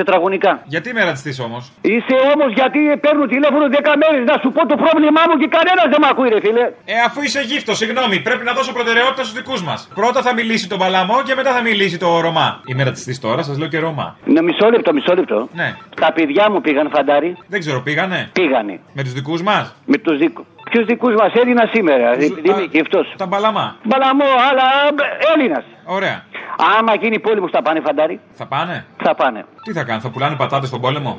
τετραγωνικά. 0.00 0.52
Γιατί 0.74 0.86
είμαι 0.90 1.04
ρατσιστή 1.04 1.42
όμως; 1.42 1.62
Είσαι 1.92 2.16
όμως 2.34 2.50
γιατί 2.60 2.80
παίρνω 3.04 3.24
τηλέφωνο 3.34 3.64
10 3.66 3.92
μέρες 4.02 4.22
να 4.30 4.36
σου 4.42 4.48
πω 4.56 4.60
το 4.72 4.76
πρόβλημά 4.84 5.22
μου 5.28 5.36
και 5.40 5.48
κανένας 5.56 5.86
δεν 5.92 6.00
με 6.04 6.08
ακούει, 6.12 6.28
ρε 6.34 6.40
φίλε. 6.44 6.64
Ε, 6.92 6.94
αφού 7.08 7.18
είσαι 7.26 7.40
γύφτος, 7.50 7.76
συγγνώμη, 7.80 8.16
πρέπει 8.28 8.44
να 8.48 8.52
δώσω 8.58 8.72
προτεραιότητα 8.78 9.22
στους 9.26 9.36
δικούς 9.40 9.60
μας. 9.68 9.78
Πρώτα 10.00 10.20
θα 10.26 10.32
μιλήσει 10.38 10.66
τον 10.72 10.78
Παλαμό 10.82 11.18
και 11.26 11.34
μετά 11.38 11.50
θα 11.56 11.62
μιλήσει 11.68 11.96
το 12.04 12.08
Ρωμά. 12.26 12.48
Είμαι 12.70 12.82
ρατσιστή 12.88 13.14
τώρα, 13.26 13.42
σας 13.48 13.56
λέω 13.60 13.68
και 13.72 13.78
Ρωμά. 13.86 14.16
Ναι, 14.34 14.40
μισό 14.48 14.66
λεπτό, 14.74 14.90
μισό 14.98 15.12
λεπτό. 15.18 15.38
Ναι. 15.60 15.68
Τα 16.02 16.12
παιδιά 16.16 16.44
μου 16.50 16.60
πήγαν 16.60 16.86
φαντάρι. 17.28 17.48
Δεν 17.48 17.60
ξέρω, 17.60 17.80
πήγανε; 17.80 18.30
Πήγανε. 18.32 18.80
Με 18.92 19.02
τους 19.02 19.12
δικούς 19.12 19.42
μας; 19.42 19.74
Με 19.84 19.96
τους 19.96 20.18
δικούς. 20.18 20.44
Ποιους 20.70 20.84
δικούς 20.86 21.14
μας; 21.14 21.32
Έλληνας 21.34 21.70
σήμερα, 21.74 22.12
επειδή 22.12 22.48
είμαι 22.50 22.66
γυφτό. 22.70 23.00
Τα 23.16 23.26
Μπαλαμά. 23.26 23.76
Μπαλαμό, 23.84 24.24
αλλά 24.50 24.64
Έλληνας. 25.34 25.64
Ωραία. 25.84 26.24
Άμα 26.78 26.94
γίνει 26.94 27.18
πόλεμος 27.18 27.50
θα 27.50 27.62
πάνε 27.62 27.80
φαντάρι; 27.80 28.20
Θα 28.32 28.46
πάνε; 28.46 28.84
Θα 29.02 29.14
πάνε. 29.14 29.44
Τι 29.64 29.72
θα 29.72 29.84
κάνουν, 29.84 30.02
θα 30.02 30.10
πουλάνε 30.10 30.36
πατάτες 30.36 30.68
στον 30.68 30.80
πόλεμο; 30.80 31.18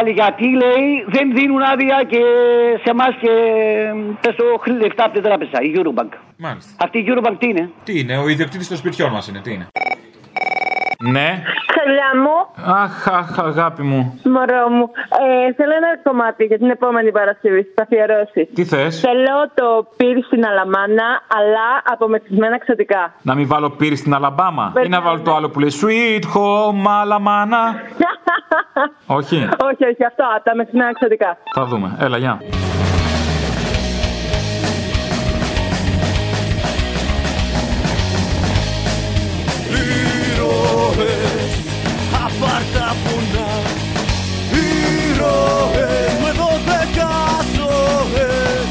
βάλει 0.01 0.13
γιατί 0.13 0.43
λέει 0.43 1.05
δεν 1.07 1.33
δίνουν 1.33 1.61
άδεια 1.61 2.03
και 2.07 2.21
σε 2.83 2.89
εμάς 2.89 3.13
και 3.21 3.29
πες 4.21 4.35
το 4.35 4.73
λεφτά 4.81 5.03
από 5.03 5.13
την 5.13 5.23
τράπεζα, 5.23 5.61
η 5.61 5.71
Eurobank. 5.75 6.13
Μάλιστα. 6.37 6.71
Αυτή 6.83 6.97
η 6.99 7.05
Eurobank 7.07 7.35
τι 7.39 7.47
είναι; 7.47 7.69
Τι 7.83 7.99
είναι, 7.99 8.17
ο 8.17 8.27
ιδιοκτήτης 8.27 8.67
των 8.67 8.77
σπιτιών 8.77 9.11
μας 9.11 9.27
είναι, 9.27 9.39
τι 9.39 9.53
είναι; 9.53 9.67
Ναι. 10.99 11.43
Χαλιά 11.75 12.11
μου, 12.23 12.35
Αχ, 12.73 13.07
αχ, 13.07 13.39
αγάπη 13.39 13.81
μου. 13.81 14.19
μωρό 14.23 14.69
μου, 14.69 14.89
ε, 15.49 15.53
θέλω 15.53 15.73
ένα 15.75 15.97
κομμάτι 16.03 16.43
για 16.43 16.57
την 16.57 16.69
επόμενη 16.69 17.11
Παρασκευή, 17.11 17.63
θα 17.75 17.81
αφιερώσεις. 17.83 18.47
Τι 18.53 18.65
θες; 18.65 18.99
Θέλω 18.99 19.37
το 19.53 19.87
πύρι 19.97 20.21
στην 20.21 20.45
Αλαμάνα, 20.45 21.07
αλλά 21.37 21.67
από 21.91 22.07
μεθυσμένα 22.07 22.57
ξωτικά. 22.59 23.13
Να 23.21 23.35
μην 23.35 23.47
βάλω 23.47 23.69
πύρι 23.69 23.95
στην 23.95 24.13
Αλαμπάμα 24.13 24.73
ή 24.85 24.87
να 24.87 25.01
βάλω 25.01 25.19
το 25.19 25.35
άλλο 25.35 25.49
που 25.49 25.59
λέει 25.59 25.71
Sweet 25.81 26.23
home, 26.23 26.85
Alabama. 27.03 27.63
Όχι. 29.17 29.35
όχι, 29.69 29.83
όχι, 29.91 30.05
αυτό, 30.05 30.23
τα 30.43 30.55
μεσημένα 30.55 30.89
εξωτικά. 30.89 31.37
Θα 31.55 31.65
δούμε. 31.65 31.97
Έλα, 31.99 32.17
γεια. 32.17 32.39
Ήρωες 40.31 41.53
απάρτα 42.25 42.95
βουνά 43.03 43.49
Ήρωες 44.61 46.13
με 46.23 46.31
δώδεκα 46.39 47.11
ζωές 47.55 48.67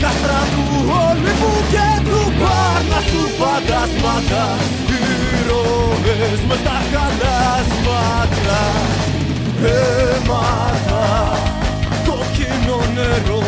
Κάστρα 0.00 0.40
του 0.52 0.64
Όλυμπου 1.04 1.52
και 1.72 1.88
του 2.08 2.20
Πάρνασου 2.40 3.24
φαντάσματα 3.38 4.44
Ήρωες 4.98 6.40
με 6.48 6.56
τα 6.64 6.81
Αίματα, 9.64 11.04
κόκκινο 12.06 12.78
νερό. 12.94 13.42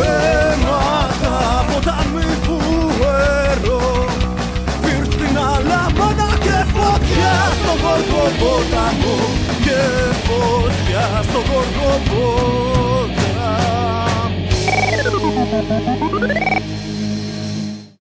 Αίματα, 0.00 1.64
ποτάμι 1.68 2.24
που 2.44 2.56
έρω. 3.50 3.80
Πύρτινα 4.82 5.48
λαμάνα 5.68 6.30
και 6.44 6.58
φωτιά 6.72 7.34
στο 7.58 7.72
γοργό 7.82 8.24
ποταμό 8.40 9.16
Και 9.64 9.80
φωτιά 10.26 11.06
στο 11.22 11.38
γοργό 11.48 11.92
ποταμό 12.08 12.48